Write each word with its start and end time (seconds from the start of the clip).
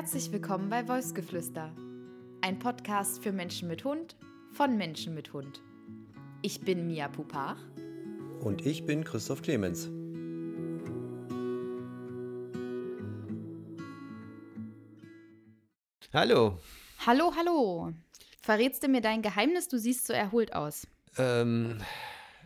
Herzlich 0.00 0.30
willkommen 0.30 0.70
bei 0.70 0.86
Wolfsgeflüster, 0.86 1.74
ein 2.40 2.60
Podcast 2.60 3.20
für 3.20 3.32
Menschen 3.32 3.66
mit 3.66 3.82
Hund 3.82 4.14
von 4.52 4.76
Menschen 4.76 5.12
mit 5.12 5.32
Hund. 5.32 5.60
Ich 6.40 6.60
bin 6.60 6.86
Mia 6.86 7.08
Pupach. 7.08 7.56
Und 8.38 8.64
ich 8.64 8.86
bin 8.86 9.02
Christoph 9.02 9.42
Clemens. 9.42 9.88
Hallo. 16.12 16.60
Hallo, 17.04 17.32
hallo. 17.36 17.92
Verrätst 18.40 18.84
du 18.84 18.88
mir 18.88 19.00
dein 19.00 19.20
Geheimnis? 19.20 19.66
Du 19.66 19.78
siehst 19.78 20.06
so 20.06 20.12
erholt 20.12 20.54
aus. 20.54 20.86
Ähm, 21.16 21.82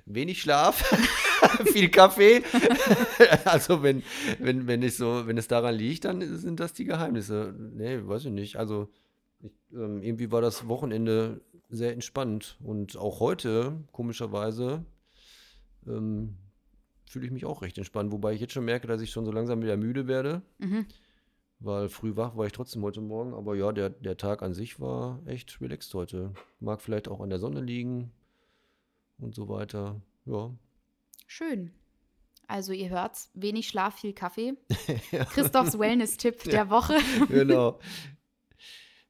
wenig 0.06 0.40
Schlaf, 0.40 0.90
viel 1.66 1.88
Kaffee. 1.90 2.42
also 3.44 3.82
wenn, 3.82 4.02
wenn, 4.38 4.66
wenn, 4.66 4.82
ich 4.82 4.96
so, 4.96 5.26
wenn 5.26 5.38
es 5.38 5.48
daran 5.48 5.74
liegt, 5.74 6.04
dann 6.04 6.20
sind 6.38 6.60
das 6.60 6.72
die 6.72 6.84
Geheimnisse. 6.84 7.54
Nee, 7.58 8.00
weiß 8.02 8.26
ich 8.26 8.32
nicht. 8.32 8.56
Also 8.56 8.88
ich, 9.40 9.52
ähm, 9.72 10.02
irgendwie 10.02 10.30
war 10.30 10.40
das 10.40 10.68
Wochenende 10.68 11.40
sehr 11.68 11.92
entspannt. 11.92 12.56
Und 12.62 12.96
auch 12.96 13.20
heute, 13.20 13.80
komischerweise, 13.92 14.84
ähm, 15.86 16.36
fühle 17.06 17.26
ich 17.26 17.32
mich 17.32 17.44
auch 17.44 17.62
recht 17.62 17.78
entspannt. 17.78 18.12
Wobei 18.12 18.32
ich 18.32 18.40
jetzt 18.40 18.52
schon 18.52 18.64
merke, 18.64 18.86
dass 18.86 19.02
ich 19.02 19.10
schon 19.10 19.24
so 19.24 19.32
langsam 19.32 19.62
wieder 19.62 19.76
müde 19.76 20.06
werde. 20.06 20.42
Mhm. 20.58 20.86
Weil 21.60 21.88
früh 21.88 22.16
wach 22.16 22.36
war 22.36 22.46
ich 22.46 22.52
trotzdem 22.52 22.82
heute 22.82 23.00
Morgen. 23.00 23.34
Aber 23.34 23.54
ja, 23.54 23.72
der, 23.72 23.90
der 23.90 24.16
Tag 24.16 24.42
an 24.42 24.54
sich 24.54 24.80
war 24.80 25.20
echt 25.26 25.60
relaxed 25.60 25.94
heute. 25.94 26.32
Mag 26.60 26.80
vielleicht 26.80 27.08
auch 27.08 27.20
an 27.20 27.30
der 27.30 27.38
Sonne 27.38 27.60
liegen 27.60 28.10
und 29.18 29.34
so 29.34 29.48
weiter. 29.48 30.00
Ja. 30.24 30.50
Schön. 31.34 31.72
Also 32.46 32.74
ihr 32.74 32.90
hört's, 32.90 33.30
wenig 33.32 33.66
Schlaf, 33.66 33.98
viel 33.98 34.12
Kaffee. 34.12 34.52
ja. 35.12 35.24
Christophs 35.24 35.78
Wellness-Tipp 35.78 36.44
der 36.44 36.68
Woche. 36.68 36.98
genau. 37.30 37.80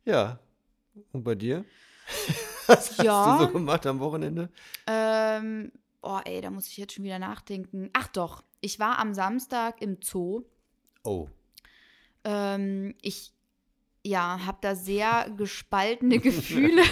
Ja. 0.04 0.38
Und 1.10 1.24
bei 1.24 1.34
dir? 1.34 1.64
Was 2.68 2.96
ja. 2.98 3.26
hast 3.26 3.40
du 3.40 3.46
so 3.46 3.52
gemacht 3.54 3.84
am 3.86 3.98
Wochenende? 3.98 4.50
Ähm, 4.86 5.72
oh 6.00 6.20
ey, 6.24 6.40
da 6.40 6.50
muss 6.50 6.68
ich 6.68 6.76
jetzt 6.76 6.92
schon 6.92 7.04
wieder 7.04 7.18
nachdenken. 7.18 7.90
Ach 7.92 8.06
doch, 8.06 8.44
ich 8.60 8.78
war 8.78 9.00
am 9.00 9.14
Samstag 9.14 9.82
im 9.82 9.98
Zoo. 10.00 10.44
Oh. 11.02 11.28
Ähm, 12.22 12.94
ich 13.02 13.32
ja, 14.04 14.46
habe 14.46 14.58
da 14.60 14.76
sehr 14.76 15.28
gespaltene 15.36 16.20
Gefühle. 16.20 16.82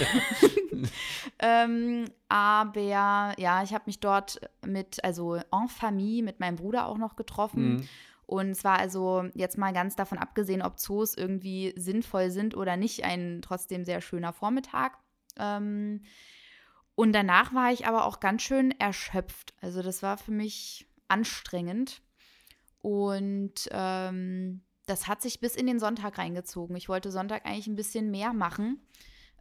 ähm, 1.39 2.07
aber 2.29 2.81
ja, 2.81 3.63
ich 3.63 3.75
habe 3.75 3.85
mich 3.87 4.01
dort 4.01 4.41
mit, 4.65 5.03
also 5.05 5.37
en 5.37 5.69
famille, 5.69 6.23
mit 6.23 6.41
meinem 6.41 6.57
Bruder 6.57 6.87
auch 6.87 6.99
noch 6.99 7.17
getroffen. 7.17 7.77
Mhm. 7.77 7.89
Und 8.27 8.51
es 8.51 8.63
war 8.63 8.79
also 8.79 9.25
jetzt 9.35 9.59
mal 9.59 9.73
ganz 9.73 9.97
davon 9.97 10.19
abgesehen, 10.19 10.63
ob 10.63 10.79
Zoos 10.79 11.17
irgendwie 11.17 11.73
sinnvoll 11.77 12.31
sind 12.31 12.57
oder 12.57 12.77
nicht, 12.77 13.05
ein 13.05 13.41
trotzdem 13.43 13.85
sehr 13.85 14.01
schöner 14.01 14.33
Vormittag. 14.33 14.99
Ähm, 15.37 16.03
und 16.95 17.13
danach 17.13 17.53
war 17.55 17.73
ich 17.73 17.89
aber 17.89 18.05
auch 18.05 18.21
ganz 18.21 18.43
schön 18.43 18.71
erschöpft. 18.79 19.55
Also 19.61 19.83
das 19.83 20.03
war 20.03 20.17
für 20.17 20.31
mich 20.31 20.87
anstrengend. 21.09 22.03
Und 22.83 23.69
ähm, 23.73 24.63
das 24.87 25.09
hat 25.09 25.23
sich 25.23 25.41
bis 25.41 25.57
in 25.57 25.67
den 25.67 25.81
Sonntag 25.81 26.19
reingezogen. 26.19 26.77
Ich 26.77 26.89
wollte 26.89 27.11
Sonntag 27.11 27.47
eigentlich 27.47 27.67
ein 27.67 27.77
bisschen 27.77 28.11
mehr 28.11 28.33
machen. 28.33 28.81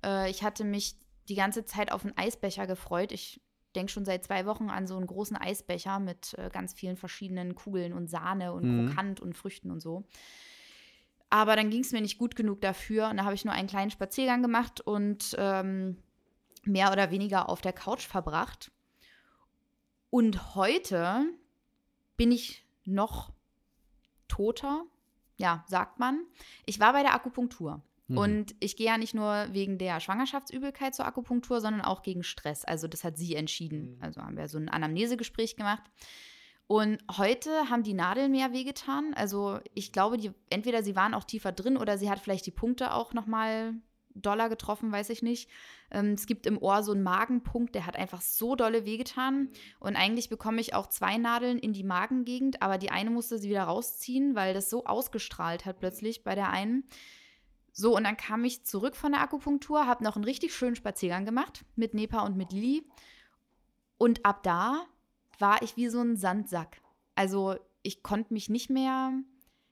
Äh, 0.03 0.29
ich 0.29 0.43
hatte 0.43 0.63
mich 0.63 0.95
die 1.29 1.35
ganze 1.35 1.65
Zeit 1.65 1.91
auf 1.91 2.03
einen 2.03 2.17
Eisbecher 2.17 2.67
gefreut. 2.67 3.11
Ich 3.11 3.41
denke 3.75 3.91
schon 3.91 4.05
seit 4.05 4.23
zwei 4.23 4.45
Wochen 4.45 4.69
an 4.69 4.87
so 4.87 4.95
einen 4.97 5.07
großen 5.07 5.37
Eisbecher 5.37 5.99
mit 5.99 6.33
äh, 6.37 6.49
ganz 6.51 6.73
vielen 6.73 6.97
verschiedenen 6.97 7.55
Kugeln 7.55 7.93
und 7.93 8.09
Sahne 8.09 8.53
und 8.53 8.63
mhm. 8.63 8.87
Krokant 8.87 9.19
und 9.19 9.37
Früchten 9.37 9.71
und 9.71 9.79
so. 9.79 10.05
Aber 11.29 11.55
dann 11.55 11.69
ging 11.69 11.81
es 11.81 11.91
mir 11.91 12.01
nicht 12.01 12.17
gut 12.17 12.35
genug 12.35 12.61
dafür 12.61 13.09
und 13.09 13.17
da 13.17 13.25
habe 13.25 13.35
ich 13.35 13.45
nur 13.45 13.53
einen 13.53 13.67
kleinen 13.67 13.91
Spaziergang 13.91 14.41
gemacht 14.41 14.81
und 14.81 15.35
ähm, 15.37 15.97
mehr 16.63 16.91
oder 16.91 17.11
weniger 17.11 17.49
auf 17.49 17.61
der 17.61 17.73
Couch 17.73 18.05
verbracht. 18.07 18.71
Und 20.09 20.55
heute 20.55 21.25
bin 22.17 22.31
ich 22.31 22.65
noch 22.83 23.31
toter, 24.27 24.85
ja, 25.37 25.63
sagt 25.67 25.99
man. 25.99 26.25
Ich 26.65 26.79
war 26.79 26.93
bei 26.93 27.03
der 27.03 27.13
Akupunktur. 27.13 27.83
Mhm. 28.09 28.17
Und 28.17 28.55
ich 28.59 28.75
gehe 28.75 28.87
ja 28.87 28.97
nicht 28.97 29.13
nur 29.13 29.47
wegen 29.51 29.77
der 29.77 29.99
Schwangerschaftsübelkeit 29.99 30.93
zur 30.93 31.05
Akupunktur, 31.05 31.61
sondern 31.61 31.81
auch 31.81 32.01
gegen 32.01 32.23
Stress. 32.23 32.65
Also 32.65 32.87
das 32.87 33.03
hat 33.03 33.17
sie 33.17 33.35
entschieden. 33.35 33.95
Mhm. 33.95 34.03
Also 34.03 34.21
haben 34.21 34.37
wir 34.37 34.47
so 34.49 34.57
ein 34.57 34.69
Anamnesegespräch 34.69 35.55
gemacht. 35.55 35.83
Und 36.67 36.99
heute 37.17 37.69
haben 37.69 37.83
die 37.83 37.93
Nadeln 37.93 38.31
mehr 38.31 38.51
wehgetan. 38.53 39.13
Also 39.15 39.59
ich 39.73 39.91
glaube, 39.91 40.17
die, 40.17 40.31
entweder 40.49 40.83
sie 40.83 40.95
waren 40.95 41.13
auch 41.13 41.23
tiefer 41.23 41.51
drin 41.51 41.77
oder 41.77 41.97
sie 41.97 42.09
hat 42.09 42.19
vielleicht 42.19 42.45
die 42.45 42.51
Punkte 42.51 42.93
auch 42.93 43.13
noch 43.13 43.25
mal 43.25 43.73
doller 44.13 44.49
getroffen, 44.49 44.91
weiß 44.91 45.09
ich 45.09 45.21
nicht. 45.21 45.49
Ähm, 45.91 46.13
es 46.13 46.25
gibt 46.25 46.45
im 46.45 46.57
Ohr 46.57 46.83
so 46.83 46.91
einen 46.91 47.03
Magenpunkt, 47.03 47.73
der 47.75 47.85
hat 47.85 47.95
einfach 47.95 48.21
so 48.21 48.55
dolle 48.55 48.85
wehgetan. 48.85 49.49
Und 49.79 49.95
eigentlich 49.95 50.29
bekomme 50.29 50.61
ich 50.61 50.73
auch 50.73 50.87
zwei 50.87 51.17
Nadeln 51.17 51.57
in 51.57 51.73
die 51.73 51.83
Magengegend, 51.83 52.61
aber 52.61 52.77
die 52.77 52.91
eine 52.91 53.09
musste 53.09 53.37
sie 53.37 53.49
wieder 53.49 53.63
rausziehen, 53.63 54.35
weil 54.35 54.53
das 54.53 54.69
so 54.69 54.85
ausgestrahlt 54.85 55.65
hat 55.65 55.79
plötzlich 55.79 56.23
bei 56.23 56.35
der 56.35 56.49
einen. 56.49 56.83
So, 57.79 57.95
und 57.95 58.03
dann 58.03 58.17
kam 58.17 58.43
ich 58.43 58.65
zurück 58.65 58.97
von 58.97 59.13
der 59.13 59.21
Akupunktur, 59.21 59.87
habe 59.87 60.03
noch 60.03 60.17
einen 60.17 60.25
richtig 60.25 60.53
schönen 60.53 60.75
Spaziergang 60.75 61.23
gemacht 61.23 61.63
mit 61.77 61.93
Nepa 61.93 62.25
und 62.25 62.35
mit 62.35 62.51
Lili. 62.51 62.85
Und 63.97 64.25
ab 64.25 64.43
da 64.43 64.85
war 65.37 65.61
ich 65.61 65.77
wie 65.77 65.87
so 65.87 66.01
ein 66.01 66.17
Sandsack. 66.17 66.81
Also 67.15 67.55
ich 67.81 68.03
konnte 68.03 68.33
mich 68.33 68.49
nicht 68.49 68.69
mehr, 68.69 69.13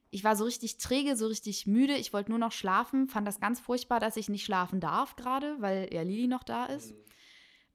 ich 0.09 0.23
war 0.23 0.38
so 0.38 0.45
richtig 0.45 0.78
träge, 0.78 1.18
so 1.18 1.28
richtig 1.28 1.68
müde. 1.68 1.97
Ich 1.97 2.13
wollte 2.13 2.29
nur 2.29 2.40
noch 2.40 2.53
schlafen, 2.53 3.09
fand 3.09 3.28
das 3.28 3.41
ganz 3.41 3.59
furchtbar, 3.59 4.00
dass 4.00 4.16
ich 4.16 4.29
nicht 4.29 4.45
schlafen 4.45 4.79
darf 4.79 5.18
gerade, 5.18 5.57
weil 5.59 5.94
ja 5.94 6.03
Lili 6.03 6.28
noch 6.28 6.44
da 6.44 6.68
ist. 6.68 6.94
Mhm. 6.94 7.03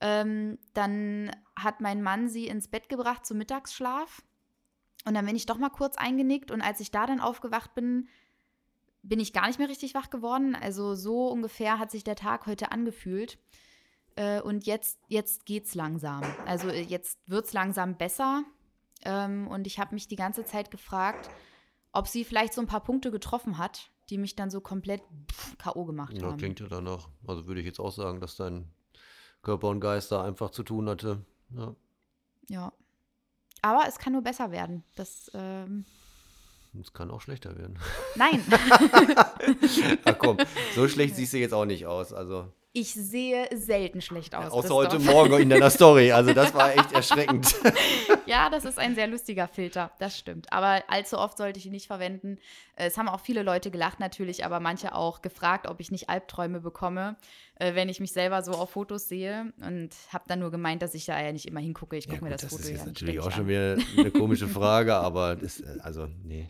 Ähm, 0.01 0.59
dann 0.73 1.31
hat 1.57 1.83
mein 1.83 2.01
Mann 2.01 2.31
sie 2.31 2.47
ins 2.47 2.69
Bett 2.69 2.89
gebracht 2.89 3.27
zum 3.27 3.37
Mittagsschlaf. 3.37 4.23
Und 5.05 5.13
dann 5.13 5.27
bin 5.27 5.37
ich 5.37 5.45
doch 5.45 5.59
mal 5.59 5.69
kurz 5.69 5.99
eingenickt. 5.99 6.51
Und 6.51 6.63
als 6.63 6.81
ich 6.81 6.91
da 6.91 7.05
dann 7.05 7.21
aufgewacht 7.21 7.75
bin, 7.75 8.09
bin 9.03 9.21
ich 9.21 9.33
gar 9.33 9.47
nicht 9.47 9.59
mehr 9.59 9.69
richtig 9.69 9.95
wach 9.95 10.11
geworden. 10.11 10.55
Also 10.55 10.95
so 10.95 11.29
ungefähr 11.29 11.79
hat 11.79 11.91
sich 11.91 12.05
der 12.05 12.17
Tag 12.17 12.47
heute 12.47 12.73
angefühlt. 12.73 13.39
Äh, 14.17 14.41
und 14.41 14.67
jetzt, 14.67 15.01
jetzt 15.09 15.49
es 15.49 15.75
langsam. 15.75 16.23
Also 16.47 16.69
äh, 16.69 16.83
jetzt 16.83 17.19
wird 17.27 17.47
es 17.47 17.53
langsam 17.53 17.97
besser. 17.97 18.45
Ähm, 19.05 19.49
und 19.49 19.67
ich 19.67 19.79
habe 19.79 19.95
mich 19.95 20.09
die 20.09 20.17
ganze 20.17 20.45
Zeit 20.45 20.71
gefragt, 20.71 21.31
ob 21.93 22.07
sie 22.07 22.25
vielleicht 22.25 22.55
so 22.55 22.61
ein 22.61 22.67
paar 22.67 22.85
Punkte 22.85 23.11
getroffen 23.11 23.59
hat, 23.59 23.91
die 24.11 24.19
mich 24.19 24.37
dann 24.37 24.51
so 24.51 24.61
komplett 24.61 25.03
K.O. 25.59 25.85
gemacht 25.85 26.15
ja, 26.15 26.29
haben. 26.29 26.39
Klingt 26.39 26.61
ja 26.61 26.67
danach. 26.67 27.09
Also 27.27 27.47
würde 27.47 27.61
ich 27.61 27.67
jetzt 27.67 27.81
auch 27.81 27.93
sagen, 27.93 28.21
dass 28.21 28.37
dein 28.37 28.71
Körper 29.43 29.69
und 29.69 29.81
Geist 29.81 30.13
da 30.13 30.23
einfach 30.23 30.51
zu 30.51 30.63
tun 30.63 30.89
hatte. 30.89 31.25
Ja. 31.51 31.75
Ja. 32.49 32.73
Aber 33.63 33.85
es 33.89 33.99
kann 33.99 34.13
nur 34.13 34.23
besser 34.23 34.51
werden. 34.51 34.85
Das 34.95 35.31
ähm, 35.35 35.85
es 36.81 36.93
kann 36.93 37.11
auch 37.11 37.21
schlechter 37.21 37.57
werden. 37.57 37.79
Nein. 38.15 38.43
Ach 40.05 40.19
komm, 40.19 40.39
so 40.75 40.89
schlecht 40.89 41.17
siehst 41.17 41.33
du 41.33 41.39
jetzt 41.39 41.55
auch 41.55 41.67
nicht 41.67 41.87
aus. 41.87 42.13
Also. 42.13 42.53
Ich 42.75 42.95
sehe 42.95 43.49
selten 43.55 44.01
schlecht 44.01 44.35
aus. 44.35 44.45
Ja, 44.45 44.51
außer 44.51 44.75
heute 44.75 44.99
Morgen 44.99 45.39
in 45.41 45.51
deiner 45.51 45.69
Story. 45.69 46.11
Also 46.11 46.33
das 46.33 46.55
war 46.55 46.73
echt 46.73 46.91
erschreckend. 46.95 47.55
ja, 48.25 48.49
das 48.49 48.65
ist 48.65 48.79
ein 48.79 48.95
sehr 48.95 49.09
lustiger 49.09 49.47
Filter. 49.47 49.93
Das 49.99 50.19
stimmt. 50.19 50.51
Aber 50.51 50.83
allzu 50.89 51.19
oft 51.19 51.37
sollte 51.37 51.59
ich 51.59 51.67
ihn 51.67 51.73
nicht 51.73 51.87
verwenden. 51.87 52.39
Es 52.75 52.97
haben 52.97 53.09
auch 53.09 53.21
viele 53.21 53.43
Leute 53.43 53.71
gelacht 53.71 54.01
natürlich, 54.01 54.47
aber 54.47 54.59
manche 54.59 54.95
auch 54.95 55.21
gefragt, 55.21 55.69
ob 55.69 55.81
ich 55.81 55.91
nicht 55.91 56.09
Albträume 56.09 56.61
bekomme, 56.61 57.17
äh, 57.57 57.75
wenn 57.75 57.91
ich 57.91 58.01
mich 58.01 58.13
selber 58.13 58.43
so 58.43 58.53
auf 58.53 58.71
Fotos 58.71 59.07
sehe. 59.07 59.53
Und 59.61 59.91
habe 60.11 60.25
dann 60.27 60.39
nur 60.39 60.51
gemeint, 60.51 60.81
dass 60.81 60.95
ich 60.95 61.05
da 61.05 61.21
ja 61.21 61.31
nicht 61.31 61.47
immer 61.47 61.61
hingucke. 61.61 61.99
Ich 61.99 62.07
gucke 62.07 62.21
ja, 62.21 62.25
mir 62.25 62.31
das, 62.31 62.41
das 62.41 62.53
Foto 62.53 62.63
ja 62.65 62.73
Das 62.73 62.81
ist 62.81 62.87
natürlich 62.87 63.21
auch 63.21 63.33
schon 63.33 63.49
wieder 63.49 63.77
eine 63.99 64.11
komische 64.11 64.49
Frage, 64.49 64.95
aber 64.95 65.37
das, 65.37 65.61
äh, 65.61 65.77
also 65.83 66.09
nee 66.25 66.49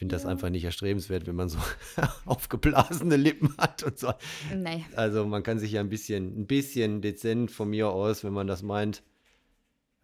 finde 0.00 0.16
das 0.16 0.22
ja. 0.22 0.30
einfach 0.30 0.48
nicht 0.48 0.64
erstrebenswert, 0.64 1.26
wenn 1.26 1.36
man 1.36 1.50
so 1.50 1.58
aufgeblasene 2.24 3.16
Lippen 3.16 3.54
hat 3.58 3.82
und 3.82 3.98
so. 3.98 4.14
Nee. 4.56 4.86
Also 4.96 5.26
man 5.26 5.42
kann 5.42 5.58
sich 5.58 5.72
ja 5.72 5.80
ein 5.80 5.90
bisschen, 5.90 6.40
ein 6.40 6.46
bisschen 6.46 7.02
dezent 7.02 7.50
von 7.50 7.68
mir 7.68 7.90
aus, 7.90 8.24
wenn 8.24 8.32
man 8.32 8.46
das 8.46 8.62
meint. 8.62 9.02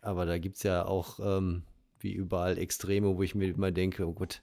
Aber 0.02 0.26
da 0.26 0.36
gibt 0.36 0.56
es 0.56 0.64
ja 0.64 0.84
auch 0.84 1.18
ähm, 1.18 1.62
wie 1.98 2.12
überall 2.12 2.58
Extreme, 2.58 3.16
wo 3.16 3.22
ich 3.22 3.34
mir 3.34 3.48
immer 3.48 3.72
denke, 3.72 4.06
oh 4.06 4.12
Gott, 4.12 4.42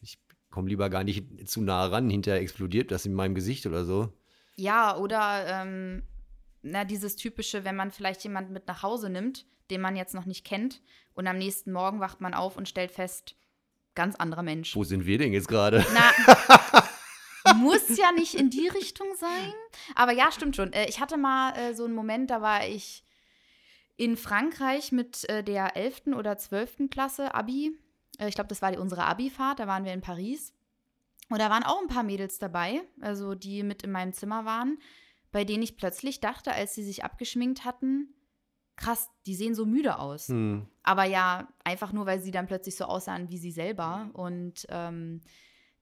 ich 0.00 0.18
komme 0.50 0.68
lieber 0.68 0.90
gar 0.90 1.04
nicht 1.04 1.48
zu 1.48 1.60
nah 1.60 1.86
ran, 1.86 2.10
hinterher 2.10 2.40
explodiert 2.40 2.90
das 2.90 3.06
in 3.06 3.14
meinem 3.14 3.36
Gesicht 3.36 3.66
oder 3.66 3.84
so. 3.84 4.12
Ja, 4.56 4.96
oder 4.96 5.44
ähm, 5.46 6.02
na, 6.62 6.84
dieses 6.84 7.14
typische, 7.14 7.64
wenn 7.64 7.76
man 7.76 7.92
vielleicht 7.92 8.24
jemanden 8.24 8.52
mit 8.52 8.66
nach 8.66 8.82
Hause 8.82 9.08
nimmt, 9.08 9.46
den 9.70 9.82
man 9.82 9.94
jetzt 9.94 10.14
noch 10.14 10.26
nicht 10.26 10.44
kennt, 10.44 10.82
und 11.14 11.28
am 11.28 11.38
nächsten 11.38 11.70
Morgen 11.70 12.00
wacht 12.00 12.20
man 12.20 12.34
auf 12.34 12.56
und 12.56 12.68
stellt 12.68 12.90
fest, 12.90 13.36
ganz 14.00 14.16
anderer 14.16 14.42
Mensch. 14.42 14.74
Wo 14.74 14.82
sind 14.82 15.04
wir 15.04 15.18
denn 15.18 15.34
jetzt 15.34 15.46
gerade? 15.46 15.84
Na, 15.92 17.54
muss 17.56 17.98
ja 17.98 18.12
nicht 18.12 18.34
in 18.34 18.48
die 18.48 18.66
Richtung 18.66 19.08
sein. 19.14 19.52
Aber 19.94 20.12
ja, 20.12 20.32
stimmt 20.32 20.56
schon. 20.56 20.72
Äh, 20.72 20.88
ich 20.88 21.00
hatte 21.00 21.18
mal 21.18 21.54
äh, 21.54 21.74
so 21.74 21.84
einen 21.84 21.94
Moment, 21.94 22.30
da 22.30 22.40
war 22.40 22.66
ich 22.66 23.04
in 23.98 24.16
Frankreich 24.16 24.90
mit 24.90 25.28
äh, 25.28 25.44
der 25.44 25.76
11. 25.76 26.14
oder 26.16 26.38
12. 26.38 26.88
Klasse 26.90 27.34
Abi. 27.34 27.76
ich 28.26 28.34
glaube, 28.34 28.48
das 28.48 28.62
war 28.62 28.74
unsere 28.78 29.04
Abi-Fahrt, 29.04 29.58
da 29.58 29.66
waren 29.66 29.84
wir 29.84 29.92
in 29.92 30.00
Paris. 30.00 30.54
Und 31.28 31.38
da 31.38 31.50
waren 31.50 31.62
auch 31.62 31.82
ein 31.82 31.88
paar 31.88 32.02
Mädels 32.02 32.38
dabei, 32.38 32.80
also 33.02 33.34
die 33.34 33.62
mit 33.62 33.82
in 33.82 33.92
meinem 33.92 34.14
Zimmer 34.14 34.46
waren, 34.46 34.78
bei 35.30 35.44
denen 35.44 35.62
ich 35.62 35.76
plötzlich 35.76 36.20
dachte, 36.20 36.52
als 36.52 36.74
sie 36.74 36.84
sich 36.84 37.04
abgeschminkt 37.04 37.66
hatten, 37.66 38.14
krass, 38.80 39.10
die 39.26 39.34
sehen 39.34 39.54
so 39.54 39.66
müde 39.66 39.98
aus. 39.98 40.28
Hm. 40.28 40.66
Aber 40.82 41.04
ja, 41.04 41.48
einfach 41.62 41.92
nur, 41.92 42.06
weil 42.06 42.20
sie 42.20 42.30
dann 42.30 42.46
plötzlich 42.46 42.76
so 42.76 42.86
aussahen 42.86 43.28
wie 43.28 43.38
sie 43.38 43.52
selber. 43.52 44.10
Und 44.14 44.66
ähm, 44.70 45.20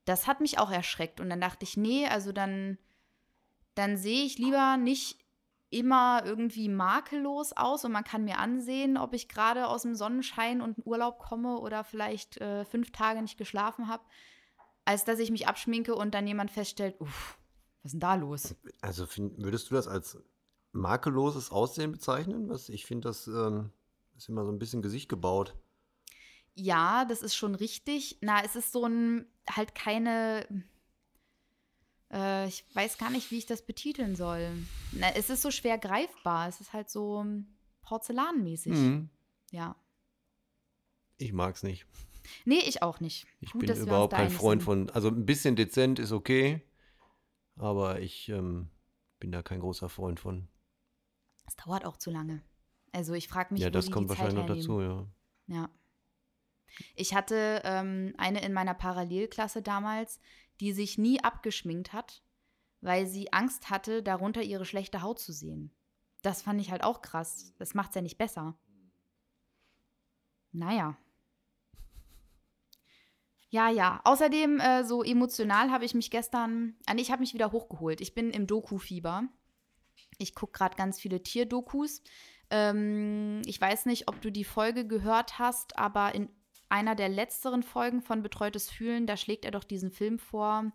das 0.04 0.26
hat 0.26 0.40
mich 0.40 0.58
auch 0.58 0.70
erschreckt. 0.70 1.20
Und 1.20 1.30
dann 1.30 1.40
dachte 1.40 1.64
ich, 1.64 1.76
nee, 1.76 2.06
also 2.06 2.32
dann, 2.32 2.76
dann 3.74 3.96
sehe 3.96 4.24
ich 4.24 4.38
lieber 4.38 4.76
nicht 4.76 5.24
immer 5.70 6.22
irgendwie 6.24 6.68
makellos 6.68 7.52
aus 7.52 7.84
und 7.84 7.92
man 7.92 8.04
kann 8.04 8.24
mir 8.24 8.38
ansehen, 8.38 8.96
ob 8.96 9.12
ich 9.12 9.28
gerade 9.28 9.66
aus 9.66 9.82
dem 9.82 9.94
Sonnenschein 9.94 10.62
und 10.62 10.86
Urlaub 10.86 11.18
komme 11.18 11.58
oder 11.58 11.84
vielleicht 11.84 12.38
äh, 12.38 12.64
fünf 12.64 12.90
Tage 12.90 13.20
nicht 13.20 13.36
geschlafen 13.36 13.86
habe, 13.86 14.02
als 14.86 15.04
dass 15.04 15.18
ich 15.18 15.30
mich 15.30 15.46
abschminke 15.46 15.94
und 15.94 16.14
dann 16.14 16.26
jemand 16.26 16.50
feststellt, 16.50 16.98
uff, 17.00 17.38
was 17.82 17.90
ist 17.90 17.92
denn 17.92 18.00
da 18.00 18.14
los? 18.14 18.56
Also 18.80 19.06
find, 19.06 19.42
würdest 19.42 19.70
du 19.70 19.74
das 19.74 19.88
als 19.88 20.18
makelloses 20.72 21.50
Aussehen 21.50 21.92
bezeichnen? 21.92 22.48
Was, 22.48 22.68
ich 22.68 22.86
finde, 22.86 23.08
das 23.08 23.26
ähm, 23.26 23.70
ist 24.16 24.28
immer 24.28 24.44
so 24.44 24.52
ein 24.52 24.58
bisschen 24.58 24.82
Gesicht 24.82 25.08
gebaut. 25.08 25.54
Ja, 26.54 27.04
das 27.04 27.22
ist 27.22 27.36
schon 27.36 27.54
richtig. 27.54 28.18
Na, 28.20 28.42
es 28.44 28.56
ist 28.56 28.72
so 28.72 28.84
ein, 28.84 29.26
halt 29.48 29.74
keine, 29.74 30.46
äh, 32.12 32.48
ich 32.48 32.64
weiß 32.74 32.98
gar 32.98 33.10
nicht, 33.10 33.30
wie 33.30 33.38
ich 33.38 33.46
das 33.46 33.62
betiteln 33.62 34.16
soll. 34.16 34.50
Na, 34.92 35.10
es 35.14 35.30
ist 35.30 35.42
so 35.42 35.50
schwer 35.50 35.78
greifbar. 35.78 36.48
Es 36.48 36.60
ist 36.60 36.72
halt 36.72 36.90
so 36.90 37.24
porzellanmäßig. 37.82 38.72
Mhm. 38.72 39.08
Ja. 39.50 39.76
Ich 41.16 41.32
mag 41.32 41.54
es 41.54 41.62
nicht. 41.62 41.86
Nee, 42.44 42.60
ich 42.60 42.82
auch 42.82 43.00
nicht. 43.00 43.26
Ich 43.40 43.52
Gut, 43.52 43.66
bin 43.66 43.76
überhaupt 43.76 44.14
kein 44.14 44.30
Freund 44.30 44.62
von, 44.62 44.90
also 44.90 45.08
ein 45.08 45.26
bisschen 45.26 45.56
dezent 45.56 45.98
ist 45.98 46.12
okay, 46.12 46.62
aber 47.56 48.00
ich 48.00 48.28
ähm, 48.28 48.68
bin 49.18 49.32
da 49.32 49.42
kein 49.42 49.60
großer 49.60 49.88
Freund 49.88 50.20
von. 50.20 50.48
Es 51.48 51.56
dauert 51.56 51.84
auch 51.84 51.96
zu 51.96 52.10
lange. 52.10 52.42
Also 52.92 53.14
ich 53.14 53.26
frage 53.26 53.54
mich, 53.54 53.62
ja, 53.62 53.70
das 53.70 53.90
kommt 53.90 54.08
wahrscheinlich 54.08 54.34
noch 54.34 54.46
dazu, 54.46 54.80
ja. 54.80 55.06
Ja. 55.46 55.70
Ich 56.94 57.14
hatte 57.14 57.62
ähm, 57.64 58.14
eine 58.18 58.42
in 58.42 58.52
meiner 58.52 58.74
Parallelklasse 58.74 59.62
damals, 59.62 60.20
die 60.60 60.72
sich 60.72 60.98
nie 60.98 61.20
abgeschminkt 61.22 61.92
hat, 61.92 62.22
weil 62.80 63.06
sie 63.06 63.32
Angst 63.32 63.70
hatte, 63.70 64.02
darunter 64.02 64.42
ihre 64.42 64.64
schlechte 64.64 65.02
Haut 65.02 65.18
zu 65.18 65.32
sehen. 65.32 65.72
Das 66.22 66.42
fand 66.42 66.60
ich 66.60 66.70
halt 66.70 66.84
auch 66.84 67.00
krass. 67.00 67.54
Das 67.58 67.74
macht 67.74 67.90
es 67.90 67.94
ja 67.96 68.02
nicht 68.02 68.18
besser. 68.18 68.58
Naja. 70.52 70.96
Ja, 73.50 73.70
ja. 73.70 74.00
Außerdem, 74.04 74.60
äh, 74.60 74.84
so 74.84 75.02
emotional 75.02 75.70
habe 75.70 75.84
ich 75.86 75.94
mich 75.94 76.10
gestern, 76.10 76.76
nee, 76.92 77.00
ich 77.00 77.10
habe 77.10 77.20
mich 77.20 77.32
wieder 77.32 77.52
hochgeholt. 77.52 78.00
Ich 78.00 78.14
bin 78.14 78.30
im 78.30 78.46
Doku-Fieber. 78.46 79.28
Ich 80.18 80.34
gucke 80.34 80.52
gerade 80.52 80.76
ganz 80.76 81.00
viele 81.00 81.22
Tierdokus. 81.22 82.02
Ähm, 82.50 83.42
ich 83.44 83.60
weiß 83.60 83.86
nicht, 83.86 84.08
ob 84.08 84.20
du 84.20 84.30
die 84.30 84.44
Folge 84.44 84.86
gehört 84.86 85.38
hast, 85.38 85.78
aber 85.78 86.14
in 86.14 86.28
einer 86.68 86.94
der 86.94 87.08
letzteren 87.08 87.62
Folgen 87.62 88.02
von 88.02 88.22
Betreutes 88.22 88.70
Fühlen, 88.70 89.06
da 89.06 89.16
schlägt 89.16 89.44
er 89.44 89.50
doch 89.50 89.64
diesen 89.64 89.90
Film 89.90 90.18
vor, 90.18 90.72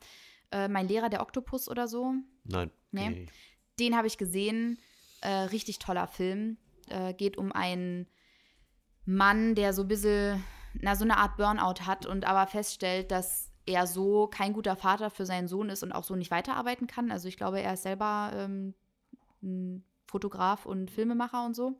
äh, 0.52 0.68
Mein 0.68 0.88
Lehrer 0.88 1.10
der 1.10 1.22
Oktopus 1.22 1.70
oder 1.70 1.88
so. 1.88 2.14
Nein. 2.44 2.72
Nee. 2.92 3.10
nee. 3.10 3.26
Den 3.80 3.96
habe 3.96 4.08
ich 4.08 4.18
gesehen. 4.18 4.80
Äh, 5.22 5.30
richtig 5.30 5.80
toller 5.80 6.08
Film. 6.08 6.58
Äh, 6.90 7.14
geht 7.14 7.38
um 7.38 7.52
einen 7.52 8.08
Mann, 9.06 9.56
der 9.56 9.74
so 9.74 9.84
ein 9.84 9.88
bisschen, 9.88 10.44
na, 10.74 10.96
so 10.96 11.04
eine 11.04 11.18
Art 11.18 11.38
Burnout 11.38 11.86
hat 11.86 12.06
und 12.06 12.26
aber 12.26 12.48
feststellt, 12.48 13.12
dass 13.12 13.52
er 13.66 13.88
so 13.88 14.28
kein 14.28 14.54
guter 14.54 14.76
Vater 14.76 15.10
für 15.10 15.26
seinen 15.26 15.48
Sohn 15.48 15.70
ist 15.70 15.84
und 15.84 15.92
auch 15.92 16.04
so 16.04 16.16
nicht 16.16 16.32
weiterarbeiten 16.32 16.88
kann. 16.88 17.12
Also 17.12 17.28
ich 17.28 17.38
glaube, 17.38 17.62
er 17.62 17.74
ist 17.74 17.84
selber 17.84 18.32
ähm, 18.36 18.74
ein 19.44 19.84
Fotograf 20.08 20.66
und 20.66 20.92
Filmemacher 20.92 21.46
und 21.46 21.56
so. 21.56 21.80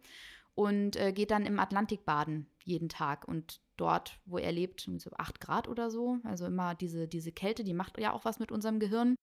Und 0.56 0.96
äh, 0.98 1.14
geht 1.14 1.32
dann 1.32 1.46
im 1.46 1.60
Atlantik 1.60 2.06
baden 2.06 2.48
jeden 2.64 2.90
Tag. 2.90 3.28
Und 3.28 3.62
dort, 3.78 4.20
wo 4.26 4.38
er 4.38 4.52
lebt, 4.52 4.88
so 4.98 5.10
8 5.18 5.40
Grad 5.40 5.68
oder 5.68 5.90
so. 5.90 6.20
Also 6.24 6.46
immer 6.46 6.76
diese, 6.76 7.08
diese 7.08 7.32
Kälte, 7.32 7.64
die 7.64 7.74
macht 7.74 8.00
ja 8.00 8.14
auch 8.14 8.26
was 8.26 8.40
mit 8.40 8.52
unserem 8.52 8.80
Gehirn. 8.80 9.16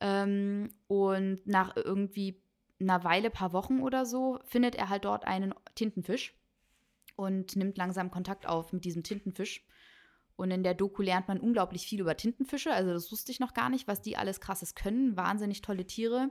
Ähm, 0.00 0.68
und 0.86 1.46
nach 1.46 1.76
irgendwie 1.76 2.42
einer 2.80 3.04
Weile, 3.04 3.30
paar 3.30 3.52
Wochen 3.52 3.80
oder 3.80 4.06
so, 4.06 4.38
findet 4.44 4.74
er 4.74 4.88
halt 4.88 5.04
dort 5.04 5.26
einen 5.26 5.54
Tintenfisch 5.74 6.34
und 7.16 7.56
nimmt 7.56 7.76
langsam 7.76 8.10
Kontakt 8.10 8.46
auf 8.46 8.72
mit 8.72 8.84
diesem 8.84 9.02
Tintenfisch. 9.02 9.64
Und 10.36 10.50
in 10.50 10.62
der 10.62 10.72
Doku 10.72 11.02
lernt 11.02 11.28
man 11.28 11.38
unglaublich 11.38 11.86
viel 11.86 12.00
über 12.00 12.16
Tintenfische. 12.16 12.72
Also 12.72 12.94
das 12.94 13.12
wusste 13.12 13.30
ich 13.30 13.40
noch 13.40 13.52
gar 13.52 13.68
nicht, 13.68 13.86
was 13.86 14.00
die 14.00 14.16
alles 14.16 14.40
krasses 14.40 14.74
können. 14.74 15.14
Wahnsinnig 15.14 15.60
tolle 15.60 15.86
Tiere. 15.86 16.30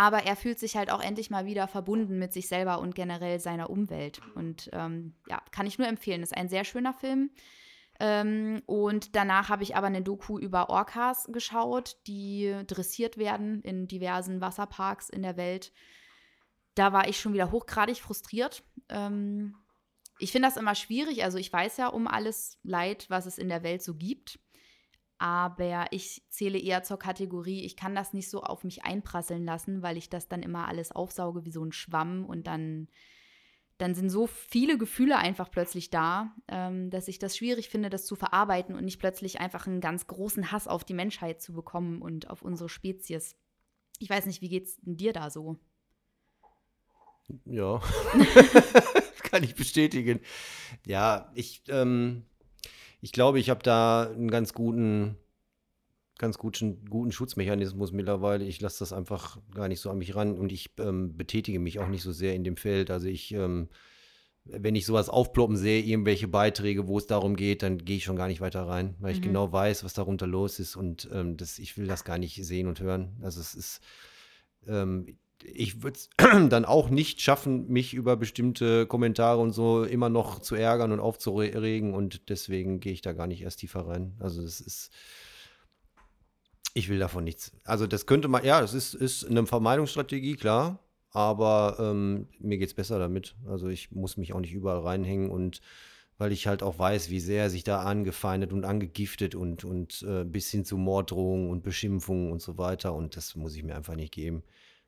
Aber 0.00 0.22
er 0.24 0.34
fühlt 0.34 0.58
sich 0.58 0.78
halt 0.78 0.90
auch 0.90 1.02
endlich 1.02 1.28
mal 1.28 1.44
wieder 1.44 1.68
verbunden 1.68 2.18
mit 2.18 2.32
sich 2.32 2.48
selber 2.48 2.80
und 2.80 2.94
generell 2.94 3.38
seiner 3.38 3.68
Umwelt. 3.68 4.22
Und 4.34 4.70
ähm, 4.72 5.12
ja, 5.28 5.42
kann 5.50 5.66
ich 5.66 5.76
nur 5.76 5.88
empfehlen. 5.88 6.22
Ist 6.22 6.34
ein 6.34 6.48
sehr 6.48 6.64
schöner 6.64 6.94
Film. 6.94 7.30
Ähm, 8.00 8.62
und 8.64 9.14
danach 9.14 9.50
habe 9.50 9.62
ich 9.62 9.76
aber 9.76 9.88
eine 9.88 10.00
Doku 10.00 10.38
über 10.38 10.70
Orcas 10.70 11.28
geschaut, 11.30 11.98
die 12.06 12.62
dressiert 12.66 13.18
werden 13.18 13.60
in 13.60 13.88
diversen 13.88 14.40
Wasserparks 14.40 15.10
in 15.10 15.20
der 15.20 15.36
Welt. 15.36 15.70
Da 16.74 16.94
war 16.94 17.06
ich 17.06 17.20
schon 17.20 17.34
wieder 17.34 17.50
hochgradig 17.50 17.98
frustriert. 18.00 18.62
Ähm, 18.88 19.54
ich 20.18 20.32
finde 20.32 20.48
das 20.48 20.56
immer 20.56 20.76
schwierig. 20.76 21.24
Also 21.24 21.36
ich 21.36 21.52
weiß 21.52 21.76
ja 21.76 21.88
um 21.88 22.06
alles 22.06 22.58
Leid, 22.62 23.04
was 23.10 23.26
es 23.26 23.36
in 23.36 23.50
der 23.50 23.62
Welt 23.62 23.82
so 23.82 23.94
gibt 23.94 24.38
aber 25.20 25.88
ich 25.90 26.22
zähle 26.30 26.58
eher 26.58 26.82
zur 26.82 26.98
Kategorie, 26.98 27.62
ich 27.66 27.76
kann 27.76 27.94
das 27.94 28.14
nicht 28.14 28.30
so 28.30 28.42
auf 28.42 28.64
mich 28.64 28.84
einprasseln 28.84 29.44
lassen, 29.44 29.82
weil 29.82 29.98
ich 29.98 30.08
das 30.08 30.28
dann 30.28 30.42
immer 30.42 30.66
alles 30.66 30.92
aufsauge 30.92 31.44
wie 31.44 31.52
so 31.52 31.62
ein 31.62 31.72
Schwamm 31.72 32.24
und 32.24 32.46
dann, 32.46 32.88
dann 33.76 33.94
sind 33.94 34.08
so 34.08 34.26
viele 34.26 34.78
Gefühle 34.78 35.18
einfach 35.18 35.50
plötzlich 35.50 35.90
da, 35.90 36.34
ähm, 36.48 36.88
dass 36.88 37.06
ich 37.06 37.18
das 37.18 37.36
schwierig 37.36 37.68
finde, 37.68 37.90
das 37.90 38.06
zu 38.06 38.16
verarbeiten 38.16 38.74
und 38.74 38.86
nicht 38.86 38.98
plötzlich 38.98 39.40
einfach 39.40 39.66
einen 39.66 39.82
ganz 39.82 40.06
großen 40.06 40.52
Hass 40.52 40.66
auf 40.66 40.84
die 40.84 40.94
Menschheit 40.94 41.42
zu 41.42 41.52
bekommen 41.52 42.00
und 42.00 42.30
auf 42.30 42.40
unsere 42.40 42.70
Spezies. 42.70 43.36
Ich 43.98 44.08
weiß 44.08 44.24
nicht, 44.24 44.40
wie 44.40 44.48
geht's 44.48 44.78
dir 44.80 45.12
da 45.12 45.28
so? 45.28 45.58
Ja, 47.44 47.78
kann 49.24 49.44
ich 49.44 49.54
bestätigen. 49.54 50.20
Ja, 50.86 51.30
ich, 51.34 51.62
ähm, 51.68 52.24
ich 53.00 53.12
glaube, 53.12 53.38
ich 53.38 53.50
habe 53.50 53.62
da 53.62 54.10
einen 54.10 54.30
ganz 54.30 54.52
guten, 54.52 55.16
ganz 56.18 56.38
guten, 56.38 56.84
guten 56.84 57.12
Schutzmechanismus 57.12 57.92
mittlerweile. 57.92 58.44
Ich 58.44 58.60
lasse 58.60 58.80
das 58.80 58.92
einfach 58.92 59.38
gar 59.54 59.68
nicht 59.68 59.80
so 59.80 59.90
an 59.90 59.98
mich 59.98 60.14
ran 60.14 60.38
und 60.38 60.52
ich 60.52 60.70
ähm, 60.78 61.16
betätige 61.16 61.58
mich 61.58 61.78
auch 61.78 61.88
nicht 61.88 62.02
so 62.02 62.12
sehr 62.12 62.34
in 62.34 62.44
dem 62.44 62.56
Feld. 62.56 62.90
Also 62.90 63.08
ich, 63.08 63.32
ähm, 63.32 63.68
wenn 64.44 64.74
ich 64.74 64.84
sowas 64.84 65.08
aufploppen 65.08 65.56
sehe, 65.56 65.82
irgendwelche 65.82 66.28
Beiträge, 66.28 66.86
wo 66.86 66.98
es 66.98 67.06
darum 67.06 67.36
geht, 67.36 67.62
dann 67.62 67.78
gehe 67.78 67.96
ich 67.96 68.04
schon 68.04 68.16
gar 68.16 68.28
nicht 68.28 68.40
weiter 68.40 68.62
rein, 68.62 68.96
weil 69.00 69.12
ich 69.12 69.20
mhm. 69.20 69.24
genau 69.24 69.52
weiß, 69.52 69.82
was 69.84 69.94
darunter 69.94 70.26
los 70.26 70.58
ist 70.58 70.76
und 70.76 71.08
ähm, 71.12 71.36
das, 71.36 71.58
ich 71.58 71.78
will 71.78 71.86
das 71.86 72.04
gar 72.04 72.18
nicht 72.18 72.44
sehen 72.44 72.66
und 72.66 72.80
hören. 72.80 73.16
Also 73.22 73.40
es 73.40 73.54
ist, 73.54 73.80
ähm, 74.66 75.18
ich 75.44 75.82
würde 75.82 75.98
es 75.98 76.10
dann 76.48 76.64
auch 76.64 76.90
nicht 76.90 77.20
schaffen, 77.20 77.68
mich 77.68 77.94
über 77.94 78.16
bestimmte 78.16 78.86
Kommentare 78.86 79.40
und 79.40 79.52
so 79.52 79.84
immer 79.84 80.08
noch 80.08 80.40
zu 80.40 80.54
ärgern 80.54 80.92
und 80.92 81.00
aufzuregen 81.00 81.94
und 81.94 82.28
deswegen 82.28 82.80
gehe 82.80 82.92
ich 82.92 83.02
da 83.02 83.12
gar 83.12 83.26
nicht 83.26 83.42
erst 83.42 83.60
tiefer 83.60 83.86
rein. 83.86 84.14
Also 84.20 84.42
das 84.42 84.60
ist, 84.60 84.90
ich 86.74 86.88
will 86.88 86.98
davon 86.98 87.24
nichts. 87.24 87.52
Also 87.64 87.86
das 87.86 88.06
könnte 88.06 88.28
man, 88.28 88.44
ja, 88.44 88.60
das 88.60 88.74
ist, 88.74 88.94
ist 88.94 89.24
eine 89.24 89.46
Vermeidungsstrategie, 89.46 90.36
klar, 90.36 90.78
aber 91.10 91.76
ähm, 91.80 92.28
mir 92.38 92.58
geht 92.58 92.68
es 92.68 92.74
besser 92.74 92.98
damit. 92.98 93.34
Also 93.46 93.68
ich 93.68 93.90
muss 93.90 94.16
mich 94.16 94.32
auch 94.32 94.40
nicht 94.40 94.52
überall 94.52 94.80
reinhängen 94.80 95.30
und 95.30 95.60
weil 96.18 96.32
ich 96.32 96.46
halt 96.46 96.62
auch 96.62 96.78
weiß, 96.78 97.08
wie 97.08 97.18
sehr 97.18 97.48
sich 97.48 97.64
da 97.64 97.80
angefeindet 97.82 98.52
und 98.52 98.66
angegiftet 98.66 99.34
und, 99.34 99.64
und 99.64 100.02
äh, 100.02 100.22
bis 100.24 100.50
hin 100.50 100.66
zu 100.66 100.76
Morddrohungen 100.76 101.48
und 101.48 101.62
Beschimpfungen 101.62 102.30
und 102.30 102.42
so 102.42 102.58
weiter 102.58 102.94
und 102.94 103.16
das 103.16 103.36
muss 103.36 103.56
ich 103.56 103.64
mir 103.64 103.74
einfach 103.74 103.96
nicht 103.96 104.12
geben. 104.12 104.42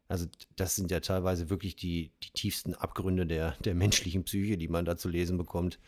Also 0.09 0.27
das 0.57 0.77
sind 0.77 0.91
ja 0.91 1.01
teilweise 1.01 1.49
wirklich 1.49 1.77
die, 1.77 2.13
die 2.23 2.31
tiefsten 2.31 2.75
Abgründe 2.75 3.27
der, 3.27 3.53
der 3.59 3.75
menschlichen 3.75 4.25
Psyche, 4.25 4.59
die 4.59 4.69
man 4.69 4.85
da 4.85 4.97
zu 4.97 5.09
lesen 5.09 5.39
bekommt. 5.39 5.79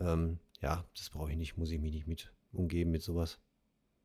Ähm, 0.00 0.38
ja, 0.60 0.84
das 0.96 1.10
brauche 1.10 1.30
ich 1.30 1.36
nicht, 1.36 1.56
muss 1.56 1.70
ich 1.70 1.80
mich 1.80 1.92
nicht 1.92 2.06
mit 2.06 2.32
umgeben 2.52 2.90
mit 2.90 3.02
sowas. 3.02 3.38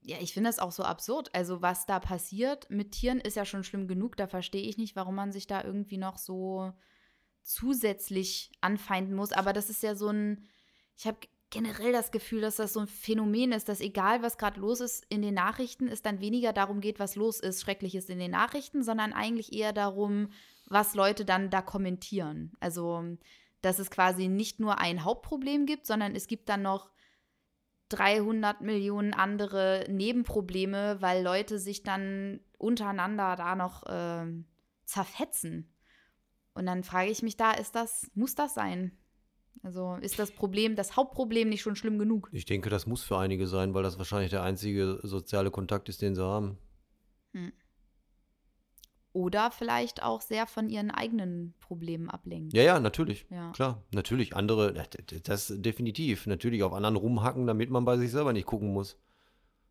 Ja, 0.01 0.17
ich 0.19 0.33
finde 0.33 0.49
das 0.49 0.59
auch 0.59 0.71
so 0.71 0.83
absurd. 0.83 1.33
Also 1.33 1.61
was 1.61 1.85
da 1.85 1.99
passiert 1.99 2.69
mit 2.69 2.91
Tieren 2.91 3.19
ist 3.19 3.35
ja 3.35 3.45
schon 3.45 3.63
schlimm 3.63 3.87
genug. 3.87 4.15
Da 4.15 4.27
verstehe 4.27 4.61
ich 4.61 4.77
nicht, 4.77 4.95
warum 4.95 5.15
man 5.15 5.31
sich 5.31 5.47
da 5.47 5.63
irgendwie 5.63 5.97
noch 5.97 6.17
so 6.17 6.73
zusätzlich 7.43 8.51
anfeinden 8.61 9.15
muss. 9.15 9.31
Aber 9.31 9.53
das 9.53 9.69
ist 9.69 9.83
ja 9.83 9.95
so 9.95 10.09
ein, 10.09 10.45
ich 10.97 11.07
habe 11.07 11.19
generell 11.49 11.93
das 11.93 12.11
Gefühl, 12.11 12.41
dass 12.41 12.57
das 12.57 12.73
so 12.73 12.81
ein 12.81 12.87
Phänomen 12.87 13.51
ist, 13.51 13.69
dass 13.69 13.79
egal, 13.79 14.21
was 14.21 14.37
gerade 14.37 14.59
los 14.59 14.81
ist 14.81 15.05
in 15.09 15.21
den 15.21 15.33
Nachrichten, 15.33 15.87
es 15.87 16.01
dann 16.01 16.19
weniger 16.19 16.53
darum 16.53 16.81
geht, 16.81 16.99
was 16.99 17.15
los 17.15 17.39
ist, 17.39 17.61
Schreckliches 17.61 18.09
in 18.09 18.19
den 18.19 18.31
Nachrichten, 18.31 18.83
sondern 18.83 19.13
eigentlich 19.13 19.53
eher 19.53 19.73
darum, 19.73 20.29
was 20.67 20.95
Leute 20.95 21.23
dann 21.23 21.49
da 21.49 21.61
kommentieren. 21.61 22.51
Also, 22.59 23.17
dass 23.61 23.79
es 23.79 23.89
quasi 23.89 24.27
nicht 24.27 24.59
nur 24.59 24.79
ein 24.79 25.03
Hauptproblem 25.03 25.65
gibt, 25.65 25.85
sondern 25.85 26.15
es 26.15 26.27
gibt 26.27 26.49
dann 26.49 26.61
noch 26.61 26.91
300 27.89 28.61
Millionen 28.61 29.13
andere 29.13 29.85
Nebenprobleme, 29.89 30.97
weil 30.99 31.23
Leute 31.23 31.57
sich 31.59 31.83
dann 31.83 32.41
untereinander 32.57 33.37
da 33.37 33.55
noch 33.55 33.85
äh, 33.85 34.25
zerfetzen. 34.83 35.73
Und 36.53 36.65
dann 36.65 36.83
frage 36.83 37.09
ich 37.09 37.23
mich 37.23 37.37
da, 37.37 37.51
ist 37.51 37.75
das, 37.75 38.11
muss 38.13 38.35
das 38.35 38.53
sein? 38.53 38.97
Also 39.63 39.95
ist 40.01 40.19
das 40.19 40.31
Problem, 40.31 40.75
das 40.75 40.95
Hauptproblem 40.95 41.49
nicht 41.49 41.61
schon 41.61 41.75
schlimm 41.75 41.99
genug? 41.99 42.29
Ich 42.31 42.45
denke, 42.45 42.69
das 42.69 42.85
muss 42.85 43.03
für 43.03 43.17
einige 43.17 43.47
sein, 43.47 43.73
weil 43.73 43.83
das 43.83 43.97
wahrscheinlich 43.97 44.29
der 44.29 44.43
einzige 44.43 44.99
soziale 45.03 45.51
Kontakt 45.51 45.89
ist, 45.89 46.01
den 46.01 46.15
sie 46.15 46.23
haben. 46.23 46.57
Hm. 47.33 47.51
Oder 49.13 49.49
vielleicht 49.49 50.03
auch 50.03 50.21
sehr 50.21 50.45
von 50.45 50.69
ihren 50.69 50.91
eigenen 50.91 51.55
Problemen 51.59 52.07
ablenken. 52.07 52.51
Ja, 52.55 52.61
ja, 52.61 52.79
natürlich. 52.79 53.25
Ja. 53.31 53.51
Klar, 53.51 53.83
natürlich. 53.91 54.35
Andere, 54.35 54.73
das 55.23 55.51
definitiv. 55.55 56.27
Natürlich 56.27 56.61
auf 56.61 56.71
anderen 56.73 56.95
rumhacken, 56.95 57.47
damit 57.47 57.71
man 57.71 57.83
bei 57.83 57.97
sich 57.97 58.11
selber 58.11 58.31
nicht 58.31 58.45
gucken 58.45 58.71
muss. 58.71 58.95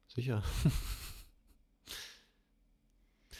Sicher. 0.09 0.43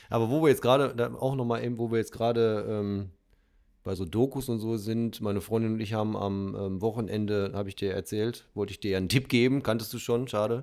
Aber 0.09 0.31
wo 0.31 0.43
wir 0.43 0.49
jetzt 0.49 0.63
gerade, 0.63 1.13
auch 1.21 1.35
nochmal 1.35 1.65
eben, 1.65 1.79
wo 1.79 1.91
wir 1.91 1.99
jetzt 1.99 2.13
gerade 2.13 2.65
ähm, 2.69 3.11
bei 3.87 3.95
so 3.95 4.05
Dokus 4.05 4.49
und 4.49 4.59
so 4.59 4.77
sind. 4.77 5.21
Meine 5.21 5.41
Freundin 5.41 5.75
und 5.75 5.81
ich 5.81 5.95
haben 5.95 6.17
am 6.17 6.57
ähm, 6.59 6.81
Wochenende, 6.83 7.53
habe 7.55 7.69
ich 7.69 7.77
dir 7.77 7.93
erzählt, 7.93 8.45
wollte 8.53 8.73
ich 8.73 8.81
dir 8.81 8.97
einen 8.97 9.09
Tipp 9.09 9.29
geben, 9.29 9.63
kanntest 9.63 9.95
du 9.95 10.01
schon, 10.01 10.27
schade. 10.27 10.61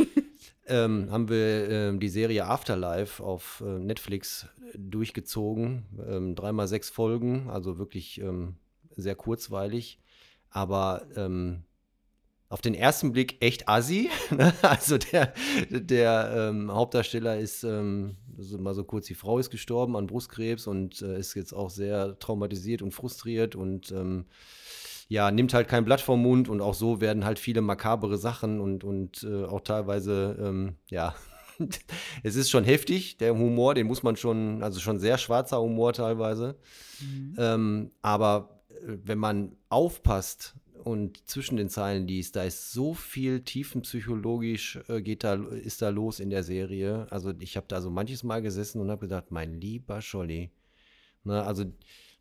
ähm, 0.66 1.08
haben 1.10 1.28
wir 1.28 1.68
ähm, 1.68 2.00
die 2.00 2.08
Serie 2.08 2.46
Afterlife 2.46 3.22
auf 3.22 3.62
äh, 3.64 3.78
Netflix 3.78 4.48
durchgezogen. 4.74 5.84
Ähm, 6.08 6.34
dreimal 6.34 6.66
sechs 6.66 6.88
Folgen, 6.88 7.50
also 7.50 7.76
wirklich 7.76 8.22
ähm, 8.22 8.56
sehr 8.96 9.16
kurzweilig. 9.16 10.00
Aber 10.48 11.06
ähm, 11.14 11.62
auf 12.48 12.60
den 12.60 12.74
ersten 12.74 13.12
Blick 13.12 13.36
echt 13.40 13.68
assi. 13.68 14.10
Ne? 14.36 14.52
also 14.62 14.98
der, 14.98 15.32
der 15.70 16.50
ähm, 16.50 16.70
Hauptdarsteller 16.70 17.38
ist, 17.38 17.64
ähm, 17.64 18.16
mal 18.58 18.74
so 18.74 18.84
kurz, 18.84 19.06
die 19.06 19.14
Frau 19.14 19.38
ist 19.38 19.50
gestorben 19.50 19.96
an 19.96 20.06
Brustkrebs 20.06 20.66
und 20.66 21.00
äh, 21.00 21.18
ist 21.18 21.34
jetzt 21.34 21.52
auch 21.52 21.70
sehr 21.70 22.18
traumatisiert 22.18 22.82
und 22.82 22.92
frustriert 22.92 23.54
und 23.54 23.92
ähm, 23.92 24.26
ja, 25.08 25.30
nimmt 25.30 25.54
halt 25.54 25.68
kein 25.68 25.84
Blatt 25.84 26.00
vom 26.00 26.20
Mund 26.20 26.48
und 26.48 26.60
auch 26.60 26.74
so 26.74 27.00
werden 27.00 27.24
halt 27.24 27.38
viele 27.38 27.60
makabere 27.60 28.18
Sachen 28.18 28.60
und, 28.60 28.82
und 28.82 29.22
äh, 29.22 29.44
auch 29.44 29.60
teilweise, 29.60 30.36
ähm, 30.40 30.76
ja, 30.88 31.14
es 32.22 32.36
ist 32.36 32.50
schon 32.50 32.64
heftig, 32.64 33.16
der 33.18 33.36
Humor, 33.36 33.74
den 33.74 33.86
muss 33.86 34.02
man 34.02 34.16
schon, 34.16 34.62
also 34.62 34.80
schon 34.80 34.98
sehr 34.98 35.18
schwarzer 35.18 35.60
Humor 35.60 35.92
teilweise. 35.92 36.56
Mhm. 37.00 37.36
Ähm, 37.38 37.90
aber 38.02 38.62
äh, 38.70 38.96
wenn 39.04 39.18
man 39.18 39.56
aufpasst 39.68 40.56
und 40.86 41.28
zwischen 41.28 41.56
den 41.56 41.68
Zeilen 41.68 42.06
liest, 42.06 42.36
da 42.36 42.44
ist 42.44 42.70
so 42.70 42.94
viel 42.94 43.40
tiefenpsychologisch 43.40 44.78
äh, 44.86 45.02
geht 45.02 45.24
da, 45.24 45.34
ist 45.34 45.82
da 45.82 45.88
los 45.88 46.20
in 46.20 46.30
der 46.30 46.44
Serie. 46.44 47.08
Also 47.10 47.32
ich 47.40 47.56
habe 47.56 47.66
da 47.66 47.80
so 47.80 47.90
manches 47.90 48.22
Mal 48.22 48.40
gesessen 48.40 48.80
und 48.80 48.88
habe 48.88 49.08
gedacht, 49.08 49.32
mein 49.32 49.60
lieber 49.60 50.00
Scholli. 50.00 50.52
Ne, 51.24 51.42
also 51.42 51.64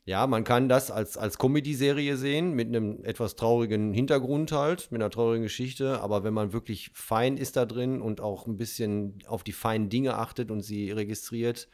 ja, 0.04 0.26
man 0.26 0.44
kann 0.44 0.68
das 0.68 0.90
als, 0.90 1.16
als 1.16 1.38
Comedy-Serie 1.38 2.18
sehen, 2.18 2.54
mit 2.54 2.70
einem 2.70 3.04
etwas 3.04 3.36
traurigen 3.36 3.94
Hintergrund 3.94 4.52
halt, 4.52 4.92
mit 4.92 5.00
einer 5.00 5.12
traurigen 5.12 5.44
Geschichte. 5.44 6.02
Aber 6.02 6.24
wenn 6.24 6.34
man 6.34 6.52
wirklich 6.52 6.90
fein 6.96 7.38
ist 7.38 7.58
da 7.58 7.68
drin 7.68 8.02
und 8.02 8.20
auch 8.20 8.48
ein 8.48 8.58
bisschen 8.58 9.20
auf 9.28 9.44
die 9.44 9.52
feinen 9.52 9.90
Dinge 9.90 10.16
achtet 10.16 10.50
und 10.50 10.62
sie 10.62 10.90
registriert, 10.90 11.70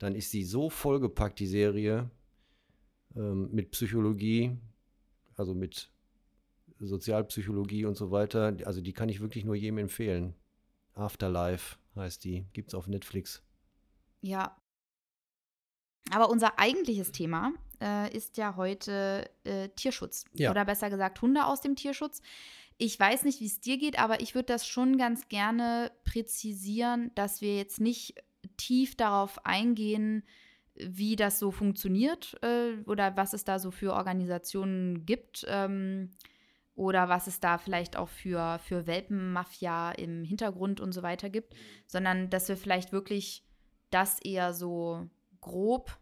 dann 0.00 0.16
ist 0.16 0.32
sie 0.32 0.42
so 0.42 0.70
vollgepackt, 0.70 1.38
die 1.38 1.46
Serie, 1.46 2.10
ähm, 3.14 3.48
mit 3.52 3.70
Psychologie, 3.70 4.56
also 5.36 5.54
mit 5.54 5.91
Sozialpsychologie 6.86 7.84
und 7.84 7.96
so 7.96 8.10
weiter. 8.10 8.56
Also 8.64 8.80
die 8.80 8.92
kann 8.92 9.08
ich 9.08 9.20
wirklich 9.20 9.44
nur 9.44 9.54
jedem 9.54 9.78
empfehlen. 9.78 10.34
Afterlife 10.94 11.76
heißt 11.96 12.24
die, 12.24 12.46
gibt 12.52 12.68
es 12.68 12.74
auf 12.74 12.86
Netflix. 12.86 13.42
Ja. 14.20 14.56
Aber 16.10 16.30
unser 16.30 16.58
eigentliches 16.58 17.12
Thema 17.12 17.52
äh, 17.80 18.14
ist 18.14 18.36
ja 18.36 18.56
heute 18.56 19.30
äh, 19.44 19.68
Tierschutz. 19.70 20.24
Ja. 20.34 20.50
Oder 20.50 20.64
besser 20.64 20.90
gesagt 20.90 21.20
Hunde 21.22 21.46
aus 21.46 21.60
dem 21.60 21.76
Tierschutz. 21.76 22.22
Ich 22.78 22.98
weiß 22.98 23.24
nicht, 23.24 23.40
wie 23.40 23.46
es 23.46 23.60
dir 23.60 23.78
geht, 23.78 23.98
aber 23.98 24.20
ich 24.20 24.34
würde 24.34 24.46
das 24.46 24.66
schon 24.66 24.98
ganz 24.98 25.28
gerne 25.28 25.92
präzisieren, 26.04 27.12
dass 27.14 27.40
wir 27.40 27.56
jetzt 27.56 27.80
nicht 27.80 28.14
tief 28.56 28.96
darauf 28.96 29.44
eingehen, 29.46 30.24
wie 30.74 31.16
das 31.16 31.38
so 31.38 31.50
funktioniert 31.50 32.36
äh, 32.42 32.82
oder 32.86 33.16
was 33.16 33.34
es 33.34 33.44
da 33.44 33.58
so 33.58 33.70
für 33.70 33.92
Organisationen 33.92 35.04
gibt. 35.04 35.44
Ähm, 35.48 36.10
oder 36.74 37.08
was 37.08 37.26
es 37.26 37.40
da 37.40 37.58
vielleicht 37.58 37.96
auch 37.96 38.08
für, 38.08 38.58
für 38.60 38.86
Welpenmafia 38.86 39.92
im 39.92 40.24
Hintergrund 40.24 40.80
und 40.80 40.92
so 40.92 41.02
weiter 41.02 41.28
gibt, 41.28 41.54
sondern 41.86 42.30
dass 42.30 42.48
wir 42.48 42.56
vielleicht 42.56 42.92
wirklich 42.92 43.44
das 43.90 44.20
eher 44.20 44.54
so 44.54 45.08
grob 45.40 45.98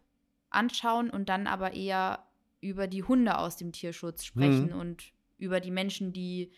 anschauen 0.49 1.09
und 1.09 1.29
dann 1.29 1.47
aber 1.47 1.73
eher 1.73 2.25
über 2.61 2.87
die 2.87 3.03
Hunde 3.03 3.37
aus 3.37 3.57
dem 3.57 3.71
Tierschutz 3.71 4.23
sprechen 4.23 4.67
mhm. 4.67 4.79
und 4.79 5.13
über 5.37 5.59
die 5.59 5.71
Menschen, 5.71 6.13
die 6.13 6.51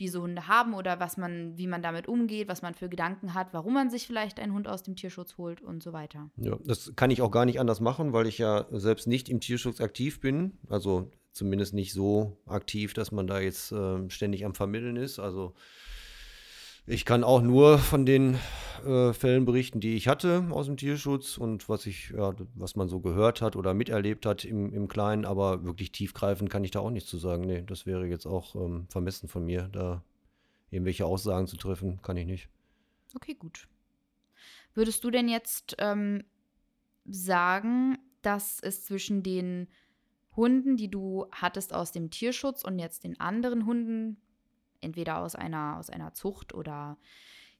diese 0.00 0.22
Hunde 0.22 0.46
haben 0.46 0.74
oder 0.74 1.00
was 1.00 1.16
man, 1.16 1.56
wie 1.56 1.66
man 1.66 1.82
damit 1.82 2.06
umgeht, 2.06 2.48
was 2.48 2.62
man 2.62 2.74
für 2.74 2.88
Gedanken 2.88 3.34
hat, 3.34 3.48
warum 3.52 3.74
man 3.74 3.90
sich 3.90 4.06
vielleicht 4.06 4.38
einen 4.38 4.52
Hund 4.52 4.68
aus 4.68 4.82
dem 4.82 4.96
Tierschutz 4.96 5.36
holt 5.38 5.60
und 5.60 5.82
so 5.82 5.92
weiter. 5.92 6.30
Ja, 6.36 6.56
das 6.64 6.92
kann 6.94 7.10
ich 7.10 7.22
auch 7.22 7.30
gar 7.30 7.44
nicht 7.44 7.58
anders 7.58 7.80
machen, 7.80 8.12
weil 8.12 8.26
ich 8.26 8.38
ja 8.38 8.66
selbst 8.70 9.06
nicht 9.06 9.28
im 9.28 9.40
Tierschutz 9.40 9.80
aktiv 9.80 10.20
bin. 10.20 10.58
Also 10.68 11.10
zumindest 11.32 11.74
nicht 11.74 11.92
so 11.92 12.38
aktiv, 12.46 12.94
dass 12.94 13.12
man 13.12 13.26
da 13.26 13.40
jetzt 13.40 13.72
äh, 13.72 14.08
ständig 14.10 14.44
am 14.44 14.54
Vermitteln 14.54 14.96
ist. 14.96 15.18
Also 15.18 15.54
ich 16.88 17.04
kann 17.04 17.22
auch 17.22 17.42
nur 17.42 17.78
von 17.78 18.06
den 18.06 18.38
äh, 18.84 19.12
Fällen 19.12 19.44
berichten, 19.44 19.80
die 19.80 19.94
ich 19.94 20.08
hatte 20.08 20.46
aus 20.50 20.66
dem 20.66 20.76
Tierschutz 20.76 21.36
und 21.36 21.68
was 21.68 21.86
ich, 21.86 22.10
ja, 22.10 22.34
was 22.54 22.76
man 22.76 22.88
so 22.88 23.00
gehört 23.00 23.42
hat 23.42 23.56
oder 23.56 23.74
miterlebt 23.74 24.24
hat 24.24 24.44
im, 24.44 24.72
im 24.72 24.88
Kleinen, 24.88 25.24
aber 25.24 25.64
wirklich 25.64 25.92
tiefgreifend 25.92 26.48
kann 26.48 26.64
ich 26.64 26.70
da 26.70 26.80
auch 26.80 26.90
nichts 26.90 27.10
zu 27.10 27.18
sagen. 27.18 27.44
Nee, 27.44 27.62
das 27.62 27.84
wäre 27.84 28.06
jetzt 28.06 28.26
auch 28.26 28.54
ähm, 28.54 28.86
vermessen 28.88 29.28
von 29.28 29.44
mir, 29.44 29.68
da 29.70 30.02
irgendwelche 30.70 31.04
Aussagen 31.04 31.46
zu 31.46 31.56
treffen, 31.56 32.00
kann 32.02 32.16
ich 32.16 32.26
nicht. 32.26 32.48
Okay, 33.14 33.34
gut. 33.34 33.68
Würdest 34.74 35.04
du 35.04 35.10
denn 35.10 35.28
jetzt 35.28 35.76
ähm, 35.78 36.24
sagen, 37.04 37.98
dass 38.22 38.60
es 38.60 38.84
zwischen 38.84 39.22
den 39.22 39.68
Hunden, 40.36 40.76
die 40.76 40.90
du 40.90 41.26
hattest 41.32 41.74
aus 41.74 41.92
dem 41.92 42.10
Tierschutz 42.10 42.62
und 42.62 42.78
jetzt 42.78 43.04
den 43.04 43.18
anderen 43.18 43.66
Hunden, 43.66 44.18
entweder 44.80 45.18
aus 45.18 45.34
einer, 45.34 45.76
aus 45.78 45.90
einer 45.90 46.14
Zucht 46.14 46.54
oder 46.54 46.98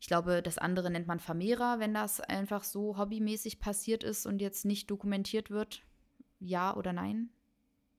ich 0.00 0.06
glaube, 0.06 0.42
das 0.42 0.58
andere 0.58 0.90
nennt 0.90 1.08
man 1.08 1.18
Vermehrer, 1.18 1.80
wenn 1.80 1.92
das 1.92 2.20
einfach 2.20 2.62
so 2.62 2.96
hobbymäßig 2.98 3.58
passiert 3.58 4.04
ist 4.04 4.26
und 4.26 4.40
jetzt 4.40 4.64
nicht 4.64 4.90
dokumentiert 4.90 5.50
wird. 5.50 5.82
Ja 6.38 6.76
oder 6.76 6.92
nein? 6.92 7.30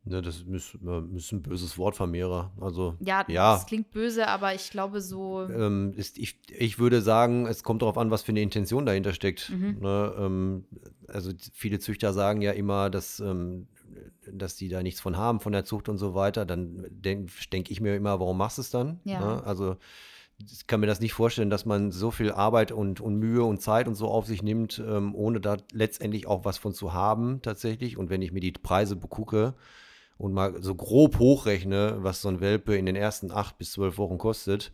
Ja, 0.06 0.22
das 0.22 0.42
ist, 0.42 0.78
ist 1.16 1.32
ein 1.34 1.42
böses 1.42 1.78
Wort, 1.78 1.96
Vermehrer. 1.96 2.54
Also, 2.60 2.96
ja, 3.00 3.26
ja, 3.28 3.54
das 3.54 3.66
klingt 3.66 3.92
böse, 3.92 4.28
aber 4.28 4.56
ich 4.56 4.72
glaube 4.72 5.02
so. 5.02 5.42
Ähm, 5.42 5.94
ist, 5.96 6.18
ich, 6.18 6.40
ich 6.58 6.80
würde 6.80 7.02
sagen, 7.02 7.46
es 7.46 7.64
kommt 7.64 7.82
darauf 7.82 7.98
an, 7.98 8.10
was 8.10 8.24
für 8.24 8.32
eine 8.32 8.42
Intention 8.42 8.86
dahinter 8.86 9.14
steckt. 9.14 9.50
Mhm. 9.50 9.80
Ne, 9.82 10.16
ähm, 10.18 10.66
also 11.08 11.32
viele 11.54 11.80
Züchter 11.80 12.14
sagen 12.14 12.42
ja 12.42 12.54
immer, 12.54 12.90
dass 12.90 13.20
ähm, 13.20 13.68
dass 14.32 14.56
die 14.56 14.70
da 14.70 14.84
nichts 14.84 15.00
von 15.00 15.18
haben, 15.18 15.40
von 15.40 15.52
der 15.52 15.66
Zucht 15.66 15.90
und 15.90 15.98
so 15.98 16.16
weiter, 16.16 16.46
dann 16.46 16.86
denke 16.90 17.32
denk 17.52 17.72
ich 17.72 17.82
mir 17.82 17.96
immer, 17.96 18.20
warum 18.20 18.38
machst 18.38 18.58
du 18.58 18.62
es 18.62 18.70
dann? 18.70 19.00
Ja. 19.04 19.20
Ne? 19.20 19.44
Also 19.44 19.78
ich 20.46 20.68
kann 20.68 20.80
mir 20.80 20.88
das 20.88 21.00
nicht 21.00 21.14
vorstellen, 21.14 21.50
dass 21.50 21.66
man 21.66 21.92
so 21.92 22.12
viel 22.12 22.32
Arbeit 22.32 22.72
und, 22.72 23.02
und 23.02 23.16
Mühe 23.16 23.44
und 23.44 23.62
Zeit 23.62 23.88
und 23.88 23.96
so 23.96 24.08
auf 24.08 24.26
sich 24.26 24.42
nimmt, 24.42 24.82
ähm, 24.86 25.14
ohne 25.14 25.42
da 25.42 25.58
letztendlich 25.72 26.28
auch 26.28 26.46
was 26.46 26.58
von 26.58 26.74
zu 26.74 26.94
haben 26.94 27.42
tatsächlich. 27.42 27.98
Und 27.98 28.10
wenn 28.10 28.22
ich 28.22 28.32
mir 28.32 28.40
die 28.40 28.52
Preise 28.52 28.96
begucke 28.96 29.54
und 30.18 30.34
mal 30.34 30.62
so 30.62 30.76
grob 30.76 31.20
hochrechne, 31.20 31.98
was 32.00 32.22
so 32.22 32.30
ein 32.30 32.40
Welpe 32.40 32.78
in 32.78 32.86
den 32.86 32.96
ersten 32.96 33.32
acht 33.32 33.58
bis 33.58 33.74
zwölf 33.74 33.98
Wochen 33.98 34.18
kostet, 34.18 34.72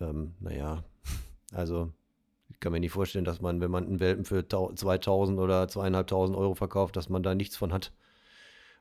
ähm, 0.00 0.34
naja, 0.40 0.84
also 1.52 1.90
ich 2.50 2.60
kann 2.60 2.72
mir 2.72 2.80
nicht 2.80 2.92
vorstellen, 2.92 3.24
dass 3.24 3.40
man, 3.40 3.60
wenn 3.60 3.70
man 3.70 3.86
einen 3.86 4.00
Welpen 4.00 4.24
für 4.24 4.46
2000 4.46 5.38
oder 5.38 5.68
zweieinhalbtausend 5.68 6.36
Euro 6.36 6.54
verkauft, 6.54 6.96
dass 6.96 7.08
man 7.08 7.22
da 7.22 7.34
nichts 7.34 7.56
von 7.56 7.72
hat. 7.72 7.92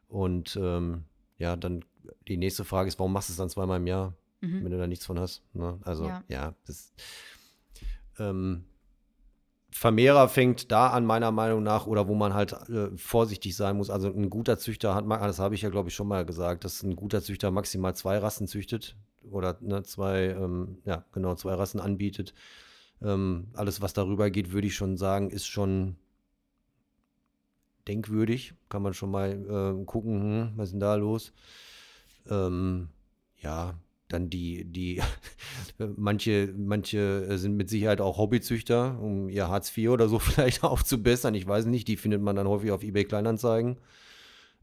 Und 0.10 0.60
ähm, 0.62 1.06
ja, 1.38 1.56
dann 1.56 1.86
die 2.28 2.38
nächste 2.38 2.66
Frage 2.66 2.88
ist, 2.90 3.00
warum 3.00 3.14
machst 3.14 3.30
du 3.30 3.34
es 3.34 3.38
dann 3.38 3.50
zweimal 3.50 3.78
im 3.78 3.88
Jahr, 3.88 4.14
mhm. 4.42 4.64
wenn 4.64 4.72
du 4.72 4.78
da 4.78 4.88
nichts 4.88 5.06
von 5.06 5.20
hast? 5.20 5.44
Ne? 5.54 5.80
Also 5.84 6.06
ja, 6.06 6.24
ja 6.28 6.56
das 6.66 6.94
ähm, 8.20 8.66
Vermehrer 9.72 10.28
fängt 10.28 10.72
da 10.72 10.90
an, 10.90 11.06
meiner 11.06 11.32
Meinung 11.32 11.62
nach, 11.62 11.86
oder 11.86 12.08
wo 12.08 12.16
man 12.16 12.34
halt 12.34 12.54
äh, 12.70 12.90
vorsichtig 12.98 13.56
sein 13.56 13.78
muss. 13.78 13.90
Also 13.90 14.12
ein 14.12 14.30
guter 14.30 14.58
Züchter 14.58 14.96
hat, 14.96 15.06
das 15.08 15.40
habe 15.40 15.54
ich 15.56 15.62
ja, 15.62 15.70
glaube 15.70 15.90
ich, 15.90 15.96
schon 15.96 16.08
mal 16.08 16.26
gesagt, 16.26 16.64
dass 16.64 16.82
ein 16.82 16.96
guter 16.96 17.22
Züchter 17.22 17.52
maximal 17.52 17.96
zwei 17.96 18.18
Rassen 18.18 18.48
züchtet 18.48 18.98
oder 19.30 19.58
ne, 19.62 19.84
zwei, 19.84 20.30
ähm, 20.30 20.80
ja, 20.86 21.06
genau, 21.12 21.36
zwei 21.36 21.54
Rassen 21.54 21.80
anbietet. 21.80 22.34
Ähm, 23.02 23.50
alles, 23.54 23.82
was 23.82 23.94
darüber 23.94 24.32
geht, 24.32 24.52
würde 24.52 24.68
ich 24.68 24.76
schon 24.76 24.98
sagen, 24.98 25.30
ist 25.30 25.46
schon 25.46 25.98
denkwürdig. 27.90 28.54
Kann 28.70 28.82
man 28.84 28.94
schon 28.94 29.12
mal 29.12 29.32
äh, 29.32 29.86
gucken, 29.86 30.22
hm, 30.22 30.52
was 30.56 30.70
ist 30.70 30.74
denn 30.74 30.80
da 30.80 30.96
los? 30.96 31.34
Ähm, 32.30 32.90
ja, 33.42 33.74
dann 34.08 34.30
die, 34.30 34.66
die 34.66 35.02
Manche, 35.96 36.54
manche 36.58 37.38
sind 37.38 37.56
mit 37.56 37.70
Sicherheit 37.70 38.02
auch 38.02 38.18
Hobbyzüchter, 38.18 39.00
um 39.00 39.30
ihr 39.30 39.48
Hartz 39.48 39.76
IV 39.76 39.90
oder 39.90 40.08
so 40.08 40.20
vielleicht 40.20 40.64
aufzubessern. 40.64 41.36
Ich 41.36 41.48
weiß 41.48 41.66
nicht, 41.66 41.88
die 41.88 41.98
findet 41.98 42.22
man 42.22 42.36
dann 42.36 42.48
häufig 42.48 42.72
auf 42.72 42.84
eBay 42.84 43.06
Kleinanzeigen 43.06 43.78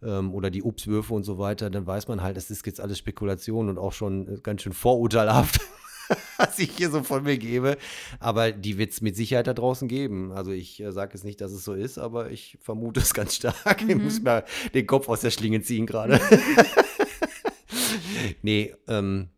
ähm, 0.02 0.34
oder 0.34 0.50
die 0.50 0.62
Obstwürfe 0.62 1.14
und 1.14 1.24
so 1.24 1.38
weiter. 1.38 1.70
Dann 1.70 1.86
weiß 1.86 2.08
man 2.08 2.22
halt, 2.22 2.36
das 2.36 2.50
ist 2.50 2.66
jetzt 2.66 2.80
alles 2.80 2.98
Spekulation 2.98 3.68
und 3.68 3.78
auch 3.78 3.92
schon 3.92 4.42
ganz 4.42 4.62
schön 4.62 4.72
vorurteilhaft. 4.72 5.60
was 6.36 6.58
ich 6.58 6.70
hier 6.76 6.90
so 6.90 7.02
von 7.02 7.22
mir 7.22 7.38
gebe. 7.38 7.76
Aber 8.20 8.52
die 8.52 8.78
wird 8.78 8.92
es 8.92 9.00
mit 9.00 9.16
Sicherheit 9.16 9.46
da 9.46 9.54
draußen 9.54 9.88
geben. 9.88 10.32
Also 10.32 10.50
ich 10.50 10.80
äh, 10.80 10.92
sage 10.92 11.14
jetzt 11.14 11.24
nicht, 11.24 11.40
dass 11.40 11.52
es 11.52 11.64
so 11.64 11.74
ist, 11.74 11.98
aber 11.98 12.30
ich 12.30 12.58
vermute 12.60 13.00
es 13.00 13.14
ganz 13.14 13.34
stark. 13.34 13.82
Mhm. 13.82 13.90
Ich 13.96 14.02
muss 14.02 14.22
mal 14.22 14.44
den 14.74 14.86
Kopf 14.86 15.08
aus 15.08 15.20
der 15.20 15.30
Schlinge 15.30 15.62
ziehen 15.62 15.86
gerade. 15.86 16.20
nee, 18.42 18.74
ähm, 18.88 19.30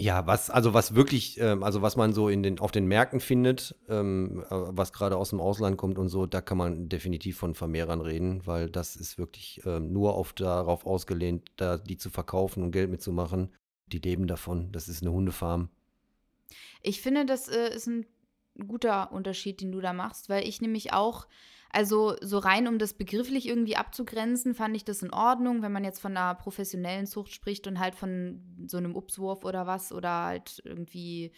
ja, 0.00 0.26
was, 0.28 0.48
also 0.48 0.74
was 0.74 0.94
wirklich, 0.94 1.40
ähm, 1.40 1.64
also 1.64 1.82
was 1.82 1.96
man 1.96 2.12
so 2.12 2.28
in 2.28 2.44
den, 2.44 2.60
auf 2.60 2.70
den 2.70 2.86
Märkten 2.86 3.18
findet, 3.18 3.74
ähm, 3.88 4.44
äh, 4.48 4.50
was 4.50 4.92
gerade 4.92 5.16
aus 5.16 5.30
dem 5.30 5.40
Ausland 5.40 5.76
kommt 5.76 5.98
und 5.98 6.08
so, 6.08 6.24
da 6.26 6.40
kann 6.40 6.56
man 6.56 6.88
definitiv 6.88 7.36
von 7.36 7.54
Vermehrern 7.54 8.00
reden, 8.00 8.46
weil 8.46 8.70
das 8.70 8.94
ist 8.94 9.18
wirklich 9.18 9.60
ähm, 9.66 9.92
nur 9.92 10.14
auf, 10.14 10.32
darauf 10.34 10.86
ausgelehnt, 10.86 11.50
da 11.56 11.78
die 11.78 11.96
zu 11.96 12.10
verkaufen 12.10 12.62
und 12.62 12.70
Geld 12.70 12.90
mitzumachen. 12.90 13.50
Die 13.92 13.98
leben 13.98 14.26
davon. 14.26 14.70
Das 14.72 14.88
ist 14.88 15.02
eine 15.02 15.12
Hundefarm. 15.12 15.68
Ich 16.82 17.00
finde, 17.00 17.26
das 17.26 17.48
äh, 17.48 17.74
ist 17.74 17.86
ein 17.86 18.06
guter 18.66 19.12
Unterschied, 19.12 19.60
den 19.60 19.72
du 19.72 19.80
da 19.80 19.92
machst, 19.92 20.28
weil 20.28 20.46
ich 20.46 20.60
nämlich 20.60 20.92
auch, 20.92 21.28
also 21.70 22.16
so 22.22 22.38
rein 22.38 22.66
um 22.66 22.78
das 22.78 22.94
begrifflich 22.94 23.46
irgendwie 23.46 23.76
abzugrenzen, 23.76 24.54
fand 24.54 24.74
ich 24.76 24.84
das 24.84 25.02
in 25.02 25.12
Ordnung, 25.12 25.62
wenn 25.62 25.72
man 25.72 25.84
jetzt 25.84 26.00
von 26.00 26.16
einer 26.16 26.34
professionellen 26.34 27.06
Zucht 27.06 27.32
spricht 27.32 27.66
und 27.66 27.78
halt 27.78 27.94
von 27.94 28.42
so 28.66 28.78
einem 28.78 28.96
Upswurf 28.96 29.44
oder 29.44 29.66
was 29.66 29.92
oder 29.92 30.24
halt 30.24 30.60
irgendwie 30.64 31.32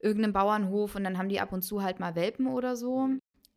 irgendeinem 0.00 0.32
Bauernhof 0.32 0.94
und 0.94 1.04
dann 1.04 1.18
haben 1.18 1.28
die 1.28 1.40
ab 1.40 1.52
und 1.52 1.62
zu 1.62 1.82
halt 1.82 2.00
mal 2.00 2.14
Welpen 2.14 2.46
oder 2.46 2.76
so. 2.76 3.08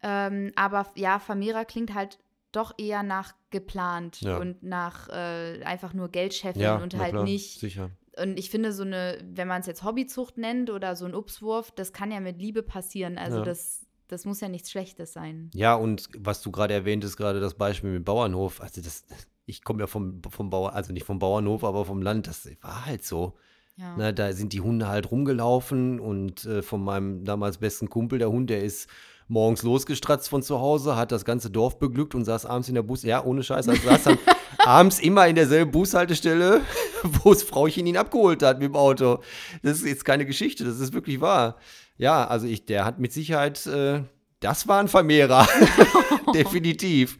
Ähm, 0.01 0.51
aber 0.55 0.91
ja, 0.95 1.19
Vermehrer 1.19 1.65
klingt 1.65 1.93
halt 1.93 2.19
doch 2.55 2.73
eher 2.77 3.03
nach 3.03 3.33
geplant 3.49 4.21
ja. 4.21 4.37
und 4.37 4.63
nach 4.63 5.09
äh, 5.09 5.61
einfach 5.63 5.93
nur 5.93 6.09
Geld 6.09 6.33
scheffeln 6.33 6.63
ja, 6.63 6.77
und 6.77 6.95
halt 6.97 7.11
klar, 7.11 7.23
nicht. 7.23 7.59
Sicher. 7.59 7.89
Und 8.21 8.37
ich 8.37 8.49
finde, 8.49 8.71
so 8.71 8.83
eine, 8.83 9.17
wenn 9.33 9.47
man 9.47 9.61
es 9.61 9.67
jetzt 9.67 9.83
Hobbyzucht 9.83 10.37
nennt 10.37 10.69
oder 10.69 10.95
so 10.95 11.05
ein 11.05 11.15
Upswurf, 11.15 11.71
das 11.71 11.93
kann 11.93 12.11
ja 12.11 12.19
mit 12.19 12.39
Liebe 12.39 12.61
passieren. 12.61 13.17
Also 13.17 13.39
ja. 13.39 13.43
das, 13.43 13.85
das 14.07 14.25
muss 14.25 14.39
ja 14.39 14.49
nichts 14.49 14.69
Schlechtes 14.69 15.13
sein. 15.13 15.49
Ja, 15.53 15.75
und 15.75 16.07
was 16.17 16.41
du 16.41 16.51
gerade 16.51 16.73
erwähntest, 16.73 17.17
gerade 17.17 17.39
das 17.39 17.55
Beispiel 17.55 17.89
mit 17.89 18.01
dem 18.01 18.05
Bauernhof, 18.05 18.61
also 18.61 18.81
das, 18.81 19.05
ich 19.45 19.63
komme 19.63 19.81
ja 19.81 19.87
vom, 19.87 20.21
vom 20.29 20.49
Bauer, 20.49 20.73
also 20.73 20.93
nicht 20.93 21.05
vom 21.05 21.19
Bauernhof, 21.19 21.63
aber 21.63 21.85
vom 21.85 22.01
Land, 22.01 22.27
das 22.27 22.47
war 22.61 22.85
halt 22.85 23.03
so. 23.03 23.35
Ja. 23.75 23.95
Na, 23.97 24.11
da 24.11 24.33
sind 24.33 24.53
die 24.53 24.61
Hunde 24.61 24.87
halt 24.87 25.09
rumgelaufen 25.09 25.99
und 25.99 26.45
äh, 26.45 26.61
von 26.61 26.83
meinem 26.83 27.25
damals 27.25 27.57
besten 27.57 27.89
Kumpel, 27.89 28.19
der 28.19 28.29
Hund, 28.29 28.51
der 28.51 28.63
ist 28.63 28.87
morgens 29.33 29.63
losgestratzt 29.63 30.29
von 30.29 30.43
zu 30.43 30.59
Hause, 30.59 30.95
hat 30.95 31.11
das 31.11 31.25
ganze 31.25 31.49
Dorf 31.49 31.79
beglückt 31.79 32.15
und 32.15 32.23
saß 32.23 32.45
abends 32.45 32.69
in 32.69 32.75
der 32.75 32.83
Bus, 32.83 33.03
ja, 33.03 33.23
ohne 33.23 33.43
Scheiß, 33.43 33.67
also 33.67 33.81
saß 33.81 34.03
dann 34.03 34.19
abends 34.59 34.99
immer 34.99 35.27
in 35.27 35.35
derselben 35.35 35.71
Bushaltestelle, 35.71 36.61
wo 37.03 37.33
das 37.33 37.43
Frauchen 37.43 37.85
ihn 37.87 37.97
abgeholt 37.97 38.43
hat 38.43 38.59
mit 38.59 38.69
dem 38.69 38.75
Auto. 38.75 39.19
Das 39.63 39.79
ist 39.79 39.87
jetzt 39.87 40.05
keine 40.05 40.25
Geschichte, 40.25 40.63
das 40.63 40.79
ist 40.79 40.93
wirklich 40.93 41.19
wahr. 41.19 41.57
Ja, 41.97 42.25
also 42.27 42.47
ich, 42.47 42.65
der 42.65 42.85
hat 42.85 42.99
mit 42.99 43.11
Sicherheit, 43.11 43.65
äh, 43.65 44.03
das 44.39 44.67
war 44.67 44.79
ein 44.79 44.87
Vermehrer, 44.87 45.47
definitiv. 46.33 47.17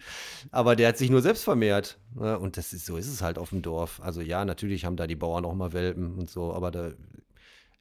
Aber 0.52 0.76
der 0.76 0.90
hat 0.90 0.98
sich 0.98 1.10
nur 1.10 1.22
selbst 1.22 1.44
vermehrt. 1.44 1.98
Ne? 2.16 2.38
Und 2.38 2.58
das 2.58 2.74
ist, 2.74 2.86
so 2.86 2.96
ist 2.96 3.08
es 3.08 3.24
halt 3.24 3.40
auf 3.40 3.50
dem 3.50 3.64
Dorf. 3.64 4.02
Also 4.04 4.22
ja, 4.22 4.46
natürlich 4.46 4.86
haben 4.86 4.98
da 4.98 5.08
die 5.08 5.16
Bauern 5.16 5.46
auch 5.46 5.56
mal 5.56 5.74
Welpen 5.74 6.14
und 6.20 6.30
so, 6.30 6.54
aber 6.54 6.70
da, 6.70 6.92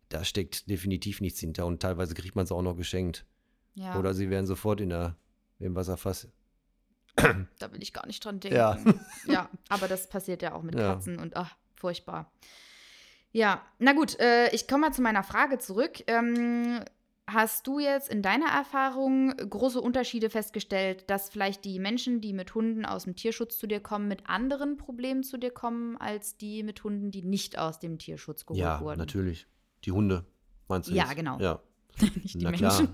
da 0.09 0.25
steckt 0.25 0.71
definitiv 0.71 1.21
nichts 1.21 1.41
hinter 1.41 1.67
und 1.67 1.83
teilweise 1.83 2.15
kriegt 2.15 2.35
man 2.35 2.45
es 2.45 2.53
auch 2.53 2.63
noch 2.63 2.77
geschenkt. 2.77 3.27
Ja. 3.75 3.99
Oder 3.99 4.15
sie 4.15 4.31
wären 4.31 4.47
sofort 4.47 4.81
in 4.81 4.91
der, 4.91 5.17
im 5.59 5.75
Wasserfass. 5.75 6.29
Da 7.15 7.73
will 7.73 7.83
ich 7.83 7.93
gar 7.93 8.07
nicht 8.07 8.25
dran 8.25 8.41
denken. 8.41 8.57
Ja, 8.57 8.79
ja 9.27 9.51
aber 9.69 9.87
das 9.87 10.09
passiert 10.09 10.43
ja 10.43 10.55
auch 10.55 10.63
mit 10.63 10.75
ja. 10.75 10.95
Katzen 10.95 11.19
und 11.19 11.37
ach, 11.37 11.57
furchtbar. 11.75 12.33
Ja, 13.33 13.63
na 13.79 13.93
gut, 13.93 14.19
äh, 14.21 14.51
ich 14.55 14.69
komme 14.69 14.87
mal 14.87 14.93
zu 14.93 15.03
meiner 15.03 15.23
Frage 15.23 15.59
zurück. 15.59 16.03
Ähm, 16.07 16.81
hast 17.27 17.67
du 17.67 17.79
jetzt 17.79 18.09
in 18.09 18.23
deiner 18.23 18.49
Erfahrung 18.49 19.35
große 19.37 19.81
Unterschiede 19.81 20.29
festgestellt, 20.29 21.09
dass 21.09 21.31
vielleicht 21.31 21.65
die 21.65 21.79
Menschen, 21.79 22.21
die 22.21 22.33
mit 22.33 22.55
Hunden 22.55 22.85
aus 22.85 23.05
dem 23.05 23.17
Tierschutz 23.17 23.59
zu 23.59 23.67
dir 23.67 23.81
kommen, 23.81 24.09
mit 24.09 24.29
anderen 24.29 24.77
Problemen 24.77 25.23
zu 25.23 25.39
dir 25.39 25.51
kommen, 25.51 25.97
als 25.97 26.37
die 26.37 26.63
mit 26.63 26.85
Hunden, 26.85 27.11
die 27.11 27.23
nicht 27.23 27.59
aus 27.59 27.79
dem 27.79 27.99
Tierschutz 27.99 28.45
geholt 28.45 28.61
ja, 28.61 28.81
wurden? 28.81 28.99
Ja, 28.99 29.05
natürlich. 29.05 29.47
Die 29.85 29.93
Hunde, 29.93 30.27
meinst 30.69 30.91
du? 30.91 30.95
Ja, 30.95 31.05
jetzt? 31.05 31.17
genau. 31.17 31.39
Ja, 31.39 31.61
nicht 32.23 32.35
die 32.35 32.45
Na 32.45 32.51
Menschen. 32.51 32.89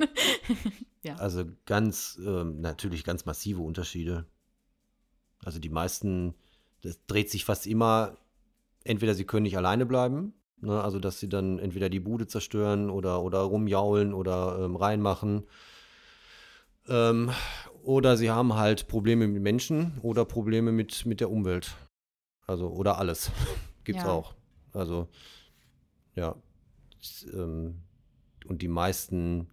ja. 1.02 1.16
Also 1.16 1.44
ganz, 1.66 2.18
ähm, 2.24 2.60
natürlich 2.60 3.04
ganz 3.04 3.24
massive 3.24 3.62
Unterschiede. 3.62 4.26
Also 5.44 5.58
die 5.58 5.68
meisten, 5.68 6.34
das 6.82 7.04
dreht 7.06 7.30
sich 7.30 7.44
fast 7.44 7.66
immer, 7.66 8.16
entweder 8.84 9.14
sie 9.14 9.24
können 9.24 9.44
nicht 9.44 9.56
alleine 9.56 9.86
bleiben, 9.86 10.34
ne, 10.60 10.82
also 10.82 10.98
dass 10.98 11.20
sie 11.20 11.28
dann 11.28 11.58
entweder 11.58 11.88
die 11.88 12.00
Bude 12.00 12.26
zerstören 12.26 12.90
oder, 12.90 13.22
oder 13.22 13.40
rumjaulen 13.40 14.14
oder 14.14 14.58
ähm, 14.60 14.76
reinmachen. 14.76 15.44
Ähm, 16.88 17.30
oder 17.82 18.16
sie 18.16 18.30
haben 18.30 18.54
halt 18.54 18.88
Probleme 18.88 19.28
mit 19.28 19.42
Menschen 19.42 19.98
oder 20.02 20.24
Probleme 20.24 20.72
mit, 20.72 21.06
mit 21.06 21.20
der 21.20 21.30
Umwelt. 21.30 21.76
Also, 22.46 22.68
oder 22.68 22.98
alles. 22.98 23.30
Gibt's 23.84 24.02
ja. 24.02 24.10
auch. 24.10 24.34
Also, 24.72 25.08
ja. 26.14 26.34
Das, 26.98 27.26
ähm, 27.32 27.82
und 28.48 28.62
die 28.62 28.68
meisten 28.68 29.48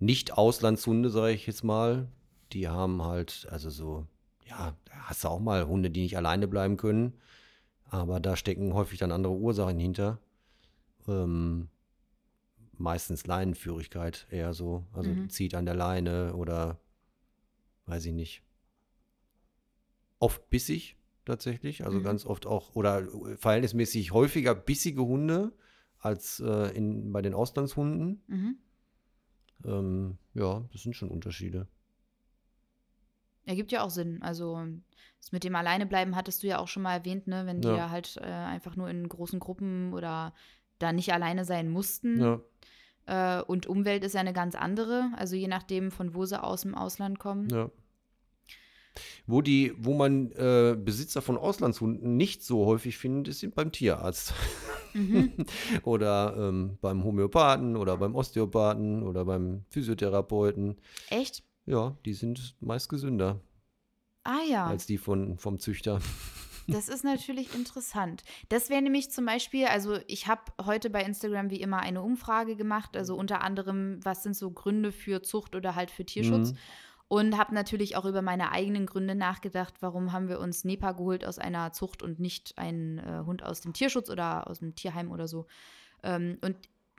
Nicht-Auslandshunde, 0.00 1.10
sage 1.10 1.32
ich 1.32 1.46
jetzt 1.46 1.64
mal, 1.64 2.08
die 2.52 2.68
haben 2.68 3.02
halt, 3.02 3.46
also 3.50 3.70
so, 3.70 4.06
ja, 4.46 4.76
da 4.84 4.92
hast 5.04 5.24
du 5.24 5.28
auch 5.28 5.40
mal 5.40 5.66
Hunde, 5.66 5.90
die 5.90 6.02
nicht 6.02 6.16
alleine 6.16 6.46
bleiben 6.46 6.76
können. 6.76 7.14
Aber 7.84 8.20
da 8.20 8.36
stecken 8.36 8.74
häufig 8.74 8.98
dann 8.98 9.12
andere 9.12 9.34
Ursachen 9.34 9.78
hinter. 9.78 10.18
Ähm, 11.06 11.68
meistens 12.76 13.26
Leinenführigkeit 13.26 14.26
eher 14.30 14.54
so. 14.54 14.84
Also 14.92 15.10
mhm. 15.10 15.30
zieht 15.30 15.54
an 15.54 15.66
der 15.66 15.74
Leine 15.74 16.34
oder 16.34 16.78
weiß 17.86 18.06
ich 18.06 18.12
nicht. 18.12 18.42
Oft 20.18 20.48
bissig 20.50 20.96
tatsächlich. 21.24 21.84
Also 21.84 21.98
mhm. 21.98 22.02
ganz 22.02 22.26
oft 22.26 22.46
auch, 22.46 22.74
oder 22.74 23.06
verhältnismäßig 23.36 24.12
häufiger 24.12 24.54
bissige 24.54 25.02
Hunde 25.02 25.52
als 26.04 26.40
äh, 26.40 26.76
in, 26.76 27.12
bei 27.12 27.22
den 27.22 27.34
Auslandshunden. 27.34 28.22
Mhm. 28.26 28.56
Ähm, 29.64 30.18
ja, 30.34 30.62
das 30.72 30.82
sind 30.82 30.94
schon 30.94 31.08
Unterschiede. 31.08 31.66
Ergibt 33.46 33.72
ja 33.72 33.82
auch 33.82 33.90
Sinn. 33.90 34.22
Also 34.22 34.62
das 35.18 35.32
mit 35.32 35.44
dem 35.44 35.56
Alleinebleiben 35.56 36.16
hattest 36.16 36.42
du 36.42 36.46
ja 36.46 36.58
auch 36.58 36.68
schon 36.68 36.82
mal 36.82 36.94
erwähnt, 36.94 37.26
ne? 37.26 37.46
wenn 37.46 37.62
ja. 37.62 37.74
die 37.74 37.90
halt 37.90 38.16
äh, 38.18 38.24
einfach 38.24 38.76
nur 38.76 38.88
in 38.88 39.08
großen 39.08 39.40
Gruppen 39.40 39.92
oder 39.92 40.34
da 40.78 40.92
nicht 40.92 41.12
alleine 41.12 41.44
sein 41.44 41.70
mussten. 41.70 42.20
Ja. 42.20 42.40
Äh, 43.06 43.42
und 43.42 43.66
Umwelt 43.66 44.04
ist 44.04 44.14
ja 44.14 44.20
eine 44.20 44.32
ganz 44.32 44.54
andere, 44.54 45.10
also 45.16 45.36
je 45.36 45.48
nachdem, 45.48 45.90
von 45.90 46.14
wo 46.14 46.24
sie 46.26 46.42
aus 46.42 46.62
dem 46.62 46.74
Ausland 46.74 47.18
kommen. 47.18 47.48
Ja. 47.48 47.70
Wo, 49.26 49.42
die, 49.42 49.72
wo 49.78 49.94
man 49.94 50.32
äh, 50.32 50.76
Besitzer 50.78 51.22
von 51.22 51.36
Auslandshunden 51.36 52.16
nicht 52.16 52.42
so 52.42 52.66
häufig 52.66 52.98
findet, 52.98 53.28
ist 53.28 53.54
beim 53.54 53.72
Tierarzt. 53.72 54.34
Mhm. 54.92 55.32
oder 55.82 56.34
ähm, 56.38 56.78
beim 56.80 57.04
Homöopathen 57.04 57.76
oder 57.76 57.96
beim 57.96 58.14
Osteopathen 58.14 59.02
oder 59.02 59.24
beim 59.24 59.64
Physiotherapeuten. 59.70 60.78
Echt? 61.10 61.42
Ja, 61.66 61.96
die 62.04 62.14
sind 62.14 62.56
meist 62.60 62.88
gesünder. 62.88 63.40
Ah 64.22 64.40
ja. 64.48 64.66
Als 64.66 64.86
die 64.86 64.98
von, 64.98 65.38
vom 65.38 65.58
Züchter. 65.58 66.00
Das 66.66 66.88
ist 66.88 67.04
natürlich 67.04 67.54
interessant. 67.54 68.22
Das 68.48 68.70
wäre 68.70 68.80
nämlich 68.80 69.10
zum 69.10 69.26
Beispiel, 69.26 69.66
also 69.66 69.98
ich 70.06 70.26
habe 70.26 70.42
heute 70.64 70.88
bei 70.90 71.02
Instagram 71.02 71.50
wie 71.50 71.60
immer 71.60 71.80
eine 71.80 72.02
Umfrage 72.02 72.56
gemacht, 72.56 72.96
also 72.96 73.16
unter 73.16 73.42
anderem, 73.42 74.00
was 74.02 74.22
sind 74.22 74.34
so 74.34 74.50
Gründe 74.50 74.92
für 74.92 75.22
Zucht 75.22 75.54
oder 75.54 75.74
halt 75.74 75.90
für 75.90 76.06
Tierschutz. 76.06 76.52
Mhm. 76.52 76.58
Und 77.08 77.36
habe 77.36 77.54
natürlich 77.54 77.96
auch 77.96 78.06
über 78.06 78.22
meine 78.22 78.50
eigenen 78.50 78.86
Gründe 78.86 79.14
nachgedacht, 79.14 79.74
warum 79.80 80.12
haben 80.12 80.28
wir 80.28 80.40
uns 80.40 80.64
Nepa 80.64 80.92
geholt 80.92 81.24
aus 81.24 81.38
einer 81.38 81.72
Zucht 81.72 82.02
und 82.02 82.18
nicht 82.18 82.56
einen 82.56 82.98
äh, 82.98 83.22
Hund 83.26 83.42
aus 83.42 83.60
dem 83.60 83.72
Tierschutz 83.72 84.08
oder 84.10 84.48
aus 84.48 84.60
dem 84.60 84.74
Tierheim 84.74 85.12
oder 85.12 85.28
so. 85.28 85.46
Ähm, 86.02 86.38
und 86.40 86.56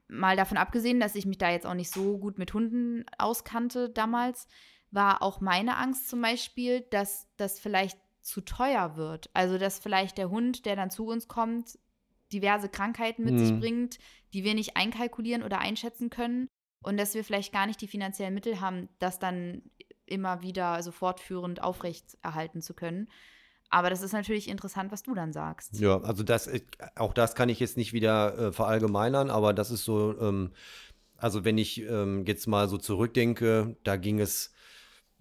mal 0.08 0.36
davon 0.36 0.58
abgesehen, 0.58 1.00
dass 1.00 1.16
ich 1.16 1.26
mich 1.26 1.38
da 1.38 1.50
jetzt 1.50 1.66
auch 1.66 1.74
nicht 1.74 1.92
so 1.92 2.18
gut 2.18 2.38
mit 2.38 2.54
Hunden 2.54 3.06
auskannte 3.18 3.90
damals, 3.90 4.48
war 4.92 5.22
auch 5.22 5.42
meine 5.42 5.78
Angst 5.78 6.10
zum 6.10 6.22
Beispiel, 6.22 6.82
dass 6.92 7.28
das 7.38 7.60
vielleicht 7.60 7.98
zu 8.22 8.42
teuer 8.42 8.96
wird. 8.96 9.30
Also, 9.34 9.58
dass 9.58 9.80
vielleicht 9.80 10.18
der 10.18 10.30
Hund, 10.30 10.66
der 10.66 10.76
dann 10.76 10.90
zu 10.90 11.06
uns 11.08 11.28
kommt, 11.28 11.78
diverse 12.34 12.70
Krankheiten 12.70 13.24
mit 13.24 13.36
mhm. 13.36 13.40
sich 13.40 13.60
bringt, 13.60 14.00
die 14.34 14.44
wir 14.44 14.54
nicht 14.54 14.78
einkalkulieren 14.78 15.44
oder 15.44 15.60
einschätzen 15.60 16.10
können. 16.10 16.48
Und 16.84 16.98
dass 16.98 17.16
wir 17.16 17.24
vielleicht 17.24 17.52
gar 17.52 17.66
nicht 17.66 17.82
die 17.82 17.88
finanziellen 17.88 18.34
Mittel 18.34 18.62
haben, 18.62 18.90
das 19.00 19.20
dann 19.20 19.64
immer 20.06 20.42
wieder 20.42 20.68
also 20.68 20.92
fortführend 20.92 21.62
aufrecht 21.62 22.18
erhalten 22.22 22.62
zu 22.62 22.74
können. 22.74 23.08
Aber 23.70 23.90
das 23.90 24.02
ist 24.02 24.14
natürlich 24.14 24.48
interessant, 24.48 24.92
was 24.92 25.04
du 25.04 25.14
dann 25.16 25.34
sagst. 25.34 25.80
Ja, 25.80 26.00
also 26.02 26.24
das, 26.24 26.48
äh, 26.48 26.62
auch 26.96 27.14
das 27.14 27.36
kann 27.36 27.50
ich 27.50 27.60
jetzt 27.60 27.78
nicht 27.78 27.94
wieder 27.94 28.38
äh, 28.38 28.52
verallgemeinern, 28.52 29.30
aber 29.30 29.54
das 29.54 29.72
ist 29.72 29.84
so, 29.84 30.16
ähm, 30.20 30.52
also 31.18 31.44
wenn 31.46 31.58
ich 31.58 31.82
ähm, 31.82 32.26
jetzt 32.26 32.48
mal 32.48 32.70
so 32.70 32.78
zurückdenke, 32.78 33.76
da 33.84 33.96
ging 33.96 34.20
es 34.20 34.54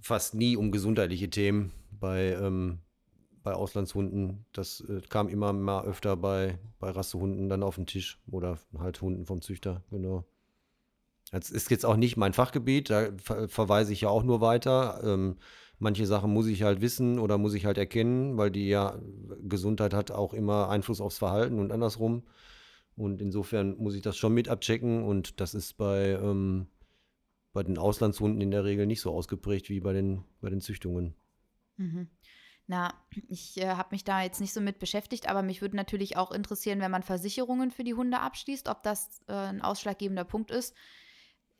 fast 0.00 0.34
nie 0.34 0.56
um 0.56 0.70
gesundheitliche 0.70 1.30
Themen 1.30 1.72
bei, 1.98 2.32
ähm, 2.32 2.80
bei 3.42 3.54
Auslandshunden. 3.54 4.44
Das 4.52 4.80
äh, 4.80 5.00
kam 5.08 5.28
immer 5.28 5.52
mal 5.52 5.84
öfter 5.84 6.16
bei, 6.16 6.58
bei 6.78 6.90
Rassehunden 6.90 7.48
dann 7.48 7.62
auf 7.62 7.76
den 7.76 7.86
Tisch 7.86 8.20
oder 8.30 8.58
halt 8.78 9.00
Hunden 9.00 9.24
vom 9.24 9.40
Züchter, 9.40 9.82
genau. 9.90 10.24
Das 11.30 11.50
ist 11.50 11.70
jetzt 11.70 11.84
auch 11.84 11.96
nicht 11.96 12.16
mein 12.16 12.32
Fachgebiet, 12.32 12.90
da 12.90 13.08
ver 13.16 13.48
verweise 13.48 13.92
ich 13.92 14.02
ja 14.02 14.08
auch 14.08 14.22
nur 14.22 14.40
weiter. 14.40 15.00
Ähm, 15.02 15.36
manche 15.78 16.06
Sachen 16.06 16.32
muss 16.32 16.46
ich 16.46 16.62
halt 16.62 16.80
wissen 16.80 17.18
oder 17.18 17.38
muss 17.38 17.54
ich 17.54 17.66
halt 17.66 17.78
erkennen, 17.78 18.36
weil 18.36 18.50
die 18.50 18.68
ja 18.68 18.98
Gesundheit 19.42 19.94
hat 19.94 20.10
auch 20.10 20.34
immer 20.34 20.68
Einfluss 20.68 21.00
aufs 21.00 21.18
Verhalten 21.18 21.58
und 21.58 21.72
andersrum. 21.72 22.22
Und 22.96 23.20
insofern 23.20 23.76
muss 23.76 23.94
ich 23.94 24.02
das 24.02 24.16
schon 24.16 24.34
mit 24.34 24.48
abchecken 24.48 25.02
und 25.02 25.40
das 25.40 25.54
ist 25.54 25.76
bei, 25.76 26.10
ähm, 26.10 26.68
bei 27.52 27.62
den 27.62 27.78
Auslandshunden 27.78 28.40
in 28.40 28.52
der 28.52 28.64
Regel 28.64 28.86
nicht 28.86 29.00
so 29.00 29.12
ausgeprägt 29.12 29.68
wie 29.68 29.80
bei 29.80 29.92
den, 29.92 30.24
bei 30.40 30.50
den 30.50 30.60
Züchtungen. 30.60 31.14
Mhm. 31.76 32.08
Na, 32.66 32.94
ich 33.28 33.58
äh, 33.58 33.68
habe 33.68 33.90
mich 33.90 34.04
da 34.04 34.22
jetzt 34.22 34.40
nicht 34.40 34.54
so 34.54 34.60
mit 34.60 34.78
beschäftigt, 34.78 35.28
aber 35.28 35.42
mich 35.42 35.60
würde 35.60 35.76
natürlich 35.76 36.16
auch 36.16 36.30
interessieren, 36.30 36.80
wenn 36.80 36.90
man 36.90 37.02
Versicherungen 37.02 37.70
für 37.70 37.84
die 37.84 37.94
Hunde 37.94 38.20
abschließt, 38.20 38.68
ob 38.68 38.82
das 38.82 39.20
äh, 39.26 39.32
ein 39.32 39.60
ausschlaggebender 39.60 40.24
Punkt 40.24 40.50
ist. 40.50 40.74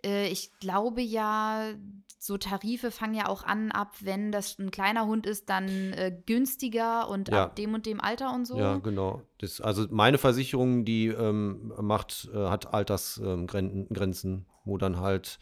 Äh, 0.05 0.29
ich 0.29 0.51
glaube 0.61 1.01
ja, 1.01 1.75
so 2.19 2.38
Tarife 2.38 2.90
fangen 2.90 3.14
ja 3.14 3.29
auch 3.29 3.43
an, 3.45 3.71
ab 3.71 3.97
wenn 4.01 4.33
das 4.33 4.59
ein 4.59 4.71
kleiner 4.71 5.07
Hund 5.07 5.27
ist, 5.27 5.51
dann 5.51 5.93
äh, 5.93 6.17
günstiger 6.25 7.09
und 7.09 7.31
Ja. 7.31 7.45
ab 7.45 7.57
dem 7.57 7.75
und 7.75 7.87
dem 7.87 8.01
Alter 8.01 8.35
und 8.35 8.47
so. 8.47 8.59
Ja, 8.59 8.77
genau. 8.79 9.23
Das, 9.38 9.61
also 9.61 9.87
meine 9.90 10.19
Versicherung, 10.19 10.85
die 10.85 11.09
ähm, 11.09 11.73
macht, 11.81 12.31
äh, 12.33 12.49
hat 12.49 12.73
Altersgrenzen, 12.73 13.88
Grenzen, 13.93 14.47
wo 14.64 14.79
dann 14.79 14.99
halt 14.99 15.38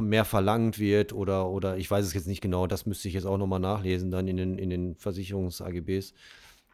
mehr 0.00 0.24
verlangt 0.24 0.78
wird 0.78 1.12
oder, 1.12 1.48
oder 1.48 1.76
ich 1.76 1.90
weiß 1.90 2.04
es 2.04 2.12
jetzt 2.12 2.26
nicht 2.26 2.40
genau, 2.40 2.66
das 2.66 2.86
müsste 2.86 3.08
ich 3.08 3.14
jetzt 3.14 3.24
auch 3.24 3.38
nochmal 3.38 3.60
nachlesen, 3.60 4.10
dann 4.10 4.26
in 4.28 4.36
den, 4.36 4.58
in 4.58 4.70
den 4.70 4.96
Versicherungs-AGBs. 4.96 6.12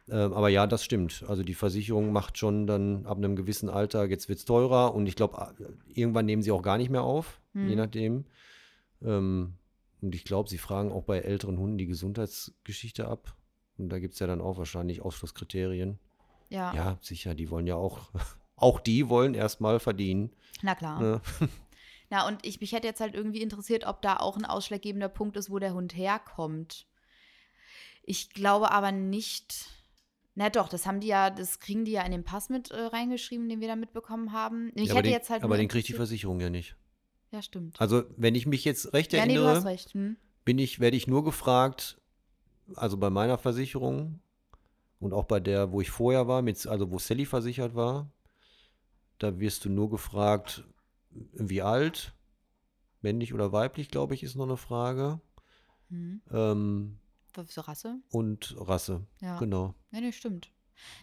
Ähm, 0.09 0.33
aber 0.33 0.49
ja, 0.49 0.67
das 0.67 0.83
stimmt. 0.83 1.23
Also 1.27 1.43
die 1.43 1.53
Versicherung 1.53 2.11
macht 2.11 2.37
schon 2.37 2.67
dann 2.67 3.05
ab 3.05 3.17
einem 3.17 3.35
gewissen 3.35 3.69
Alter, 3.69 4.05
jetzt 4.05 4.27
wird 4.29 4.39
es 4.39 4.45
teurer 4.45 4.93
und 4.93 5.07
ich 5.07 5.15
glaube, 5.15 5.55
irgendwann 5.87 6.25
nehmen 6.25 6.41
sie 6.41 6.51
auch 6.51 6.61
gar 6.61 6.77
nicht 6.77 6.89
mehr 6.89 7.03
auf, 7.03 7.39
je 7.53 7.61
Hm. 7.69 7.75
nachdem. 7.75 8.25
Ähm, 9.01 9.53
und 10.01 10.13
ich 10.15 10.25
glaube, 10.25 10.49
sie 10.49 10.57
fragen 10.57 10.91
auch 10.91 11.03
bei 11.03 11.19
älteren 11.19 11.57
Hunden 11.57 11.77
die 11.77 11.85
Gesundheitsgeschichte 11.85 13.07
ab. 13.07 13.35
Und 13.77 13.89
da 13.89 13.99
gibt 13.99 14.13
es 14.15 14.19
ja 14.19 14.27
dann 14.27 14.41
auch 14.41 14.57
wahrscheinlich 14.57 15.01
Ausschlusskriterien. 15.01 15.97
Ja, 16.49 16.73
Ja, 16.75 16.97
sicher, 17.01 17.33
die 17.35 17.49
wollen 17.49 17.65
ja 17.67 17.75
auch, 17.75 18.11
auch 18.57 18.79
die 18.81 19.07
wollen 19.09 19.33
erstmal 19.33 19.79
verdienen. 19.79 20.31
na 20.61 20.75
klar. 20.75 20.99
Ne? 21.01 21.21
Na, 22.09 22.27
und 22.27 22.45
ich, 22.45 22.59
mich 22.61 22.73
hätte 22.73 22.85
jetzt 22.85 22.99
halt 22.99 23.15
irgendwie 23.15 23.41
interessiert, 23.41 23.87
ob 23.87 24.01
da 24.03 24.17
auch 24.17 24.35
ein 24.37 24.45
ausschlaggebender 24.45 25.09
Punkt 25.09 25.35
ist, 25.37 25.49
wo 25.49 25.57
der 25.57 25.73
Hund 25.73 25.95
herkommt. 25.95 26.85
Ich 28.03 28.29
glaube 28.29 28.69
aber 28.71 28.91
nicht. 28.91 29.69
Na 30.35 30.49
doch, 30.49 30.67
das 30.67 30.87
haben 30.87 30.99
die 30.99 31.07
ja, 31.07 31.29
das 31.29 31.59
kriegen 31.59 31.85
die 31.85 31.91
ja 31.91 32.03
in 32.03 32.11
den 32.11 32.23
Pass 32.23 32.49
mit 32.49 32.71
äh, 32.71 32.79
reingeschrieben, 32.79 33.47
den 33.49 33.61
wir 33.61 33.67
da 33.67 33.75
mitbekommen 33.75 34.31
haben. 34.31 34.71
Ich 34.75 34.87
Ja, 34.87 34.91
aber 34.93 34.99
hätte 34.99 35.09
den, 35.09 35.13
jetzt 35.13 35.29
halt 35.29 35.43
aber 35.43 35.57
den 35.57 35.67
kriegt 35.67 35.87
die 35.87 35.93
Versicherung 35.93 36.39
ja 36.39 36.49
nicht. 36.49 36.75
Ja, 37.31 37.41
stimmt. 37.41 37.79
Also, 37.79 38.03
wenn 38.17 38.35
ich 38.35 38.45
mich 38.45 38.65
jetzt 38.65 38.93
recht 38.93 39.13
Ja, 39.13 39.25
nee, 39.25 39.33
du 39.35 39.41
erinnere, 39.41 39.57
hast 39.57 39.65
recht. 39.65 39.93
Hm? 39.93 40.17
bin 40.45 40.59
ich, 40.59 40.79
werde 40.79 40.97
ich 40.97 41.07
nur 41.07 41.23
gefragt, 41.23 41.99
also 42.75 42.97
bei 42.97 43.09
meiner 43.09 43.37
Versicherung 43.37 44.19
und 44.99 45.13
auch 45.13 45.25
bei 45.25 45.39
der, 45.39 45.71
wo 45.71 45.81
ich 45.81 45.91
vorher 45.91 46.27
war, 46.27 46.41
mit, 46.41 46.65
also 46.67 46.91
wo 46.91 46.99
Sally 46.99 47.25
versichert 47.25 47.75
war, 47.75 48.09
da 49.19 49.39
wirst 49.39 49.65
du 49.65 49.69
nur 49.69 49.89
gefragt, 49.89 50.65
wie 51.11 51.61
alt, 51.61 52.13
männlich 53.01 53.33
oder 53.33 53.51
weiblich, 53.51 53.89
glaube 53.89 54.15
ich, 54.15 54.23
ist 54.23 54.35
noch 54.35 54.45
eine 54.45 54.57
Frage. 54.57 55.21
Hm. 55.89 56.21
Ähm, 56.31 56.99
Rasse? 57.37 57.99
und 58.11 58.55
Rasse, 58.57 59.05
Ja. 59.21 59.37
genau. 59.39 59.75
Ja, 59.91 60.01
nee, 60.01 60.11
stimmt. 60.11 60.51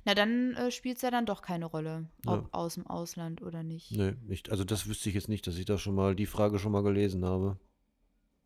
Na, 0.04 0.14
dann 0.14 0.54
äh, 0.56 0.70
spielt 0.70 0.96
es 0.96 1.02
ja 1.02 1.10
dann 1.10 1.26
doch 1.26 1.42
keine 1.42 1.66
Rolle, 1.66 2.08
Ja. 2.26 2.32
ob 2.38 2.48
aus 2.52 2.74
dem 2.74 2.86
Ausland 2.86 3.40
oder 3.42 3.62
nicht. 3.62 3.92
Nee, 3.92 4.14
nicht, 4.26 4.50
also 4.50 4.64
das 4.64 4.86
wüsste 4.88 5.08
ich 5.08 5.14
jetzt 5.14 5.28
nicht, 5.28 5.46
dass 5.46 5.56
ich 5.56 5.64
da 5.64 5.78
schon 5.78 5.94
mal 5.94 6.14
die 6.16 6.26
Frage 6.26 6.58
schon 6.58 6.72
mal 6.72 6.82
gelesen 6.82 7.24
habe. 7.24 7.58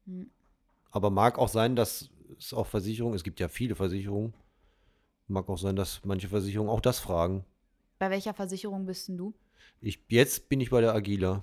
Hm. 0.07 0.31
Aber 0.91 1.11
mag 1.11 1.39
auch 1.39 1.49
sein, 1.49 1.75
dass 1.77 2.11
es 2.39 2.53
auch 2.55 2.67
Versicherungen, 2.67 3.17
es 3.17 3.25
gibt 3.25 3.41
ja 3.41 3.49
viele 3.49 3.75
Versicherungen, 3.75 4.35
mag 5.27 5.49
auch 5.49 5.59
sein, 5.59 5.77
dass 5.77 6.05
manche 6.05 6.29
Versicherungen 6.29 6.71
auch 6.71 6.81
das 6.81 6.99
fragen. 7.01 7.45
Bei 7.99 8.11
welcher 8.11 8.35
Versicherung 8.35 8.87
bist 8.87 9.09
denn 9.09 9.17
du? 9.17 9.35
Ich, 9.81 10.05
jetzt 10.09 10.49
bin 10.49 10.61
ich 10.61 10.71
bei 10.71 10.81
der 10.83 10.95
Agila. 10.95 11.43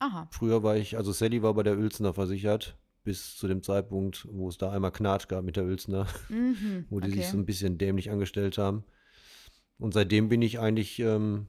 Aha. 0.00 0.28
Früher 0.30 0.62
war 0.62 0.76
ich, 0.76 0.96
also 0.96 1.12
Sally 1.12 1.42
war 1.42 1.54
bei 1.54 1.62
der 1.62 1.78
Uelzner 1.78 2.12
versichert, 2.12 2.76
bis 3.04 3.36
zu 3.36 3.48
dem 3.48 3.62
Zeitpunkt, 3.62 4.26
wo 4.30 4.48
es 4.48 4.58
da 4.58 4.70
einmal 4.70 4.92
Knatsch 4.92 5.28
gab 5.28 5.44
mit 5.44 5.56
der 5.56 5.64
Uelzner, 5.64 6.06
Mhm. 6.28 6.86
wo 6.90 7.00
die 7.00 7.10
sich 7.10 7.24
so 7.26 7.28
okay. 7.30 7.38
ein 7.38 7.46
bisschen 7.46 7.78
dämlich 7.78 8.10
angestellt 8.10 8.58
haben. 8.58 8.84
Und 9.78 9.92
seitdem 9.94 10.28
bin 10.28 10.42
ich 10.42 10.60
eigentlich 10.60 10.98
ähm, 11.00 11.48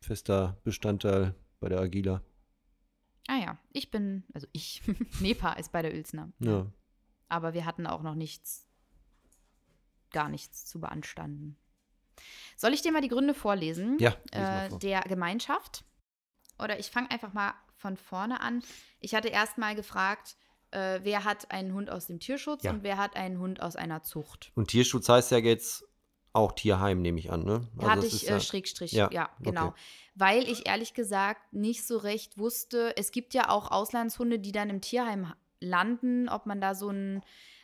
fester 0.00 0.58
Bestandteil 0.64 1.34
bei 1.60 1.68
der 1.68 1.80
Agila. 1.80 2.22
Ah 3.28 3.38
ja, 3.38 3.58
ich 3.72 3.90
bin, 3.90 4.24
also 4.34 4.46
ich, 4.52 4.82
Nepa 5.20 5.52
ist 5.54 5.72
bei 5.72 5.82
der 5.82 5.92
Uelzner. 5.92 6.32
Ja. 6.40 6.66
Aber 7.28 7.54
wir 7.54 7.64
hatten 7.64 7.86
auch 7.86 8.02
noch 8.02 8.14
nichts, 8.14 8.66
gar 10.12 10.28
nichts 10.28 10.66
zu 10.66 10.80
beanstanden. 10.80 11.56
Soll 12.56 12.72
ich 12.74 12.82
dir 12.82 12.90
mal 12.92 13.02
die 13.02 13.08
Gründe 13.08 13.34
vorlesen? 13.34 13.98
Ja, 14.00 14.16
äh, 14.32 14.68
vor. 14.70 14.78
der 14.80 15.00
Gemeinschaft. 15.02 15.84
Oder 16.58 16.78
ich 16.80 16.90
fange 16.90 17.10
einfach 17.10 17.32
mal 17.32 17.54
von 17.78 17.96
vorne 17.96 18.40
an. 18.40 18.62
Ich 19.00 19.14
hatte 19.14 19.28
erst 19.28 19.56
mal 19.58 19.74
gefragt, 19.74 20.36
äh, 20.72 21.00
wer 21.02 21.24
hat 21.24 21.50
einen 21.50 21.72
Hund 21.72 21.88
aus 21.90 22.06
dem 22.08 22.20
Tierschutz 22.20 22.64
Ja. 22.64 22.72
und 22.72 22.82
wer 22.82 22.98
hat 22.98 23.16
einen 23.16 23.38
Hund 23.38 23.62
aus 23.62 23.76
einer 23.76 24.02
Zucht. 24.02 24.52
Und 24.54 24.68
Tierschutz 24.68 25.08
heißt 25.08 25.30
ja 25.30 25.38
jetzt 25.38 25.84
auch 26.34 26.52
Tierheim, 26.52 27.00
nehme 27.00 27.18
ich 27.18 27.30
an, 27.32 27.44
ne? 27.44 27.66
Da 27.76 27.90
hatte 27.92 28.06
ich 28.06 28.28
äh, 28.28 28.38
Schrägstrich, 28.40 28.92
ja, 28.92 29.08
ja, 29.12 29.30
genau. 29.40 29.68
okay. 29.68 29.80
Weil 30.14 30.42
ich 30.48 30.68
ehrlich 30.68 30.92
gesagt 30.92 31.52
nicht 31.54 31.86
so 31.86 31.96
recht 31.96 32.36
wusste, 32.38 32.94
es 32.96 33.12
gibt 33.12 33.32
ja 33.32 33.48
auch 33.48 33.70
Auslandshunde, 33.70 34.38
die 34.38 34.52
dann 34.52 34.68
im 34.68 34.80
Tierheim 34.80 35.32
landen, 35.60 36.28
ob 36.28 36.44
man 36.46 36.60
da 36.60 36.74
so 36.74 36.90
ein, 36.90 37.22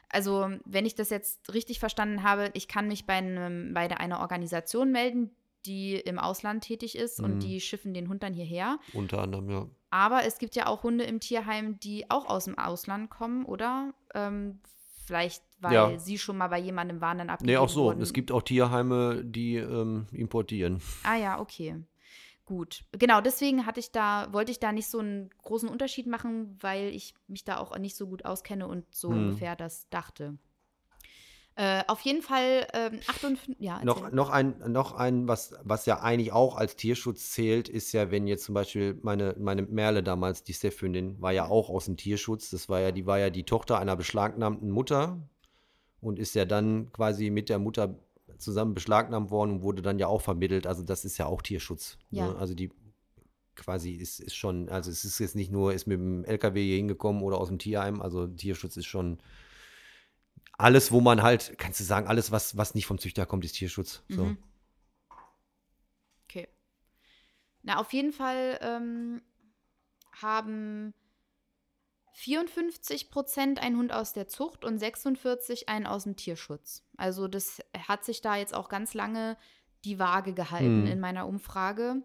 also 0.09 0.49
wenn 0.65 0.87
ich 0.87 0.95
das 0.95 1.11
jetzt 1.11 1.53
richtig 1.53 1.79
verstanden 1.79 2.23
habe, 2.23 2.51
ich 2.55 2.67
kann 2.69 2.89
mich 2.89 3.07
bei, 3.07 3.15
einem, 3.15 3.75
bei 3.75 3.89
einer 3.99 4.21
Organisation 4.21 4.91
melden, 4.93 5.31
die 5.67 5.95
im 5.97 6.19
Ausland 6.19 6.65
tätig 6.65 6.97
ist 6.97 7.19
Mhm. 7.21 7.25
und 7.25 7.39
die 7.41 7.61
schiffen 7.61 7.95
den 7.95 8.09
Hund 8.09 8.23
dann 8.23 8.33
hierher. 8.35 8.79
unter 8.93 9.19
anderem, 9.23 9.51
ja. 9.51 9.69
Aber 9.95 10.25
es 10.25 10.39
gibt 10.39 10.57
ja 10.57 10.67
auch 10.67 10.83
Hunde 10.83 11.05
im 11.05 11.21
Tierheim, 11.21 11.79
die 11.79 12.11
auch 12.11 12.27
aus 12.27 12.47
dem 12.47 12.59
Ausland 12.59 13.11
kommen, 13.11 13.45
oder? 13.45 13.95
Ähm, 14.13 14.59
vielleicht, 15.07 15.45
weil 15.61 15.73
Ja. 15.75 15.99
sie 16.01 16.19
schon 16.19 16.37
mal 16.37 16.49
bei 16.49 16.59
jemandem 16.59 17.01
waren, 17.01 17.19
dann 17.19 17.29
Nee, 17.29 17.33
abgegeben 17.33 17.61
auch 17.61 17.69
so. 17.69 17.85
wurden. 17.85 18.03
Es 18.03 18.13
gibt 18.13 18.33
auch 18.33 18.43
Tierheime, 18.43 19.23
die 19.25 19.55
ähm, 19.55 20.09
importieren. 20.11 20.83
Ah 21.05 21.15
ja, 21.15 21.39
okay. 21.39 21.77
Gut. 22.45 22.83
Genau, 22.91 23.21
deswegen 23.21 23.67
hatte 23.67 23.79
ich 23.79 23.93
da, 23.93 24.27
wollte 24.33 24.51
ich 24.51 24.59
da 24.59 24.73
nicht 24.73 24.89
so 24.89 24.99
einen 24.99 25.31
großen 25.39 25.69
Unterschied 25.69 26.09
machen, 26.09 26.59
weil 26.61 26.89
ich 26.89 27.15
mich 27.29 27.45
da 27.45 27.59
auch 27.59 27.79
nicht 27.79 27.95
so 27.97 28.09
gut 28.09 28.25
auskenne 28.25 28.67
und 28.67 28.93
so 28.93 29.11
Hm. 29.11 29.19
ungefähr 29.29 29.55
das 29.55 29.89
dachte. 29.91 30.37
Äh, 31.57 31.85
auf 31.87 32.01
jeden 32.01 32.21
Fall 32.21 32.67
ähm, 32.73 32.99
58, 33.07 33.57
ja, 33.61 33.85
Noch, 33.85 34.11
noch 34.11 34.29
ein, 34.31 34.57
noch 34.67 34.93
ein 34.93 35.29
was, 35.29 35.55
was 35.63 35.87
ja 35.87 36.01
eigentlich 36.01 36.33
auch 36.33 36.57
als 36.57 36.75
Tierschutz 36.75 37.31
zählt, 37.31 37.69
ist 37.69 37.93
ja, 37.93 38.11
wenn 38.11 38.27
jetzt 38.27 38.45
zum 38.45 38.57
Beispiel 38.57 38.99
meine, 39.03 39.37
meine 39.39 39.63
Merle 39.63 40.03
damals, 40.03 40.43
die 40.43 40.53
Steffhündin, 40.53 41.21
war 41.23 41.31
ja 41.31 41.47
auch 41.47 41.71
aus 41.71 41.85
dem 41.85 41.97
Tierschutz. 41.97 42.51
Das 42.51 42.69
war 42.69 42.81
ja, 42.81 42.91
die 42.91 43.07
war 43.07 43.21
ja 43.21 43.31
die 43.31 43.45
Tochter 43.45 43.79
einer 43.79 43.95
beschlagnahmten 43.95 44.69
Mutter 44.69 45.23
und 46.01 46.19
ist 46.19 46.35
ja 46.35 46.45
dann 46.45 46.93
quasi 46.93 47.31
mit 47.31 47.49
der 47.49 47.61
Mutter 47.61 47.99
zusammen 48.39 48.75
beschlagnahmt 48.75 49.31
worden 49.31 49.53
und 49.53 49.63
wurde 49.63 49.81
dann 49.81 50.01
ja 50.01 50.09
auch 50.09 50.23
vermittelt. 50.23 50.67
Also 50.67 50.83
das 50.83 51.05
ist 51.05 51.19
ja 51.19 51.27
auch 51.27 51.41
Tierschutz. 51.41 51.99
Ja. 52.11 52.29
Ne? 52.29 52.37
Also 52.37 52.55
die 52.55 52.71
quasi 53.55 53.93
ist, 53.93 54.19
ist 54.19 54.35
schon, 54.35 54.69
also 54.69 54.91
es 54.91 55.05
ist 55.05 55.21
jetzt 55.21 55.37
nicht 55.37 55.53
nur, 55.53 55.73
ist 55.73 55.87
mit 55.87 55.99
dem 55.99 56.25
LKW 56.25 56.65
hier 56.65 56.77
hingekommen 56.77 57.23
oder 57.23 57.39
aus 57.39 57.47
dem 57.47 57.61
Tierheim, 57.61 58.03
also 58.03 58.27
Tierschutz 58.27 58.77
ist 58.77 58.87
schon 58.87 59.19
alles, 60.59 60.93
wo 60.93 61.01
man 61.01 61.23
halt, 61.23 61.57
kannst 61.59 61.81
du 61.81 61.85
sagen, 61.85 62.07
alles, 62.07 62.31
was, 62.31 62.57
was 62.57 62.75
nicht 62.75 62.87
vom 62.87 62.99
Züchter 62.99 63.27
kommt, 63.27 63.45
ist 63.45 63.53
Tierschutz. 63.55 64.03
So. 64.09 64.25
Mhm. 64.27 64.39
Okay. 66.25 66.49
Na, 67.63 67.79
auf 67.79 67.93
jeden 67.93 68.13
Fall 68.13 68.59
ähm, 68.63 69.23
haben 70.13 70.95
54 72.13 73.11
Prozent 73.11 73.61
einen 73.61 73.77
Hund 73.77 73.93
aus 73.93 74.13
der 74.13 74.29
Zucht 74.29 74.65
und 74.65 74.79
46 74.79 75.69
einen 75.69 75.87
aus 75.87 76.05
dem 76.05 76.17
Tierschutz. 76.17 76.85
Also 76.97 77.27
das 77.27 77.61
hat 77.77 78.05
sich 78.05 78.21
da 78.21 78.37
jetzt 78.37 78.55
auch 78.55 78.69
ganz 78.69 78.95
lange 78.95 79.37
die 79.85 79.99
Waage 79.99 80.33
gehalten 80.33 80.83
Mhm. 80.83 80.87
in 80.87 81.01
meiner 81.01 81.27
Umfrage. 81.27 82.03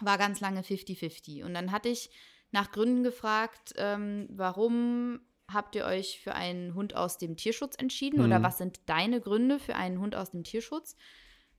War 0.00 0.18
ganz 0.18 0.40
lange 0.40 0.62
50-50. 0.62 1.44
Und 1.44 1.54
dann 1.54 1.70
hatte 1.70 1.88
ich 1.88 2.10
nach 2.50 2.72
Gründen 2.72 3.04
gefragt, 3.04 3.74
ähm, 3.76 4.26
warum 4.30 5.20
habt 5.52 5.74
ihr 5.76 5.84
euch 5.84 6.20
für 6.22 6.34
einen 6.34 6.74
Hund 6.74 6.94
aus 6.96 7.18
dem 7.18 7.36
Tierschutz 7.36 7.76
entschieden 7.76 8.18
Mhm. 8.20 8.24
oder 8.26 8.42
was 8.42 8.58
sind 8.58 8.80
deine 8.86 9.20
Gründe 9.20 9.58
für 9.58 9.74
einen 9.76 9.98
Hund 10.00 10.14
aus 10.14 10.30
dem 10.32 10.44
Tierschutz? 10.44 10.96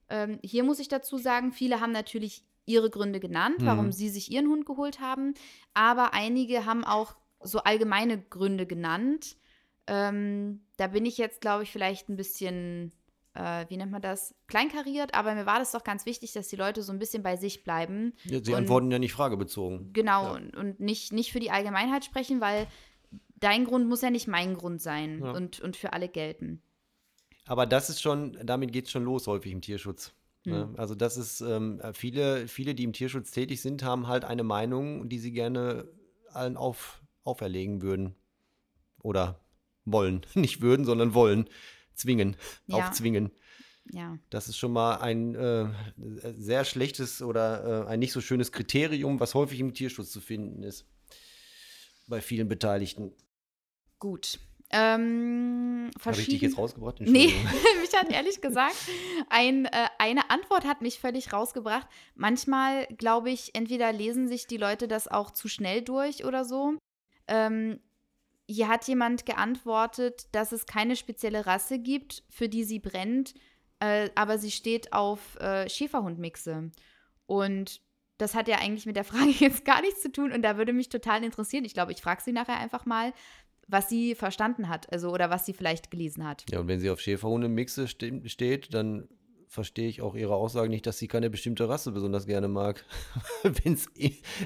Ähm, 0.10 0.40
hier 0.44 0.64
muss 0.64 0.80
ich 0.80 0.88
dazu 0.88 1.18
sagen, 1.18 1.52
viele 1.52 1.80
haben 1.80 1.92
natürlich 1.92 2.44
ihre 2.66 2.90
Gründe 2.90 3.20
genannt, 3.20 3.58
warum 3.60 3.88
Mhm. 3.88 3.92
sie 3.92 4.10
sich 4.10 4.32
ihren 4.32 4.48
Hund 4.48 4.66
geholt 4.66 5.00
haben, 5.00 5.34
aber 5.74 6.14
einige 6.14 6.66
haben 6.66 6.84
auch 6.84 7.16
so 7.44 7.60
allgemeine 7.60 8.22
Gründe 8.22 8.66
genannt. 8.68 9.36
Ähm, 9.88 10.62
da 10.78 10.88
bin 10.88 11.06
ich 11.06 11.18
jetzt, 11.18 11.42
glaube 11.42 11.64
ich, 11.64 11.72
vielleicht 11.72 12.08
ein 12.08 12.16
bisschen, 12.16 12.92
äh, 13.34 13.66
wie 13.70 13.78
nennt 13.78 13.92
man 13.92 14.02
das, 14.02 14.36
kleinkariert, 14.48 15.16
aber 15.16 15.34
mir 15.34 15.46
war 15.46 15.60
das 15.60 15.72
doch 15.72 15.84
ganz 15.84 16.06
wichtig, 16.06 16.34
dass 16.34 16.48
die 16.50 16.56
Leute 16.56 16.84
so 16.84 16.94
ein 16.94 17.00
bisschen 17.00 17.24
bei 17.24 17.36
sich 17.36 17.64
bleiben. 17.64 18.14
Ja, 18.26 18.44
Sie 18.44 18.52
Und- 18.52 18.60
antworten 18.60 18.92
ja 18.92 19.00
nicht 19.00 19.14
fragebezogen. 19.14 19.92
Genau, 19.92 20.26
Ja. 20.26 20.32
und, 20.34 20.56
und 20.56 20.80
nicht, 20.80 21.12
nicht 21.14 21.32
für 21.32 21.40
die 21.40 21.52
Allgemeinheit 21.52 22.06
sprechen, 22.06 22.42
weil 22.42 22.68
dein 23.42 23.66
Grund 23.66 23.88
muss 23.90 24.02
ja 24.02 24.10
nicht 24.10 24.28
mein 24.28 24.56
Grund 24.56 24.82
sein 24.82 25.20
Ja. 25.20 25.32
und, 25.32 25.60
und 25.60 25.76
für 25.76 25.94
alle 25.94 26.08
gelten. 26.08 26.62
Aber 27.46 27.66
das 27.66 27.90
ist 27.90 28.02
schon, 28.02 28.38
damit 28.44 28.72
geht 28.72 28.86
es 28.86 28.92
schon 28.92 29.04
los 29.04 29.28
häufig 29.28 29.52
im 29.52 29.62
Tierschutz. 29.62 30.14
Ne? 30.46 30.64
Hm. 30.64 30.76
Also 30.78 30.96
das 30.96 31.18
ist, 31.18 31.42
ähm, 31.42 31.82
viele, 31.94 32.48
viele, 32.48 32.74
die 32.74 32.84
im 32.84 32.94
Tierschutz 32.94 33.32
tätig 33.32 33.62
sind, 33.62 33.84
haben 33.84 34.08
halt 34.08 34.24
eine 34.26 34.44
Meinung, 34.44 35.10
die 35.10 35.20
sie 35.20 35.32
gerne 35.32 35.88
allen 36.32 36.58
auf, 36.58 37.02
auferlegen 37.24 37.82
würden. 37.82 38.16
Oder 39.04 39.40
wollen. 39.86 40.22
Nicht 40.36 40.62
würden, 40.62 40.86
sondern 40.86 41.14
wollen. 41.14 41.50
Zwingen. 41.94 42.36
Ja. 42.68 42.78
Aufzwingen. 42.78 43.32
Ja. 43.92 44.18
Das 44.30 44.48
ist 44.48 44.58
schon 44.58 44.72
mal 44.72 44.98
ein 44.98 45.36
äh, 45.36 45.68
sehr 46.38 46.64
schlechtes 46.66 47.22
oder 47.22 47.86
äh, 47.86 47.88
ein 47.88 48.00
nicht 48.00 48.14
so 48.14 48.22
schönes 48.22 48.52
Kriterium, 48.52 49.20
was 49.20 49.34
häufig 49.34 49.60
im 49.60 49.74
Tierschutz 49.74 50.12
zu 50.12 50.22
finden 50.22 50.64
ist. 50.64 50.86
Bei 52.08 52.22
vielen 52.22 52.48
Beteiligten. 52.48 53.12
Gut. 54.02 54.40
Ähm, 54.72 55.92
Habe 56.04 56.20
ich 56.20 56.28
dich 56.28 56.42
jetzt 56.42 56.58
rausgebracht? 56.58 57.02
Nee, 57.02 57.28
mich 57.82 57.94
hat 57.94 58.10
ehrlich 58.10 58.42
gesagt, 58.42 58.76
ein, 59.30 59.66
äh, 59.66 59.88
eine 60.00 60.32
Antwort 60.32 60.66
hat 60.66 60.82
mich 60.82 61.00
völlig 61.00 61.32
rausgebracht. 61.32 61.88
Manchmal, 62.16 62.88
glaube 62.98 63.30
ich, 63.30 63.54
entweder 63.54 63.94
lesen 63.94 64.28
sich 64.28 64.48
die 64.48 64.58
Leute 64.58 64.88
das 64.88 65.08
auch 65.08 65.30
zu 65.30 65.48
schnell 65.48 65.84
durch 65.84 66.26
oder 66.26 66.46
so. 66.46 66.78
Ähm, 67.28 67.80
hier 68.48 68.70
hat 68.70 68.88
jemand 68.88 69.28
geantwortet, 69.28 70.28
dass 70.32 70.52
es 70.52 70.66
keine 70.66 70.96
spezielle 70.96 71.46
Rasse 71.46 71.78
gibt, 71.78 72.24
für 72.30 72.50
die 72.50 72.64
sie 72.64 72.80
brennt, 72.80 73.36
äh, 73.80 74.10
aber 74.16 74.40
sie 74.40 74.52
steht 74.52 74.94
auf 74.94 75.40
äh, 75.40 75.70
Schäferhundmixe. 75.70 76.72
Und 77.28 77.82
das 78.18 78.36
hat 78.36 78.48
ja 78.48 78.58
eigentlich 78.58 78.86
mit 78.86 78.96
der 78.96 79.04
Frage 79.12 79.30
jetzt 79.32 79.64
gar 79.64 79.82
nichts 79.82 80.02
zu 80.02 80.12
tun 80.12 80.32
und 80.32 80.42
da 80.42 80.58
würde 80.58 80.74
mich 80.74 80.90
total 80.90 81.24
interessieren. 81.24 81.66
Ich 81.66 81.74
glaube, 81.74 81.92
ich 81.92 82.02
frage 82.02 82.24
sie 82.24 82.32
nachher 82.32 82.58
einfach 82.58 82.86
mal, 82.86 83.14
was 83.72 83.90
sie 83.90 84.16
verstanden 84.16 84.68
hat, 84.70 84.92
also 84.92 85.10
oder 85.12 85.30
was 85.30 85.46
sie 85.46 85.54
vielleicht 85.54 85.90
gelesen 85.92 86.28
hat. 86.28 86.46
Ja, 86.52 86.60
und 86.60 86.68
wenn 86.68 86.80
sie 86.80 86.90
auf 86.90 87.00
Schäferhunde-Mixe 87.00 87.88
ste 87.88 88.22
steht, 88.30 88.74
dann 88.74 89.08
verstehe 89.48 89.88
ich 89.90 90.02
auch 90.02 90.16
ihre 90.16 90.36
Aussage 90.36 90.70
nicht, 90.70 90.86
dass 90.86 90.98
sie 90.98 91.08
keine 91.08 91.30
bestimmte 91.30 91.68
Rasse 91.68 91.92
besonders 91.92 92.26
gerne 92.26 92.48
mag. 92.48 92.86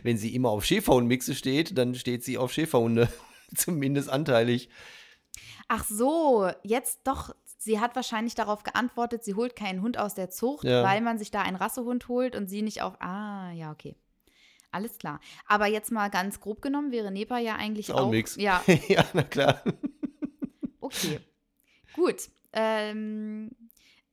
Wenn 0.04 0.18
sie 0.18 0.34
immer 0.36 0.50
auf 0.50 0.66
Schäferhund-Mixe 0.66 1.36
steht, 1.36 1.78
dann 1.78 1.94
steht 1.94 2.24
sie 2.24 2.38
auf 2.40 2.52
Schäferhunde. 2.52 3.08
Zumindest 3.56 4.10
anteilig. 4.10 4.70
Ach 5.68 5.84
so, 5.86 6.50
jetzt 6.64 7.02
doch. 7.04 7.36
Sie 7.58 7.80
hat 7.80 7.96
wahrscheinlich 7.96 8.36
darauf 8.36 8.64
geantwortet, 8.64 9.24
sie 9.24 9.34
holt 9.34 9.56
keinen 9.56 9.82
Hund 9.82 9.98
aus 9.98 10.14
der 10.14 10.30
Zucht, 10.30 10.64
Ja. 10.66 10.84
weil 10.84 11.02
man 11.02 11.18
sich 11.18 11.32
da 11.32 11.42
einen 11.42 11.56
Rassehund 11.56 12.08
holt 12.08 12.36
und 12.36 12.48
sie 12.48 12.62
nicht 12.62 12.82
auf. 12.84 12.96
Ah, 13.00 13.52
ja, 13.54 13.72
okay. 13.72 13.96
Alles 14.76 14.98
klar. 14.98 15.22
Aber 15.46 15.68
jetzt 15.68 15.90
mal 15.90 16.10
ganz 16.10 16.42
grob 16.42 16.62
genommen 16.62 16.92
wäre 16.92 17.10
Nepa 17.10 17.38
ja 17.40 17.56
eigentlich 17.56 17.94
auch 17.94 18.08
auch. 18.08 18.12
nix. 18.12 18.36
Ja, 18.36 18.62
ja, 18.90 19.06
na 19.14 19.24
klar. 19.24 19.64
okay. 20.82 21.22
Gut. 21.94 22.30
Ähm, 22.52 23.52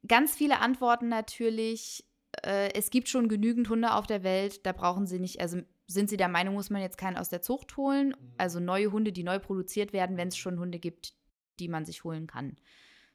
ganz 0.06 0.36
viele 0.36 0.60
Antworten 0.60 1.08
natürlich. 1.08 2.04
Äh, 2.44 2.72
es 2.74 2.90
gibt 2.90 3.08
schon 3.08 3.28
genügend 3.28 3.68
Hunde 3.68 3.92
auf 3.92 4.06
der 4.06 4.22
Welt, 4.22 4.64
da 4.64 4.72
brauchen 4.72 5.08
sie 5.08 5.18
nicht, 5.18 5.40
also 5.40 5.58
sind 5.88 6.08
sie 6.08 6.16
der 6.16 6.28
Meinung, 6.28 6.54
muss 6.54 6.70
man 6.70 6.80
jetzt 6.80 6.96
keinen 6.96 7.16
aus 7.16 7.28
der 7.28 7.42
Zucht 7.42 7.76
holen? 7.76 8.16
Also 8.38 8.60
neue 8.60 8.92
Hunde, 8.92 9.12
die 9.12 9.24
neu 9.24 9.40
produziert 9.40 9.92
werden, 9.92 10.16
wenn 10.16 10.28
es 10.28 10.36
schon 10.36 10.60
Hunde 10.60 10.78
gibt, 10.78 11.12
die 11.58 11.68
man 11.68 11.84
sich 11.84 12.04
holen 12.04 12.28
kann. 12.28 12.56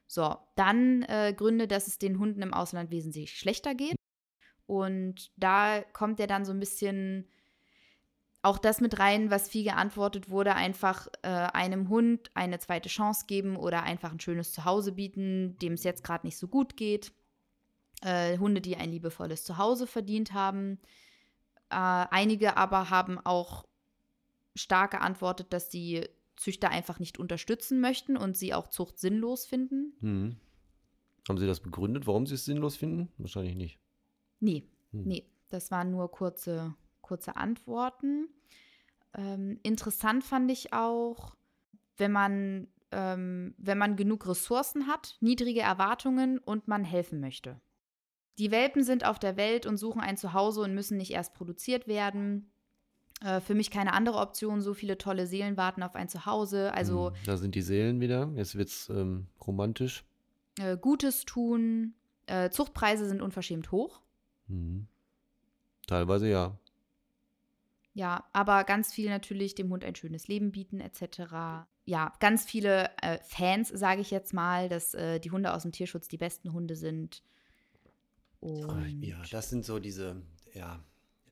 So, 0.06 0.36
dann 0.54 1.02
äh, 1.04 1.34
Gründe, 1.34 1.66
dass 1.66 1.86
es 1.86 1.98
den 1.98 2.18
Hunden 2.18 2.42
im 2.42 2.52
Ausland 2.52 2.90
wesentlich 2.90 3.36
schlechter 3.38 3.74
geht. 3.74 3.96
Und 4.66 5.32
da 5.36 5.82
kommt 5.94 6.20
ja 6.20 6.26
dann 6.26 6.44
so 6.44 6.52
ein 6.52 6.60
bisschen 6.60 7.26
auch 8.42 8.58
das 8.58 8.80
mit 8.80 8.98
rein, 8.98 9.30
was 9.30 9.48
viel 9.48 9.64
geantwortet 9.64 10.30
wurde, 10.30 10.54
einfach 10.54 11.08
äh, 11.22 11.28
einem 11.28 11.88
Hund 11.88 12.30
eine 12.34 12.58
zweite 12.58 12.88
Chance 12.88 13.26
geben 13.26 13.56
oder 13.56 13.82
einfach 13.82 14.12
ein 14.12 14.20
schönes 14.20 14.52
Zuhause 14.52 14.92
bieten, 14.92 15.56
dem 15.58 15.72
es 15.72 15.84
jetzt 15.84 16.04
gerade 16.04 16.26
nicht 16.26 16.38
so 16.38 16.46
gut 16.48 16.76
geht. 16.76 17.12
Äh, 18.02 18.38
Hunde, 18.38 18.60
die 18.60 18.76
ein 18.76 18.90
liebevolles 18.90 19.44
Zuhause 19.44 19.86
verdient 19.88 20.32
haben. 20.32 20.78
Äh, 21.70 21.74
einige 22.10 22.56
aber 22.56 22.90
haben 22.90 23.18
auch 23.18 23.66
stark 24.54 24.92
geantwortet, 24.92 25.52
dass 25.52 25.68
die 25.68 26.08
Züchter 26.36 26.70
einfach 26.70 27.00
nicht 27.00 27.18
unterstützen 27.18 27.80
möchten 27.80 28.16
und 28.16 28.36
sie 28.36 28.54
auch 28.54 28.68
Zucht 28.68 28.98
sinnlos 29.00 29.46
finden. 29.46 29.94
Hm. 30.00 30.36
Haben 31.28 31.38
Sie 31.38 31.46
das 31.46 31.60
begründet, 31.60 32.06
warum 32.06 32.26
Sie 32.26 32.34
es 32.34 32.44
sinnlos 32.44 32.76
finden? 32.76 33.12
Wahrscheinlich 33.18 33.56
nicht. 33.56 33.80
Nee, 34.40 34.62
Hm. 34.92 35.02
nee, 35.04 35.26
das 35.50 35.70
waren 35.70 35.90
nur 35.90 36.10
kurze, 36.10 36.74
kurze 37.08 37.36
Antworten. 37.36 38.28
Ähm, 39.14 39.58
interessant 39.62 40.22
fand 40.24 40.50
ich 40.50 40.72
auch, 40.72 41.34
wenn 41.96 42.12
man, 42.12 42.68
ähm, 42.92 43.54
wenn 43.58 43.78
man 43.78 43.96
genug 43.96 44.26
Ressourcen 44.28 44.86
hat, 44.86 45.16
niedrige 45.20 45.60
Erwartungen 45.60 46.38
und 46.38 46.68
man 46.68 46.84
helfen 46.84 47.20
möchte. 47.20 47.60
Die 48.38 48.50
Welpen 48.52 48.84
sind 48.84 49.04
auf 49.04 49.18
der 49.18 49.36
Welt 49.36 49.66
und 49.66 49.78
suchen 49.78 50.00
ein 50.00 50.16
Zuhause 50.16 50.60
und 50.60 50.74
müssen 50.74 50.96
nicht 50.96 51.10
erst 51.10 51.34
produziert 51.34 51.88
werden. 51.88 52.52
Äh, 53.24 53.40
für 53.40 53.54
mich 53.56 53.70
keine 53.72 53.94
andere 53.94 54.18
Option. 54.18 54.60
So 54.60 54.74
viele 54.74 54.96
tolle 54.96 55.26
Seelen 55.26 55.56
warten 55.56 55.82
auf 55.82 55.96
ein 55.96 56.08
Zuhause. 56.08 56.72
Also 56.72 57.10
Hm. 57.10 57.16
Da 57.26 57.36
sind 57.36 57.54
die 57.56 57.62
Seelen 57.62 58.00
wieder. 58.00 58.30
Jetzt 58.36 58.54
wird 58.56 58.68
es 58.68 58.88
ähm, 58.90 59.26
romantisch. 59.44 60.04
äh, 60.60 60.76
Gutes 60.76 61.24
tun. 61.24 61.94
Äh, 62.26 62.50
Zuchtpreise 62.50 63.08
sind 63.08 63.22
unverschämt 63.22 63.72
hoch. 63.72 64.02
Hm. 64.48 64.86
Teilweise 65.88 66.28
ja. 66.28 66.56
Ja, 67.98 68.22
aber 68.32 68.62
ganz 68.62 68.92
viel 68.92 69.10
natürlich 69.10 69.56
dem 69.56 69.70
Hund 69.70 69.84
ein 69.84 69.96
schönes 69.96 70.28
Leben 70.28 70.52
bieten 70.52 70.78
etc. 70.78 71.66
Ja, 71.84 72.12
ganz 72.20 72.44
viele 72.44 72.90
äh, 73.02 73.18
Fans, 73.26 73.70
sage 73.70 74.02
ich 74.02 74.12
jetzt 74.12 74.32
mal, 74.32 74.68
dass 74.68 74.94
äh, 74.94 75.18
die 75.18 75.32
Hunde 75.32 75.52
aus 75.52 75.62
dem 75.62 75.72
Tierschutz 75.72 76.06
die 76.06 76.16
besten 76.16 76.52
Hunde 76.52 76.76
sind. 76.76 77.24
Und 78.38 79.02
Ja, 79.02 79.20
das 79.32 79.50
sind 79.50 79.64
so 79.64 79.80
diese, 79.80 80.22
ja, 80.54 80.78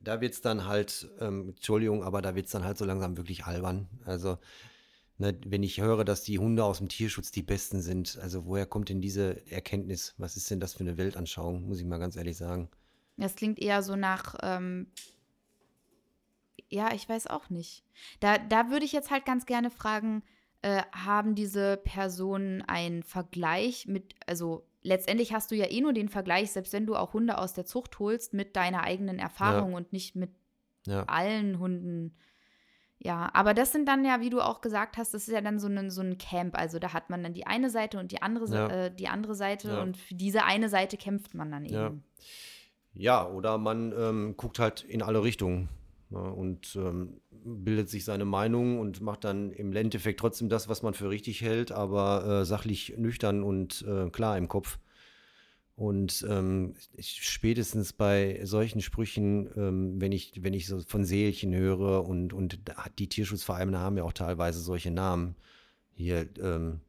da 0.00 0.20
wird 0.20 0.32
es 0.32 0.40
dann 0.40 0.66
halt, 0.66 1.08
ähm, 1.20 1.50
Entschuldigung, 1.50 2.02
aber 2.02 2.20
da 2.20 2.34
wird 2.34 2.46
es 2.46 2.52
dann 2.52 2.64
halt 2.64 2.78
so 2.78 2.84
langsam 2.84 3.16
wirklich 3.16 3.44
albern. 3.44 3.86
Also, 4.04 4.38
ne, 5.18 5.38
wenn 5.46 5.62
ich 5.62 5.80
höre, 5.80 6.04
dass 6.04 6.24
die 6.24 6.40
Hunde 6.40 6.64
aus 6.64 6.78
dem 6.78 6.88
Tierschutz 6.88 7.30
die 7.30 7.44
besten 7.44 7.80
sind, 7.80 8.18
also 8.20 8.44
woher 8.44 8.66
kommt 8.66 8.88
denn 8.88 9.00
diese 9.00 9.48
Erkenntnis? 9.52 10.14
Was 10.18 10.36
ist 10.36 10.50
denn 10.50 10.58
das 10.58 10.74
für 10.74 10.80
eine 10.80 10.98
Weltanschauung, 10.98 11.68
muss 11.68 11.78
ich 11.78 11.86
mal 11.86 11.98
ganz 11.98 12.16
ehrlich 12.16 12.36
sagen. 12.36 12.70
das 13.16 13.36
klingt 13.36 13.60
eher 13.60 13.84
so 13.84 13.94
nach, 13.94 14.34
ähm, 14.42 14.88
ja, 16.68 16.92
ich 16.92 17.08
weiß 17.08 17.26
auch 17.28 17.50
nicht. 17.50 17.84
Da, 18.20 18.38
da 18.38 18.70
würde 18.70 18.84
ich 18.84 18.92
jetzt 18.92 19.10
halt 19.10 19.24
ganz 19.24 19.46
gerne 19.46 19.70
fragen, 19.70 20.22
äh, 20.62 20.82
haben 20.92 21.34
diese 21.34 21.76
Personen 21.76 22.62
einen 22.62 23.02
Vergleich 23.02 23.86
mit, 23.86 24.14
also 24.26 24.66
letztendlich 24.82 25.32
hast 25.32 25.50
du 25.50 25.54
ja 25.54 25.70
eh 25.70 25.80
nur 25.80 25.92
den 25.92 26.08
Vergleich, 26.08 26.50
selbst 26.52 26.72
wenn 26.72 26.86
du 26.86 26.96
auch 26.96 27.12
Hunde 27.12 27.38
aus 27.38 27.52
der 27.52 27.66
Zucht 27.66 27.98
holst, 27.98 28.34
mit 28.34 28.56
deiner 28.56 28.82
eigenen 28.82 29.18
Erfahrung 29.18 29.74
und 29.74 29.92
nicht 29.92 30.16
mit 30.16 30.30
Ja, 30.86 31.04
allen 31.04 31.58
Hunden. 31.58 32.16
Ja, 32.98 33.28
aber 33.34 33.52
das 33.52 33.72
sind 33.72 33.86
dann 33.86 34.04
ja, 34.04 34.20
wie 34.20 34.30
du 34.30 34.40
auch 34.40 34.60
gesagt 34.62 34.96
hast, 34.96 35.12
das 35.12 35.28
ist 35.28 35.34
ja 35.34 35.42
dann 35.42 35.58
so 35.58 35.68
ein, 35.68 35.90
so 35.90 36.00
ein 36.00 36.16
Camp. 36.16 36.56
Also 36.58 36.78
da 36.78 36.92
hat 36.92 37.10
man 37.10 37.22
dann 37.22 37.34
die 37.34 37.46
eine 37.46 37.68
Seite 37.68 37.98
und 38.00 38.10
die 38.10 38.22
andere, 38.22 38.52
Ja. 38.54 38.68
äh, 38.68 38.94
die 38.94 39.08
andere 39.08 39.34
Seite 39.34 39.68
Ja. 39.68 39.82
und 39.82 39.96
für 39.96 40.14
diese 40.14 40.44
eine 40.44 40.68
Seite 40.68 40.96
kämpft 40.96 41.34
man 41.34 41.50
dann 41.50 41.64
eben. 41.66 42.04
Ja. 42.94 43.22
ja 43.24 43.28
oder 43.28 43.58
man 43.58 43.92
ähm, 43.92 44.34
guckt 44.36 44.58
halt 44.58 44.82
in 44.82 45.02
alle 45.02 45.22
Richtungen 45.22 45.68
und 46.10 46.76
ähm, 46.76 47.20
bildet 47.30 47.88
sich 47.88 48.04
seine 48.04 48.24
Meinung 48.24 48.78
und 48.78 49.00
macht 49.00 49.24
dann 49.24 49.50
im 49.50 49.74
Endeffekt 49.74 50.20
trotzdem 50.20 50.48
das, 50.48 50.68
was 50.68 50.82
man 50.82 50.94
für 50.94 51.10
richtig 51.10 51.40
hält, 51.40 51.72
aber 51.72 52.40
äh, 52.42 52.44
sachlich 52.44 52.94
nüchtern 52.96 53.42
und 53.42 53.84
äh, 53.88 54.10
klar 54.10 54.38
im 54.38 54.48
Kopf. 54.48 54.78
Und 55.74 56.24
ähm, 56.28 56.74
spätestens 56.98 57.92
bei 57.92 58.40
solchen 58.44 58.80
Sprüchen, 58.80 59.50
ähm, 59.56 60.00
wenn 60.00 60.10
ich, 60.10 60.42
wenn 60.42 60.54
ich 60.54 60.66
so 60.66 60.80
von 60.80 61.04
Seelchen 61.04 61.54
höre 61.54 62.06
und, 62.06 62.32
und 62.32 62.60
die 62.98 63.08
Tierschutzvereine 63.08 63.78
haben 63.78 63.98
ja 63.98 64.04
auch 64.04 64.14
teilweise 64.14 64.60
solche 64.60 64.90
Namen. 64.90 65.36
Hier, 65.92 66.28
ähm, 66.40 66.80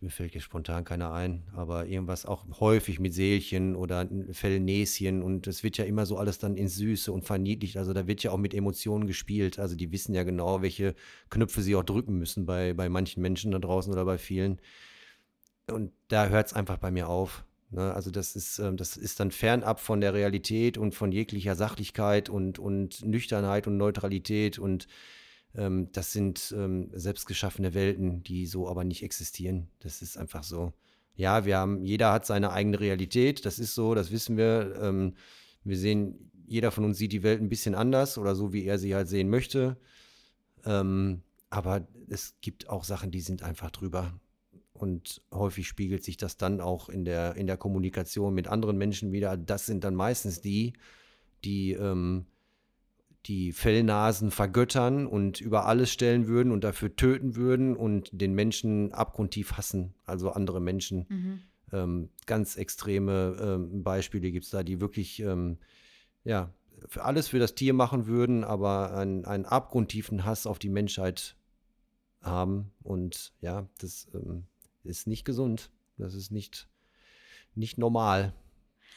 mir 0.00 0.10
fällt 0.10 0.34
jetzt 0.34 0.44
spontan 0.44 0.84
keiner 0.84 1.12
ein, 1.12 1.42
aber 1.54 1.86
irgendwas 1.86 2.26
auch 2.26 2.44
häufig 2.60 3.00
mit 3.00 3.14
Seelchen 3.14 3.74
oder 3.74 4.08
Fellnäschen 4.30 5.22
und 5.22 5.46
es 5.46 5.62
wird 5.62 5.76
ja 5.76 5.84
immer 5.84 6.06
so 6.06 6.16
alles 6.18 6.38
dann 6.38 6.56
ins 6.56 6.76
Süße 6.76 7.12
und 7.12 7.24
verniedlicht. 7.24 7.76
Also 7.76 7.92
da 7.92 8.06
wird 8.06 8.22
ja 8.22 8.30
auch 8.30 8.38
mit 8.38 8.54
Emotionen 8.54 9.06
gespielt. 9.06 9.58
Also 9.58 9.74
die 9.74 9.90
wissen 9.92 10.14
ja 10.14 10.22
genau, 10.22 10.62
welche 10.62 10.94
Knöpfe 11.30 11.62
sie 11.62 11.74
auch 11.74 11.84
drücken 11.84 12.18
müssen 12.18 12.46
bei, 12.46 12.74
bei 12.74 12.88
manchen 12.88 13.22
Menschen 13.22 13.50
da 13.50 13.58
draußen 13.58 13.92
oder 13.92 14.04
bei 14.04 14.18
vielen. 14.18 14.60
Und 15.70 15.92
da 16.08 16.28
hört 16.28 16.46
es 16.46 16.52
einfach 16.52 16.78
bei 16.78 16.90
mir 16.90 17.08
auf. 17.08 17.44
Ne? 17.70 17.92
Also 17.94 18.10
das 18.10 18.36
ist, 18.36 18.58
ähm, 18.58 18.76
das 18.76 18.96
ist 18.96 19.18
dann 19.18 19.30
fernab 19.30 19.80
von 19.80 20.00
der 20.00 20.14
Realität 20.14 20.78
und 20.78 20.94
von 20.94 21.10
jeglicher 21.10 21.56
Sachlichkeit 21.56 22.28
und, 22.28 22.58
und 22.58 23.04
Nüchternheit 23.04 23.66
und 23.66 23.76
Neutralität 23.76 24.58
und 24.58 24.86
ähm, 25.54 25.88
das 25.92 26.12
sind 26.12 26.54
ähm, 26.56 26.90
selbstgeschaffene 26.92 27.74
Welten, 27.74 28.22
die 28.22 28.46
so 28.46 28.68
aber 28.68 28.84
nicht 28.84 29.02
existieren. 29.02 29.68
Das 29.80 30.02
ist 30.02 30.16
einfach 30.16 30.42
so. 30.42 30.72
Ja, 31.14 31.44
wir 31.44 31.58
haben, 31.58 31.84
jeder 31.84 32.12
hat 32.12 32.24
seine 32.24 32.52
eigene 32.52 32.80
Realität, 32.80 33.44
das 33.44 33.58
ist 33.58 33.74
so, 33.74 33.94
das 33.94 34.10
wissen 34.10 34.36
wir. 34.36 34.74
Ähm, 34.80 35.14
wir 35.64 35.76
sehen, 35.76 36.30
jeder 36.46 36.70
von 36.70 36.84
uns 36.84 36.98
sieht 36.98 37.12
die 37.12 37.22
Welt 37.22 37.40
ein 37.40 37.48
bisschen 37.48 37.74
anders 37.74 38.18
oder 38.18 38.34
so, 38.34 38.52
wie 38.52 38.64
er 38.64 38.78
sie 38.78 38.94
halt 38.94 39.08
sehen 39.08 39.28
möchte. 39.28 39.76
Ähm, 40.64 41.22
aber 41.50 41.86
es 42.08 42.34
gibt 42.40 42.68
auch 42.68 42.84
Sachen, 42.84 43.10
die 43.10 43.20
sind 43.20 43.42
einfach 43.42 43.70
drüber. 43.70 44.18
Und 44.72 45.22
häufig 45.30 45.68
spiegelt 45.68 46.02
sich 46.02 46.16
das 46.16 46.36
dann 46.36 46.60
auch 46.60 46.88
in 46.88 47.04
der, 47.04 47.36
in 47.36 47.46
der 47.46 47.56
Kommunikation 47.56 48.34
mit 48.34 48.48
anderen 48.48 48.78
Menschen 48.78 49.12
wieder. 49.12 49.36
Das 49.36 49.66
sind 49.66 49.84
dann 49.84 49.94
meistens 49.94 50.40
die, 50.40 50.72
die 51.44 51.72
ähm, 51.72 52.26
die 53.26 53.52
Fellnasen 53.52 54.30
vergöttern 54.30 55.06
und 55.06 55.40
über 55.40 55.66
alles 55.66 55.92
stellen 55.92 56.26
würden 56.26 56.52
und 56.52 56.64
dafür 56.64 56.96
töten 56.96 57.36
würden 57.36 57.76
und 57.76 58.10
den 58.12 58.34
Menschen 58.34 58.92
abgrundtief 58.92 59.52
hassen, 59.52 59.94
also 60.04 60.30
andere 60.30 60.60
Menschen. 60.60 61.06
Mhm. 61.08 61.40
Ähm, 61.72 62.08
ganz 62.26 62.56
extreme 62.56 63.36
ähm, 63.40 63.82
Beispiele 63.82 64.32
gibt 64.32 64.44
es 64.44 64.50
da, 64.50 64.62
die 64.62 64.80
wirklich, 64.80 65.20
ähm, 65.20 65.58
ja, 66.24 66.52
für 66.88 67.04
alles 67.04 67.28
für 67.28 67.38
das 67.38 67.54
Tier 67.54 67.74
machen 67.74 68.06
würden, 68.06 68.42
aber 68.42 68.96
einen, 68.96 69.24
einen 69.24 69.46
abgrundtiefen 69.46 70.24
Hass 70.24 70.46
auf 70.46 70.58
die 70.58 70.68
Menschheit 70.68 71.36
haben. 72.20 72.72
Und 72.82 73.32
ja, 73.40 73.68
das 73.78 74.08
ähm, 74.14 74.44
ist 74.82 75.06
nicht 75.06 75.24
gesund. 75.24 75.70
Das 75.96 76.14
ist 76.14 76.32
nicht, 76.32 76.68
nicht 77.54 77.78
normal 77.78 78.34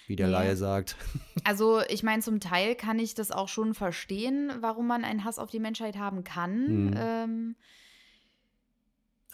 wie 0.07 0.15
der 0.15 0.27
ja. 0.27 0.39
Laie 0.39 0.55
sagt. 0.55 0.95
Also 1.47 1.81
ich 1.89 2.01
meine, 2.01 2.23
zum 2.23 2.39
Teil 2.39 2.73
kann 2.73 2.97
ich 2.97 3.13
das 3.13 3.29
auch 3.29 3.49
schon 3.49 3.75
verstehen, 3.75 4.51
warum 4.61 4.87
man 4.87 5.03
einen 5.03 5.25
Hass 5.25 5.37
auf 5.37 5.51
die 5.51 5.59
Menschheit 5.59 5.95
haben 5.95 6.23
kann. 6.23 6.87
Mhm. 6.87 6.93
Ähm, 6.97 7.55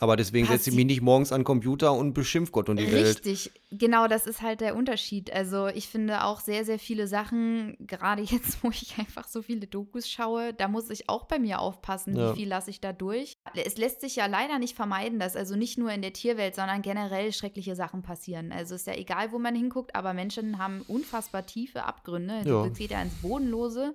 aber 0.01 0.15
deswegen 0.15 0.47
setze 0.47 0.71
ich 0.71 0.75
mich 0.75 0.87
nicht 0.87 1.01
morgens 1.01 1.31
an 1.31 1.41
den 1.41 1.45
Computer 1.45 1.93
und 1.93 2.13
beschimpft 2.13 2.51
Gott 2.51 2.69
und 2.69 2.77
die 2.77 2.85
Richtig. 2.85 3.03
Welt. 3.03 3.25
Richtig, 3.25 3.51
genau, 3.69 4.07
das 4.07 4.25
ist 4.25 4.41
halt 4.41 4.59
der 4.59 4.75
Unterschied. 4.75 5.31
Also 5.31 5.67
ich 5.67 5.87
finde 5.87 6.23
auch 6.23 6.39
sehr, 6.39 6.65
sehr 6.65 6.79
viele 6.79 7.05
Sachen, 7.05 7.77
gerade 7.85 8.23
jetzt, 8.23 8.63
wo 8.63 8.71
ich 8.71 8.97
einfach 8.97 9.27
so 9.27 9.43
viele 9.43 9.67
Dokus 9.67 10.09
schaue, 10.09 10.55
da 10.55 10.67
muss 10.67 10.89
ich 10.89 11.07
auch 11.07 11.25
bei 11.25 11.37
mir 11.37 11.59
aufpassen, 11.59 12.15
ja. 12.15 12.31
wie 12.31 12.39
viel 12.39 12.47
lasse 12.47 12.71
ich 12.71 12.81
da 12.81 12.93
durch. 12.93 13.37
Es 13.53 13.77
lässt 13.77 14.01
sich 14.01 14.15
ja 14.15 14.25
leider 14.25 14.57
nicht 14.57 14.75
vermeiden, 14.75 15.19
dass 15.19 15.35
also 15.35 15.55
nicht 15.55 15.77
nur 15.77 15.91
in 15.91 16.01
der 16.01 16.13
Tierwelt, 16.13 16.55
sondern 16.55 16.81
generell 16.81 17.31
schreckliche 17.31 17.75
Sachen 17.75 18.01
passieren. 18.01 18.51
Also 18.51 18.73
ist 18.73 18.87
ja 18.87 18.95
egal, 18.95 19.31
wo 19.31 19.37
man 19.37 19.53
hinguckt, 19.53 19.93
aber 19.93 20.15
Menschen 20.15 20.57
haben 20.57 20.81
unfassbar 20.87 21.45
tiefe 21.45 21.83
Abgründe. 21.83 22.41
Ja. 22.43 22.67
Das 22.67 22.75
geht 22.75 22.89
ja 22.89 23.03
ins 23.03 23.21
Bodenlose. 23.21 23.93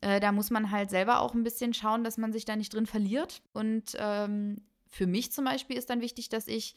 Äh, 0.00 0.18
da 0.18 0.32
muss 0.32 0.50
man 0.50 0.72
halt 0.72 0.90
selber 0.90 1.20
auch 1.20 1.32
ein 1.32 1.44
bisschen 1.44 1.74
schauen, 1.74 2.02
dass 2.02 2.18
man 2.18 2.32
sich 2.32 2.44
da 2.44 2.56
nicht 2.56 2.74
drin 2.74 2.86
verliert. 2.86 3.40
Und 3.52 3.96
ähm, 4.00 4.56
für 4.92 5.06
mich 5.06 5.32
zum 5.32 5.46
Beispiel 5.46 5.76
ist 5.76 5.88
dann 5.88 6.02
wichtig, 6.02 6.28
dass 6.28 6.46
ich, 6.46 6.76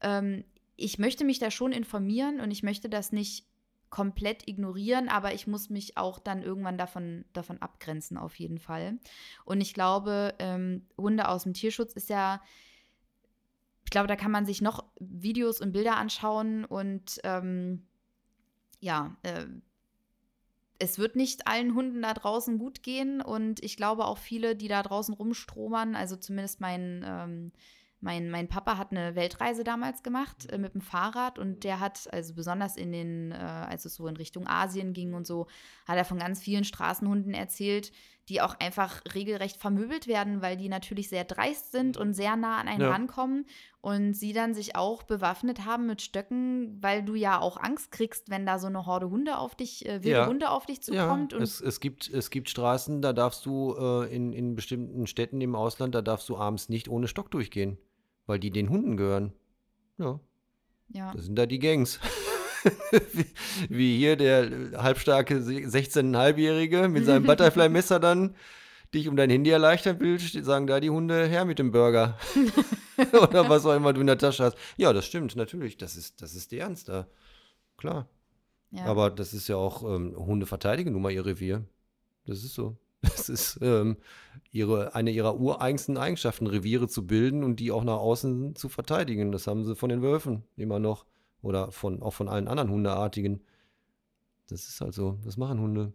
ähm, 0.00 0.44
ich 0.76 0.98
möchte 0.98 1.24
mich 1.24 1.38
da 1.38 1.50
schon 1.52 1.70
informieren 1.70 2.40
und 2.40 2.50
ich 2.50 2.64
möchte 2.64 2.90
das 2.90 3.12
nicht 3.12 3.46
komplett 3.88 4.48
ignorieren, 4.48 5.08
aber 5.08 5.32
ich 5.32 5.46
muss 5.46 5.70
mich 5.70 5.96
auch 5.96 6.18
dann 6.18 6.42
irgendwann 6.42 6.76
davon, 6.76 7.24
davon 7.32 7.62
abgrenzen, 7.62 8.16
auf 8.16 8.34
jeden 8.34 8.58
Fall. 8.58 8.98
Und 9.44 9.60
ich 9.60 9.74
glaube, 9.74 10.34
ähm, 10.40 10.86
Hunde 10.98 11.28
aus 11.28 11.44
dem 11.44 11.54
Tierschutz 11.54 11.92
ist 11.92 12.08
ja, 12.08 12.42
ich 13.84 13.90
glaube, 13.90 14.08
da 14.08 14.16
kann 14.16 14.32
man 14.32 14.44
sich 14.44 14.60
noch 14.60 14.84
Videos 14.98 15.60
und 15.60 15.70
Bilder 15.70 15.98
anschauen 15.98 16.64
und 16.64 17.20
ähm, 17.22 17.86
ja, 18.80 19.16
äh, 19.22 19.46
es 20.82 20.98
wird 20.98 21.14
nicht 21.14 21.46
allen 21.46 21.74
Hunden 21.76 22.02
da 22.02 22.12
draußen 22.12 22.58
gut 22.58 22.82
gehen 22.82 23.20
und 23.20 23.62
ich 23.62 23.76
glaube 23.76 24.04
auch 24.04 24.18
viele, 24.18 24.56
die 24.56 24.66
da 24.66 24.82
draußen 24.82 25.14
rumstromern, 25.14 25.94
also 25.94 26.16
zumindest 26.16 26.60
mein, 26.60 27.04
ähm, 27.06 27.52
mein, 28.00 28.30
mein 28.32 28.48
Papa 28.48 28.78
hat 28.78 28.90
eine 28.90 29.14
Weltreise 29.14 29.62
damals 29.62 30.02
gemacht 30.02 30.50
äh, 30.50 30.58
mit 30.58 30.74
dem 30.74 30.80
Fahrrad 30.80 31.38
und 31.38 31.62
der 31.62 31.78
hat, 31.78 32.12
also 32.12 32.34
besonders 32.34 32.76
in 32.76 32.90
den, 32.90 33.30
äh, 33.30 33.36
als 33.36 33.84
es 33.84 33.94
so 33.94 34.08
in 34.08 34.16
Richtung 34.16 34.48
Asien 34.48 34.92
ging 34.92 35.14
und 35.14 35.24
so, 35.24 35.46
hat 35.86 35.96
er 35.96 36.04
von 36.04 36.18
ganz 36.18 36.40
vielen 36.40 36.64
Straßenhunden 36.64 37.32
erzählt, 37.32 37.92
die 38.32 38.40
auch 38.40 38.54
einfach 38.58 39.02
regelrecht 39.14 39.58
vermöbelt 39.58 40.06
werden, 40.06 40.40
weil 40.40 40.56
die 40.56 40.70
natürlich 40.70 41.10
sehr 41.10 41.24
dreist 41.24 41.70
sind 41.70 41.98
und 41.98 42.14
sehr 42.14 42.34
nah 42.34 42.56
an 42.56 42.66
einen 42.66 42.80
ja. 42.80 42.90
rankommen 42.90 43.44
und 43.82 44.14
sie 44.14 44.32
dann 44.32 44.54
sich 44.54 44.74
auch 44.74 45.02
bewaffnet 45.02 45.66
haben 45.66 45.86
mit 45.86 46.00
Stöcken, 46.00 46.82
weil 46.82 47.02
du 47.02 47.14
ja 47.14 47.38
auch 47.38 47.58
Angst 47.58 47.92
kriegst, 47.92 48.30
wenn 48.30 48.46
da 48.46 48.58
so 48.58 48.68
eine 48.68 48.86
Horde 48.86 49.10
Hunde 49.10 49.36
auf 49.36 49.54
dich, 49.54 49.84
äh, 49.84 50.02
wilde 50.02 50.18
ja. 50.18 50.26
Hunde 50.26 50.48
auf 50.48 50.64
dich 50.64 50.82
zukommt. 50.82 51.32
Ja, 51.32 51.40
es, 51.40 51.60
es, 51.60 51.78
gibt, 51.80 52.08
es 52.08 52.30
gibt 52.30 52.48
Straßen, 52.48 53.02
da 53.02 53.12
darfst 53.12 53.44
du 53.44 53.74
äh, 53.78 54.14
in, 54.14 54.32
in 54.32 54.54
bestimmten 54.54 55.06
Städten 55.06 55.42
im 55.42 55.54
Ausland, 55.54 55.94
da 55.94 56.00
darfst 56.00 56.30
du 56.30 56.38
abends 56.38 56.70
nicht 56.70 56.88
ohne 56.88 57.08
Stock 57.08 57.30
durchgehen, 57.30 57.76
weil 58.24 58.38
die 58.38 58.50
den 58.50 58.70
Hunden 58.70 58.96
gehören. 58.96 59.34
Ja. 59.98 60.20
Ja. 60.88 61.12
Das 61.12 61.26
sind 61.26 61.36
da 61.36 61.44
die 61.44 61.58
Gangs. 61.58 62.00
wie, 63.12 63.26
wie, 63.68 63.96
hier 63.96 64.16
der 64.16 64.82
halbstarke 64.82 65.36
16,5-Jährige 65.36 66.88
mit 66.88 67.06
seinem 67.06 67.24
Butterfly-Messer 67.24 68.00
dann 68.00 68.34
dich 68.94 69.08
um 69.08 69.16
dein 69.16 69.30
Handy 69.30 69.50
erleichtern 69.50 70.00
will, 70.00 70.18
sagen 70.18 70.66
da 70.66 70.80
die 70.80 70.90
Hunde 70.90 71.26
her 71.26 71.44
mit 71.44 71.58
dem 71.58 71.72
Burger. 71.72 72.18
Oder 73.12 73.48
was 73.48 73.64
auch 73.64 73.74
immer 73.74 73.92
du 73.92 74.00
in 74.00 74.06
der 74.06 74.18
Tasche 74.18 74.44
hast. 74.44 74.56
Ja, 74.76 74.92
das 74.92 75.06
stimmt, 75.06 75.34
natürlich. 75.34 75.76
Das 75.76 75.96
ist, 75.96 76.20
das 76.20 76.34
ist 76.34 76.52
die 76.52 76.58
Ernst 76.58 76.88
da. 76.88 77.06
Klar. 77.78 78.06
Ja. 78.70 78.84
Aber 78.84 79.10
das 79.10 79.34
ist 79.34 79.48
ja 79.48 79.56
auch, 79.56 79.82
ähm, 79.82 80.14
Hunde 80.16 80.46
verteidigen 80.46 80.92
nun 80.92 81.02
mal 81.02 81.12
ihr 81.12 81.24
Revier. 81.24 81.64
Das 82.26 82.44
ist 82.44 82.54
so. 82.54 82.76
Das 83.02 83.28
ist 83.28 83.58
ähm, 83.62 83.96
ihre, 84.52 84.94
eine 84.94 85.10
ihrer 85.10 85.36
ureigensten 85.36 85.96
Eigenschaften, 85.96 86.46
Reviere 86.46 86.86
zu 86.86 87.04
bilden 87.04 87.42
und 87.42 87.56
die 87.56 87.72
auch 87.72 87.82
nach 87.82 87.96
außen 87.96 88.54
zu 88.54 88.68
verteidigen. 88.68 89.32
Das 89.32 89.48
haben 89.48 89.64
sie 89.64 89.74
von 89.74 89.88
den 89.88 90.02
Wölfen 90.02 90.44
immer 90.56 90.78
noch. 90.78 91.04
Oder 91.42 91.72
von, 91.72 92.02
auch 92.02 92.12
von 92.12 92.28
allen 92.28 92.48
anderen 92.48 92.70
Hundeartigen. 92.70 93.44
Das 94.48 94.68
ist 94.68 94.80
halt 94.80 94.94
so. 94.94 95.18
Das 95.24 95.36
machen 95.36 95.60
Hunde. 95.60 95.92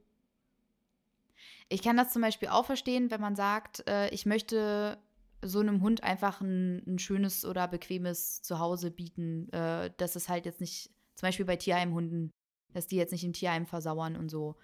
Ich 1.69 1.81
kann 1.81 1.97
das 1.97 2.12
zum 2.12 2.21
Beispiel 2.21 2.49
auch 2.49 2.65
verstehen, 2.65 3.12
wenn 3.12 3.21
man 3.21 3.36
sagt, 3.36 3.88
äh, 3.88 4.10
ich 4.10 4.25
möchte 4.25 4.97
so 5.41 5.60
einem 5.60 5.81
Hund 5.81 6.03
einfach 6.03 6.41
ein, 6.41 6.81
ein, 6.88 6.99
schönes 6.99 7.45
oder 7.45 7.67
bequemes 7.67 8.41
Zuhause 8.41 8.89
bieten, 8.89 9.51
äh, 9.51 9.91
dass 9.97 10.15
es 10.15 10.29
halt 10.29 10.45
jetzt 10.45 10.62
nicht, 10.62 10.89
zum 11.15 11.27
Beispiel 11.27 11.45
bei 11.45 11.57
Tierheimhunden, 11.57 12.31
dass 12.73 12.88
die 12.88 12.95
jetzt 12.95 13.12
nicht 13.12 13.23
im 13.23 13.33
Tierheim 13.33 13.65
versauern 13.65 14.15
und 14.15 14.29
so. 14.29 14.55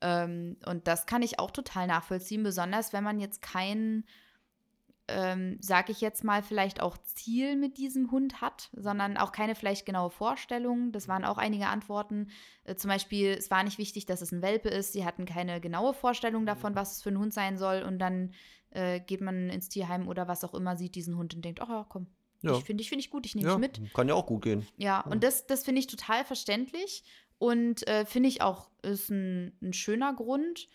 Ähm, 0.00 0.56
und 0.66 0.86
das 0.86 1.06
kann 1.06 1.22
ich 1.22 1.38
auch 1.38 1.50
total 1.50 1.86
nachvollziehen, 1.86 2.42
besonders 2.42 2.92
wenn 2.92 3.04
man 3.04 3.20
jetzt 3.20 3.40
kein 3.40 4.04
ähm, 5.08 5.58
sage 5.60 5.92
ich 5.92 6.00
jetzt 6.00 6.24
mal, 6.24 6.42
vielleicht 6.42 6.80
auch 6.80 6.96
Ziel 6.98 7.56
mit 7.56 7.78
diesem 7.78 8.10
Hund 8.10 8.40
hat, 8.40 8.70
sondern 8.72 9.16
auch 9.16 9.32
keine 9.32 9.54
vielleicht 9.54 9.86
genaue 9.86 10.10
Vorstellung. 10.10 10.92
Das 10.92 11.08
waren 11.08 11.24
auch 11.24 11.38
einige 11.38 11.66
Antworten. 11.66 12.28
Äh, 12.64 12.76
zum 12.76 12.90
Beispiel, 12.90 13.30
es 13.30 13.50
war 13.50 13.64
nicht 13.64 13.78
wichtig, 13.78 14.06
dass 14.06 14.22
es 14.22 14.32
ein 14.32 14.42
Welpe 14.42 14.68
ist. 14.68 14.92
Sie 14.92 15.04
hatten 15.04 15.24
keine 15.24 15.60
genaue 15.60 15.94
Vorstellung 15.94 16.46
davon, 16.46 16.74
was 16.74 16.96
es 16.96 17.02
für 17.02 17.10
ein 17.10 17.18
Hund 17.18 17.34
sein 17.34 17.58
soll. 17.58 17.82
Und 17.82 17.98
dann 17.98 18.32
äh, 18.70 19.00
geht 19.00 19.20
man 19.20 19.50
ins 19.50 19.68
Tierheim 19.68 20.08
oder 20.08 20.28
was 20.28 20.44
auch 20.44 20.54
immer, 20.54 20.76
sieht 20.76 20.94
diesen 20.94 21.16
Hund 21.16 21.34
und 21.34 21.44
denkt, 21.44 21.60
ach 21.60 21.68
ja, 21.68 21.86
komm. 21.88 22.06
Ja. 22.42 22.52
Ich 22.52 22.64
finde 22.64 22.82
ich, 22.82 22.88
find 22.88 23.00
ich 23.00 23.10
gut, 23.10 23.26
ich 23.26 23.34
nehme 23.34 23.48
ja, 23.48 23.54
dich 23.54 23.60
mit. 23.60 23.94
Kann 23.94 24.08
ja 24.08 24.14
auch 24.14 24.26
gut 24.26 24.42
gehen. 24.42 24.66
Ja, 24.76 25.02
ja. 25.04 25.10
und 25.10 25.24
das, 25.24 25.46
das 25.46 25.64
finde 25.64 25.80
ich 25.80 25.86
total 25.88 26.24
verständlich 26.24 27.02
und 27.38 27.86
äh, 27.88 28.04
finde 28.04 28.28
ich 28.28 28.42
auch, 28.42 28.70
ist 28.82 29.10
ein, 29.10 29.56
ein 29.62 29.72
schöner 29.72 30.14
Grund. 30.14 30.68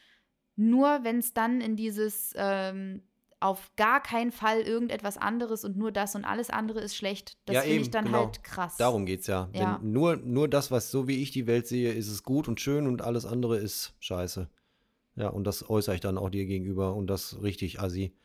Nur 0.56 1.04
wenn 1.04 1.20
es 1.20 1.34
dann 1.34 1.62
in 1.62 1.76
dieses 1.76 2.34
ähm, 2.36 3.02
auf 3.44 3.72
gar 3.76 4.02
keinen 4.02 4.32
Fall 4.32 4.62
irgendetwas 4.62 5.18
anderes 5.18 5.66
und 5.66 5.76
nur 5.76 5.92
das 5.92 6.16
und 6.16 6.24
alles 6.24 6.50
andere 6.50 6.80
ist 6.80 6.96
schlecht. 6.96 7.38
Das 7.46 7.56
ja, 7.56 7.62
finde 7.64 7.82
ich 7.82 7.92
dann 7.92 8.06
genau. 8.06 8.26
halt 8.26 8.44
krass. 8.44 8.78
Darum 8.78 9.06
geht 9.06 9.20
es 9.22 9.28
ja. 9.28 9.50
ja. 9.54 9.80
nur, 9.84 10.16
nur 10.16 10.48
das, 10.48 10.72
was 10.72 10.92
so 10.92 11.10
wie 11.10 11.22
ich 11.22 11.32
die 11.32 11.46
Welt 11.46 11.68
sehe, 11.68 11.92
ist 11.92 12.08
es 12.08 12.24
gut 12.24 12.48
und 12.48 12.62
schön 12.62 12.88
und 12.88 13.02
alles 13.02 13.26
andere 13.26 13.58
ist 13.58 13.96
scheiße. 14.00 14.50
Ja, 15.16 15.28
und 15.28 15.44
das 15.44 15.70
äußere 15.70 15.96
ich 15.96 16.02
dann 16.02 16.18
auch 16.18 16.30
dir 16.30 16.46
gegenüber 16.46 16.96
und 16.96 17.08
das 17.08 17.42
richtig 17.42 17.82
assi. 17.82 18.16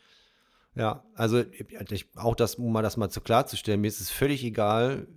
Ja, 0.77 1.05
also 1.15 1.41
ich, 1.41 2.07
auch 2.15 2.37
das, 2.37 2.55
um 2.55 2.73
mal 2.73 2.83
das 2.83 2.97
mal 2.97 3.11
zu 3.11 3.21
klarzustellen, 3.21 3.81
mir 3.81 3.89
ist 3.89 4.01
es 4.01 4.11
völlig 4.11 4.45
egal, 4.45 5.09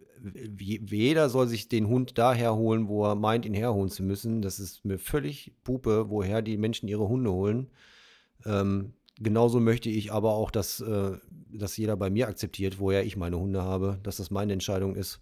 jeder 0.60 1.30
soll 1.30 1.47
sich 1.47 1.68
den 1.68 1.88
Hund 1.88 2.18
daher 2.18 2.56
holen, 2.56 2.88
wo 2.88 3.06
er 3.06 3.16
meint, 3.16 3.45
ihn 3.45 3.54
herholen 3.54 3.89
zu 3.89 4.04
müssen. 4.04 4.41
Das 4.41 4.60
ist 4.60 4.84
mir 4.84 4.97
völlig 4.97 5.54
Pupe, 5.64 6.10
woher 6.10 6.41
die 6.41 6.58
Menschen 6.58 6.88
ihre 6.88 7.08
Hunde 7.08 7.32
holen. 7.32 7.72
Ähm, 8.45 8.93
genauso 9.20 9.59
möchte 9.59 9.89
ich 9.89 10.12
aber 10.12 10.32
auch, 10.32 10.51
dass, 10.51 10.80
äh, 10.80 11.18
dass 11.49 11.78
jeder 11.78 11.97
bei 11.97 12.09
mir 12.09 12.28
akzeptiert, 12.28 12.80
woher 12.80 13.05
ich 13.05 13.18
meine 13.18 13.39
Hunde 13.39 13.62
habe, 13.62 13.99
dass 14.03 14.18
das 14.18 14.32
meine 14.32 14.53
Entscheidung 14.53 14.95
ist. 14.95 15.22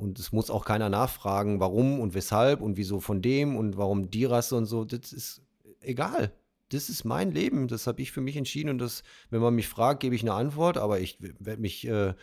Und 0.00 0.18
es 0.18 0.32
muss 0.32 0.50
auch 0.50 0.64
keiner 0.64 0.88
nachfragen, 0.88 1.60
warum 1.60 2.00
und 2.00 2.14
weshalb 2.14 2.62
und 2.62 2.78
wieso 2.78 3.00
von 3.00 3.20
dem 3.20 3.56
und 3.56 3.76
warum 3.76 4.10
die 4.10 4.24
Rasse 4.24 4.56
und 4.56 4.64
so. 4.64 4.84
Das 4.86 5.12
ist 5.12 5.42
egal. 5.80 6.32
Das 6.70 6.88
ist 6.88 7.04
mein 7.04 7.32
Leben. 7.32 7.68
Das 7.68 7.86
habe 7.86 8.00
ich 8.00 8.10
für 8.10 8.22
mich 8.22 8.36
entschieden. 8.36 8.70
Und 8.70 8.78
das, 8.78 9.02
wenn 9.28 9.42
man 9.42 9.54
mich 9.54 9.68
fragt, 9.68 10.00
gebe 10.00 10.14
ich 10.14 10.22
eine 10.22 10.32
Antwort. 10.32 10.78
Aber 10.78 11.00
ich 11.00 11.18
werde 11.20 11.60
mich, 11.60 11.86
äh, 11.86 12.14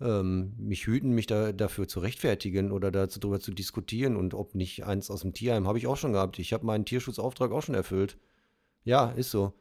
ähm, 0.00 0.54
mich 0.56 0.86
hüten, 0.86 1.10
mich 1.10 1.26
da, 1.26 1.52
dafür 1.52 1.86
zu 1.86 2.00
rechtfertigen 2.00 2.72
oder 2.72 2.90
darüber 2.90 3.40
zu 3.40 3.52
diskutieren. 3.52 4.16
Und 4.16 4.32
ob 4.32 4.54
nicht 4.54 4.84
eins 4.84 5.10
aus 5.10 5.20
dem 5.20 5.34
Tierheim 5.34 5.68
habe 5.68 5.76
ich 5.76 5.86
auch 5.86 5.98
schon 5.98 6.12
gehabt. 6.12 6.38
Ich 6.38 6.54
habe 6.54 6.64
meinen 6.64 6.86
Tierschutzauftrag 6.86 7.52
auch 7.52 7.62
schon 7.62 7.74
erfüllt. 7.74 8.16
Ja, 8.84 9.10
ist 9.10 9.30
so. 9.30 9.52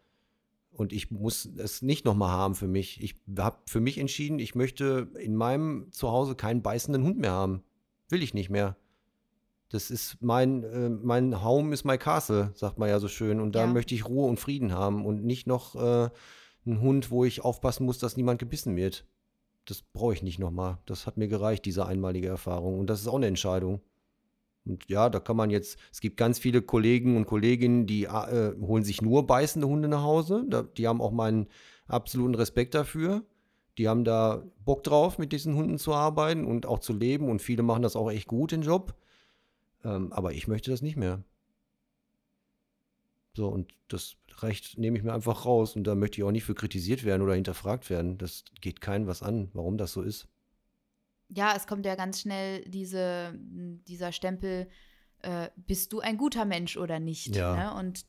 Und 0.71 0.93
ich 0.93 1.11
muss 1.11 1.45
es 1.57 1.81
nicht 1.81 2.05
nochmal 2.05 2.31
haben 2.31 2.55
für 2.55 2.67
mich. 2.67 3.01
Ich 3.03 3.15
habe 3.37 3.57
für 3.67 3.81
mich 3.81 3.97
entschieden, 3.97 4.39
ich 4.39 4.55
möchte 4.55 5.09
in 5.19 5.35
meinem 5.35 5.91
Zuhause 5.91 6.35
keinen 6.35 6.61
beißenden 6.61 7.03
Hund 7.03 7.17
mehr 7.17 7.31
haben. 7.31 7.63
Will 8.09 8.23
ich 8.23 8.33
nicht 8.33 8.49
mehr. 8.49 8.77
Das 9.69 9.89
ist 9.89 10.17
mein, 10.21 10.63
äh, 10.63 10.89
mein 10.89 11.43
Home 11.43 11.73
is 11.73 11.83
my 11.83 11.97
castle, 11.97 12.51
sagt 12.55 12.77
man 12.77 12.89
ja 12.89 12.99
so 12.99 13.07
schön. 13.07 13.39
Und 13.39 13.53
da 13.53 13.61
ja. 13.61 13.67
möchte 13.67 13.95
ich 13.95 14.07
Ruhe 14.07 14.27
und 14.27 14.39
Frieden 14.39 14.73
haben 14.73 15.05
und 15.05 15.23
nicht 15.23 15.47
noch 15.47 15.75
äh, 15.75 16.09
einen 16.65 16.81
Hund, 16.81 17.11
wo 17.11 17.25
ich 17.25 17.43
aufpassen 17.43 17.85
muss, 17.85 17.97
dass 17.97 18.17
niemand 18.17 18.39
gebissen 18.39 18.75
wird. 18.75 19.05
Das 19.65 19.81
brauche 19.81 20.13
ich 20.13 20.23
nicht 20.23 20.39
nochmal. 20.39 20.79
Das 20.85 21.05
hat 21.05 21.17
mir 21.17 21.27
gereicht, 21.27 21.65
diese 21.65 21.85
einmalige 21.85 22.27
Erfahrung. 22.27 22.79
Und 22.79 22.87
das 22.87 23.01
ist 23.01 23.07
auch 23.07 23.15
eine 23.15 23.27
Entscheidung. 23.27 23.81
Und 24.65 24.87
ja, 24.89 25.09
da 25.09 25.19
kann 25.19 25.37
man 25.37 25.49
jetzt, 25.49 25.79
es 25.91 26.01
gibt 26.01 26.17
ganz 26.17 26.37
viele 26.37 26.61
Kollegen 26.61 27.17
und 27.17 27.25
Kolleginnen, 27.25 27.87
die 27.87 28.03
äh, 28.03 28.55
holen 28.59 28.83
sich 28.83 29.01
nur 29.01 29.25
beißende 29.25 29.67
Hunde 29.67 29.87
nach 29.87 30.03
Hause. 30.03 30.45
Da, 30.47 30.63
die 30.63 30.87
haben 30.87 31.01
auch 31.01 31.11
meinen 31.11 31.47
absoluten 31.87 32.35
Respekt 32.35 32.75
dafür. 32.75 33.23
Die 33.77 33.87
haben 33.87 34.03
da 34.03 34.43
Bock 34.63 34.83
drauf, 34.83 35.17
mit 35.17 35.31
diesen 35.31 35.55
Hunden 35.55 35.79
zu 35.79 35.93
arbeiten 35.93 36.45
und 36.45 36.65
auch 36.65 36.79
zu 36.79 36.93
leben. 36.93 37.29
Und 37.29 37.41
viele 37.41 37.63
machen 37.63 37.81
das 37.81 37.95
auch 37.95 38.11
echt 38.11 38.27
gut, 38.27 38.51
den 38.51 38.61
Job. 38.61 38.95
Ähm, 39.83 40.13
aber 40.13 40.33
ich 40.33 40.47
möchte 40.47 40.69
das 40.69 40.81
nicht 40.83 40.97
mehr. 40.97 41.23
So, 43.33 43.47
und 43.47 43.73
das 43.87 44.17
Recht 44.41 44.77
nehme 44.77 44.97
ich 44.97 45.03
mir 45.03 45.13
einfach 45.13 45.45
raus. 45.45 45.75
Und 45.75 45.85
da 45.85 45.95
möchte 45.95 46.19
ich 46.19 46.23
auch 46.23 46.31
nicht 46.31 46.43
für 46.43 46.53
kritisiert 46.53 47.03
werden 47.03 47.23
oder 47.23 47.33
hinterfragt 47.33 47.89
werden. 47.89 48.19
Das 48.19 48.43
geht 48.59 48.79
keinem 48.79 49.07
was 49.07 49.23
an, 49.23 49.49
warum 49.53 49.77
das 49.77 49.93
so 49.93 50.03
ist 50.03 50.27
ja, 51.33 51.55
es 51.55 51.65
kommt 51.65 51.85
ja 51.85 51.95
ganz 51.95 52.21
schnell 52.21 52.63
diese, 52.65 53.33
dieser 53.37 54.11
Stempel, 54.11 54.67
äh, 55.19 55.49
bist 55.55 55.93
du 55.93 55.99
ein 55.99 56.17
guter 56.17 56.45
Mensch 56.45 56.77
oder 56.77 56.99
nicht? 56.99 57.35
Ja. 57.35 57.55
Ne? 57.55 57.79
Und 57.79 58.05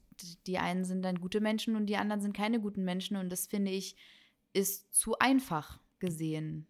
die 0.47 0.59
einen 0.59 0.85
sind 0.85 1.03
dann 1.03 1.21
gute 1.21 1.41
Menschen 1.41 1.77
und 1.77 1.87
die 1.87 1.97
anderen 1.97 2.21
sind 2.21 2.37
keine 2.37 2.61
guten 2.61 2.85
Menschen. 2.85 3.17
Und 3.17 3.31
das 3.31 3.47
finde 3.47 3.71
ich, 3.71 3.97
ist 4.53 4.93
zu 4.95 5.19
einfach 5.19 5.81
gesehen. 5.99 6.67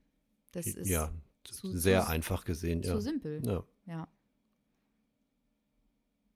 Das 0.53 0.66
ist 0.66 0.88
ja, 0.88 1.11
zu, 1.44 1.76
sehr 1.76 2.03
zu, 2.03 2.09
einfach 2.09 2.44
gesehen. 2.44 2.82
Zu 2.82 2.90
ja. 2.90 3.00
simpel. 3.00 3.42
Ja. 3.44 3.64
ja. 3.86 4.09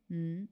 Hm. 0.08 0.48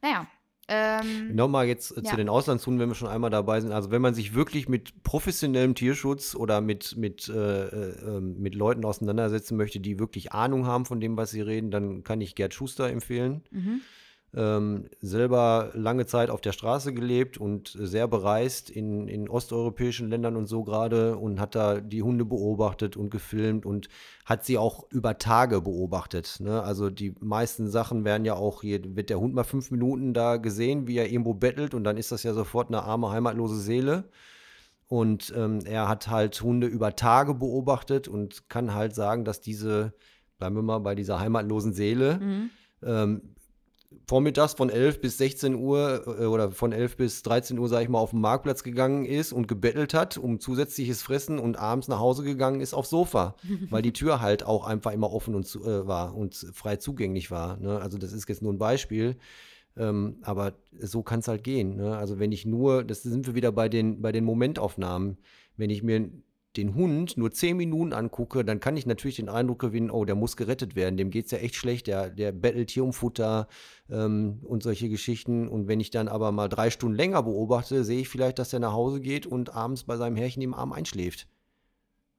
Naja, 0.00 0.28
ähm, 0.68 1.34
Nochmal 1.34 1.66
jetzt 1.66 1.96
äh, 1.96 2.02
ja. 2.02 2.10
zu 2.10 2.16
den 2.16 2.28
Auslandshunden, 2.28 2.78
wenn 2.80 2.90
wir 2.90 2.94
schon 2.94 3.08
einmal 3.08 3.30
dabei 3.30 3.60
sind. 3.60 3.72
Also 3.72 3.90
wenn 3.90 4.02
man 4.02 4.14
sich 4.14 4.34
wirklich 4.34 4.68
mit 4.68 5.02
professionellem 5.02 5.74
Tierschutz 5.74 6.34
oder 6.34 6.60
mit, 6.60 6.96
mit, 6.96 7.28
äh, 7.28 7.32
äh, 7.32 7.94
ähm, 8.06 8.36
mit 8.38 8.54
Leuten 8.54 8.84
auseinandersetzen 8.84 9.56
möchte, 9.56 9.80
die 9.80 9.98
wirklich 9.98 10.32
Ahnung 10.32 10.66
haben 10.66 10.84
von 10.84 11.00
dem, 11.00 11.16
was 11.16 11.30
sie 11.30 11.40
reden, 11.40 11.70
dann 11.70 12.04
kann 12.04 12.20
ich 12.20 12.34
Gerd 12.34 12.52
Schuster 12.52 12.90
empfehlen. 12.90 13.42
Mhm 13.50 13.80
ähm, 14.34 14.84
selber 15.00 15.70
lange 15.72 16.04
Zeit 16.04 16.28
auf 16.28 16.42
der 16.42 16.52
Straße 16.52 16.92
gelebt 16.92 17.38
und 17.38 17.74
sehr 17.80 18.06
bereist 18.06 18.68
in, 18.68 19.08
in 19.08 19.28
osteuropäischen 19.28 20.10
Ländern 20.10 20.36
und 20.36 20.46
so 20.46 20.64
gerade 20.64 21.16
und 21.16 21.40
hat 21.40 21.54
da 21.54 21.80
die 21.80 22.02
Hunde 22.02 22.26
beobachtet 22.26 22.96
und 22.96 23.10
gefilmt 23.10 23.64
und 23.64 23.88
hat 24.26 24.44
sie 24.44 24.58
auch 24.58 24.84
über 24.90 25.16
Tage 25.16 25.62
beobachtet. 25.62 26.40
Ne? 26.40 26.62
Also 26.62 26.90
die 26.90 27.14
meisten 27.20 27.70
Sachen 27.70 28.04
werden 28.04 28.26
ja 28.26 28.34
auch, 28.34 28.60
hier 28.60 28.96
wird 28.96 29.08
der 29.08 29.18
Hund 29.18 29.34
mal 29.34 29.44
fünf 29.44 29.70
Minuten 29.70 30.12
da 30.12 30.36
gesehen, 30.36 30.86
wie 30.86 30.98
er 30.98 31.10
irgendwo 31.10 31.32
bettelt 31.32 31.72
und 31.72 31.84
dann 31.84 31.96
ist 31.96 32.12
das 32.12 32.22
ja 32.22 32.34
sofort 32.34 32.68
eine 32.68 32.82
arme, 32.82 33.10
heimatlose 33.10 33.58
Seele. 33.58 34.04
Und 34.88 35.34
ähm, 35.36 35.60
er 35.66 35.88
hat 35.88 36.08
halt 36.08 36.40
Hunde 36.40 36.66
über 36.66 36.96
Tage 36.96 37.34
beobachtet 37.34 38.08
und 38.08 38.48
kann 38.48 38.74
halt 38.74 38.94
sagen, 38.94 39.24
dass 39.24 39.42
diese, 39.42 39.92
bleiben 40.38 40.56
wir 40.56 40.62
mal 40.62 40.78
bei 40.78 40.94
dieser 40.94 41.20
heimatlosen 41.20 41.74
Seele, 41.74 42.18
mhm. 42.18 42.50
ähm, 42.82 43.34
vormittags 44.06 44.54
von 44.54 44.70
11 44.70 45.00
bis 45.00 45.18
16 45.18 45.54
Uhr 45.54 46.02
äh, 46.06 46.24
oder 46.24 46.50
von 46.50 46.72
11 46.72 46.96
bis 46.96 47.22
13 47.22 47.58
Uhr, 47.58 47.68
sage 47.68 47.84
ich 47.84 47.88
mal, 47.88 47.98
auf 47.98 48.10
den 48.10 48.20
Marktplatz 48.20 48.62
gegangen 48.62 49.04
ist 49.04 49.32
und 49.32 49.48
gebettelt 49.48 49.94
hat 49.94 50.18
um 50.18 50.40
zusätzliches 50.40 51.02
Fressen 51.02 51.38
und 51.38 51.58
abends 51.58 51.88
nach 51.88 51.98
Hause 51.98 52.24
gegangen 52.24 52.60
ist 52.60 52.74
aufs 52.74 52.90
Sofa, 52.90 53.36
weil 53.70 53.82
die 53.82 53.92
Tür 53.92 54.20
halt 54.20 54.44
auch 54.44 54.66
einfach 54.66 54.92
immer 54.92 55.12
offen 55.12 55.34
und 55.34 55.46
zu, 55.46 55.64
äh, 55.64 55.86
war 55.86 56.14
und 56.14 56.34
frei 56.52 56.76
zugänglich 56.76 57.30
war. 57.30 57.56
Ne? 57.58 57.80
Also 57.80 57.98
das 57.98 58.12
ist 58.12 58.28
jetzt 58.28 58.42
nur 58.42 58.52
ein 58.52 58.58
Beispiel. 58.58 59.16
Ähm, 59.76 60.16
aber 60.22 60.54
so 60.80 61.02
kann 61.02 61.20
es 61.20 61.28
halt 61.28 61.44
gehen. 61.44 61.76
Ne? 61.76 61.96
Also 61.96 62.18
wenn 62.18 62.32
ich 62.32 62.44
nur, 62.44 62.82
das 62.82 63.02
sind 63.02 63.26
wir 63.28 63.36
wieder 63.36 63.52
bei 63.52 63.68
den, 63.68 64.02
bei 64.02 64.10
den 64.10 64.24
Momentaufnahmen, 64.24 65.18
wenn 65.56 65.70
ich 65.70 65.84
mir 65.84 66.10
den 66.58 66.74
Hund 66.74 67.16
nur 67.16 67.30
zehn 67.30 67.56
Minuten 67.56 67.92
angucke, 67.92 68.44
dann 68.44 68.58
kann 68.58 68.76
ich 68.76 68.84
natürlich 68.84 69.16
den 69.16 69.28
Eindruck 69.28 69.60
gewinnen, 69.60 69.90
oh, 69.90 70.04
der 70.04 70.16
muss 70.16 70.36
gerettet 70.36 70.74
werden, 70.74 70.96
dem 70.96 71.10
geht 71.10 71.26
es 71.26 71.30
ja 71.30 71.38
echt 71.38 71.54
schlecht, 71.54 71.86
der, 71.86 72.10
der 72.10 72.32
bettelt 72.32 72.70
hier 72.70 72.84
um 72.84 72.92
Futter 72.92 73.46
ähm, 73.88 74.40
und 74.42 74.64
solche 74.64 74.88
Geschichten. 74.88 75.48
Und 75.48 75.68
wenn 75.68 75.78
ich 75.78 75.90
dann 75.90 76.08
aber 76.08 76.32
mal 76.32 76.48
drei 76.48 76.70
Stunden 76.70 76.96
länger 76.96 77.22
beobachte, 77.22 77.84
sehe 77.84 78.00
ich 78.00 78.08
vielleicht, 78.08 78.40
dass 78.40 78.52
er 78.52 78.58
nach 78.58 78.72
Hause 78.72 79.00
geht 79.00 79.24
und 79.24 79.54
abends 79.54 79.84
bei 79.84 79.96
seinem 79.96 80.16
Herrchen 80.16 80.42
im 80.42 80.52
Arm 80.52 80.72
einschläft. 80.72 81.28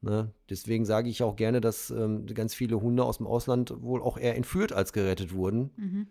Ne? 0.00 0.32
Deswegen 0.48 0.86
sage 0.86 1.10
ich 1.10 1.22
auch 1.22 1.36
gerne, 1.36 1.60
dass 1.60 1.90
ähm, 1.90 2.24
ganz 2.26 2.54
viele 2.54 2.80
Hunde 2.80 3.04
aus 3.04 3.18
dem 3.18 3.26
Ausland 3.26 3.74
wohl 3.82 4.00
auch 4.00 4.16
eher 4.16 4.36
entführt 4.36 4.72
als 4.72 4.94
gerettet 4.94 5.34
wurden. 5.34 5.70
Mhm. 5.76 6.06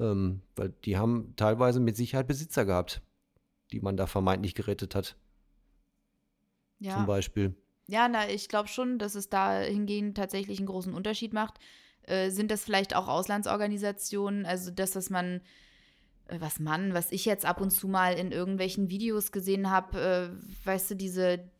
Ähm, 0.00 0.40
weil 0.56 0.72
die 0.84 0.96
haben 0.96 1.34
teilweise 1.36 1.80
mit 1.80 1.96
Sicherheit 1.96 2.26
Besitzer 2.26 2.64
gehabt, 2.64 3.02
die 3.72 3.80
man 3.80 3.98
da 3.98 4.06
vermeintlich 4.06 4.54
gerettet 4.54 4.94
hat 4.94 5.16
ja. 6.78 6.96
zum 6.96 7.06
Beispiel. 7.06 7.54
Ja, 7.86 8.08
na, 8.08 8.28
ich 8.28 8.48
glaube 8.48 8.68
schon, 8.68 8.98
dass 8.98 9.14
es 9.14 9.30
dahingehend 9.30 10.16
tatsächlich 10.16 10.58
einen 10.58 10.66
großen 10.66 10.92
Unterschied 10.92 11.32
macht. 11.32 11.58
Äh, 12.02 12.30
sind 12.30 12.50
das 12.50 12.64
vielleicht 12.64 12.94
auch 12.94 13.08
Auslandsorganisationen, 13.08 14.46
also 14.46 14.70
das, 14.70 14.94
was 14.94 15.10
man, 15.10 15.40
äh, 16.26 16.38
was 16.40 16.60
man, 16.60 16.92
was 16.92 17.12
ich 17.12 17.24
jetzt 17.24 17.46
ab 17.46 17.60
und 17.60 17.70
zu 17.70 17.88
mal 17.88 18.14
in 18.14 18.30
irgendwelchen 18.30 18.90
Videos 18.90 19.32
gesehen 19.32 19.70
habe, 19.70 20.00
äh, 20.00 20.66
weißt 20.66 20.90
du, 20.90 20.94
diese, 20.96 21.50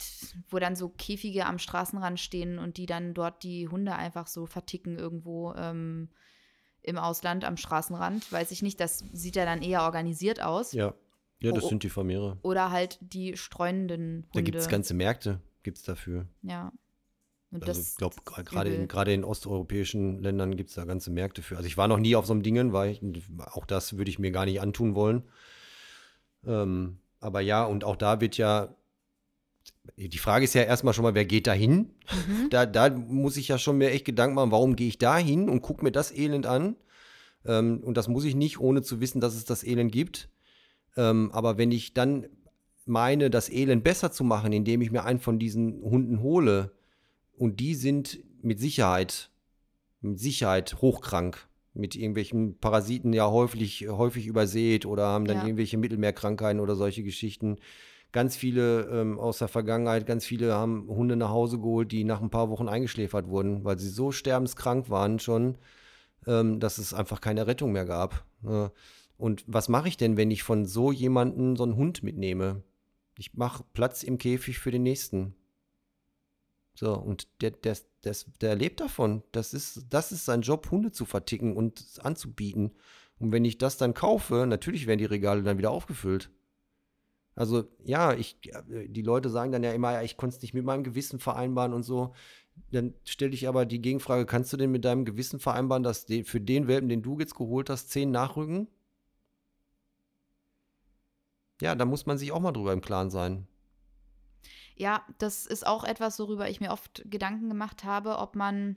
wo 0.50 0.58
dann 0.58 0.76
so 0.76 0.90
Käfige 0.90 1.46
am 1.46 1.58
Straßenrand 1.58 2.20
stehen 2.20 2.58
und 2.58 2.76
die 2.76 2.86
dann 2.86 3.14
dort 3.14 3.42
die 3.42 3.68
Hunde 3.68 3.94
einfach 3.94 4.26
so 4.26 4.46
verticken 4.46 4.98
irgendwo 4.98 5.54
ähm, 5.54 6.10
im 6.82 6.98
Ausland 6.98 7.44
am 7.44 7.56
Straßenrand, 7.56 8.30
weiß 8.30 8.50
ich 8.50 8.62
nicht, 8.62 8.80
das 8.80 9.04
sieht 9.12 9.36
ja 9.36 9.44
dann 9.44 9.62
eher 9.62 9.82
organisiert 9.82 10.42
aus. 10.42 10.72
Ja. 10.72 10.94
Ja, 11.40 11.52
das 11.52 11.68
sind 11.68 11.82
die 11.82 11.90
Vermehrer. 11.90 12.38
Oder 12.42 12.70
halt 12.70 12.98
die 13.00 13.36
streunenden 13.36 14.24
Hunde. 14.24 14.28
Da 14.32 14.40
gibt 14.40 14.58
es 14.58 14.68
ganze 14.68 14.94
Märkte, 14.94 15.40
gibt 15.62 15.78
es 15.78 15.84
dafür. 15.84 16.26
Ja. 16.42 16.72
Und 17.50 17.66
also 17.66 17.80
ich 17.80 17.96
glaube, 17.96 18.16
gerade 18.24 18.74
in, 19.14 19.20
in 19.20 19.24
osteuropäischen 19.24 20.22
Ländern 20.22 20.56
gibt 20.56 20.70
es 20.70 20.76
da 20.76 20.84
ganze 20.84 21.10
Märkte 21.10 21.42
für. 21.42 21.56
Also 21.56 21.66
ich 21.66 21.78
war 21.78 21.88
noch 21.88 21.98
nie 21.98 22.14
auf 22.14 22.26
so 22.26 22.32
einem 22.32 22.42
Dingen, 22.42 22.72
weil 22.72 22.90
ich, 22.90 23.02
auch 23.52 23.64
das 23.64 23.96
würde 23.96 24.10
ich 24.10 24.18
mir 24.18 24.32
gar 24.32 24.44
nicht 24.44 24.60
antun 24.60 24.94
wollen. 24.94 25.22
Ähm, 26.46 26.98
aber 27.20 27.40
ja, 27.40 27.64
und 27.64 27.84
auch 27.84 27.96
da 27.96 28.20
wird 28.20 28.36
ja, 28.36 28.74
die 29.96 30.18
Frage 30.18 30.44
ist 30.44 30.54
ja 30.54 30.62
erstmal 30.62 30.92
schon 30.92 31.04
mal, 31.04 31.14
wer 31.14 31.24
geht 31.24 31.46
da 31.46 31.52
hin? 31.52 31.94
Mhm. 32.10 32.50
Da, 32.50 32.66
da 32.66 32.90
muss 32.90 33.38
ich 33.38 33.48
ja 33.48 33.58
schon 33.58 33.78
mir 33.78 33.92
echt 33.92 34.04
Gedanken 34.04 34.34
machen, 34.34 34.50
warum 34.50 34.76
gehe 34.76 34.88
ich 34.88 34.98
da 34.98 35.16
hin 35.16 35.48
und 35.48 35.62
gucke 35.62 35.84
mir 35.84 35.92
das 35.92 36.12
Elend 36.12 36.46
an? 36.46 36.76
Ähm, 37.46 37.80
und 37.82 37.96
das 37.96 38.08
muss 38.08 38.24
ich 38.24 38.34
nicht, 38.34 38.60
ohne 38.60 38.82
zu 38.82 39.00
wissen, 39.00 39.20
dass 39.20 39.34
es 39.34 39.46
das 39.46 39.64
Elend 39.64 39.90
gibt. 39.90 40.28
Ähm, 40.98 41.30
aber 41.32 41.56
wenn 41.56 41.70
ich 41.70 41.94
dann 41.94 42.26
meine, 42.84 43.30
das 43.30 43.48
Elend 43.48 43.84
besser 43.84 44.10
zu 44.10 44.24
machen, 44.24 44.52
indem 44.52 44.82
ich 44.82 44.90
mir 44.90 45.04
einen 45.04 45.20
von 45.20 45.38
diesen 45.38 45.80
Hunden 45.80 46.20
hole, 46.20 46.72
und 47.36 47.60
die 47.60 47.76
sind 47.76 48.18
mit 48.42 48.58
Sicherheit, 48.58 49.30
mit 50.00 50.18
Sicherheit 50.18 50.82
hochkrank, 50.82 51.46
mit 51.72 51.94
irgendwelchen 51.94 52.58
Parasiten 52.58 53.12
ja 53.12 53.30
häufig, 53.30 53.88
häufig 53.88 54.26
übersät 54.26 54.86
oder 54.86 55.06
haben 55.06 55.26
dann 55.26 55.36
ja. 55.36 55.44
irgendwelche 55.44 55.78
Mittelmeerkrankheiten 55.78 56.58
oder 56.58 56.74
solche 56.74 57.04
Geschichten. 57.04 57.58
Ganz 58.10 58.36
viele 58.36 58.88
ähm, 58.90 59.20
aus 59.20 59.38
der 59.38 59.46
Vergangenheit, 59.46 60.04
ganz 60.04 60.24
viele 60.24 60.54
haben 60.54 60.88
Hunde 60.88 61.14
nach 61.14 61.28
Hause 61.28 61.58
geholt, 61.58 61.92
die 61.92 62.02
nach 62.02 62.20
ein 62.20 62.30
paar 62.30 62.50
Wochen 62.50 62.68
eingeschläfert 62.68 63.28
wurden, 63.28 63.62
weil 63.64 63.78
sie 63.78 63.90
so 63.90 64.10
sterbenskrank 64.10 64.90
waren 64.90 65.20
schon, 65.20 65.58
ähm, 66.26 66.58
dass 66.58 66.78
es 66.78 66.92
einfach 66.92 67.20
keine 67.20 67.46
Rettung 67.46 67.70
mehr 67.70 67.84
gab. 67.84 68.24
Äh, 68.44 68.70
und 69.18 69.44
was 69.48 69.68
mache 69.68 69.88
ich 69.88 69.96
denn, 69.96 70.16
wenn 70.16 70.30
ich 70.30 70.44
von 70.44 70.64
so 70.64 70.92
jemanden 70.92 71.56
so 71.56 71.64
einen 71.64 71.76
Hund 71.76 72.02
mitnehme? 72.04 72.62
Ich 73.18 73.34
mache 73.34 73.64
Platz 73.74 74.04
im 74.04 74.16
Käfig 74.16 74.60
für 74.60 74.70
den 74.70 74.84
nächsten. 74.84 75.34
So, 76.74 76.94
und 76.94 77.26
der, 77.40 77.50
der, 77.50 77.76
der, 78.04 78.14
der 78.40 78.54
lebt 78.54 78.78
davon. 78.78 79.24
Das 79.32 79.52
ist, 79.52 79.86
das 79.90 80.12
ist 80.12 80.24
sein 80.24 80.42
Job, 80.42 80.70
Hunde 80.70 80.92
zu 80.92 81.04
verticken 81.04 81.56
und 81.56 81.98
anzubieten. 82.00 82.70
Und 83.18 83.32
wenn 83.32 83.44
ich 83.44 83.58
das 83.58 83.76
dann 83.76 83.92
kaufe, 83.92 84.46
natürlich 84.46 84.86
werden 84.86 85.00
die 85.00 85.04
Regale 85.04 85.42
dann 85.42 85.58
wieder 85.58 85.72
aufgefüllt. 85.72 86.30
Also 87.34 87.64
ja, 87.84 88.14
ich, 88.14 88.38
die 88.68 89.02
Leute 89.02 89.30
sagen 89.30 89.50
dann 89.50 89.64
ja 89.64 89.72
immer, 89.72 89.94
ja, 89.94 90.02
ich 90.02 90.16
konnte 90.16 90.36
es 90.36 90.42
nicht 90.42 90.54
mit 90.54 90.64
meinem 90.64 90.84
Gewissen 90.84 91.18
vereinbaren 91.18 91.72
und 91.72 91.82
so. 91.82 92.14
Dann 92.70 92.94
stelle 93.04 93.34
ich 93.34 93.48
aber 93.48 93.66
die 93.66 93.82
Gegenfrage, 93.82 94.26
kannst 94.26 94.52
du 94.52 94.56
denn 94.56 94.70
mit 94.70 94.84
deinem 94.84 95.04
Gewissen 95.04 95.40
vereinbaren, 95.40 95.82
dass 95.82 96.06
für 96.24 96.40
den 96.40 96.68
Welpen, 96.68 96.88
den 96.88 97.02
du 97.02 97.18
jetzt 97.18 97.34
geholt 97.34 97.68
hast, 97.68 97.90
zehn 97.90 98.12
nachrücken? 98.12 98.68
Ja, 101.60 101.74
da 101.74 101.84
muss 101.84 102.06
man 102.06 102.18
sich 102.18 102.32
auch 102.32 102.40
mal 102.40 102.52
drüber 102.52 102.72
im 102.72 102.80
Klaren 102.80 103.10
sein. 103.10 103.46
Ja, 104.76 105.04
das 105.18 105.46
ist 105.46 105.66
auch 105.66 105.82
etwas, 105.82 106.18
worüber 106.18 106.48
ich 106.48 106.60
mir 106.60 106.70
oft 106.70 107.02
Gedanken 107.10 107.48
gemacht 107.48 107.82
habe, 107.84 108.18
ob 108.18 108.36
man 108.36 108.76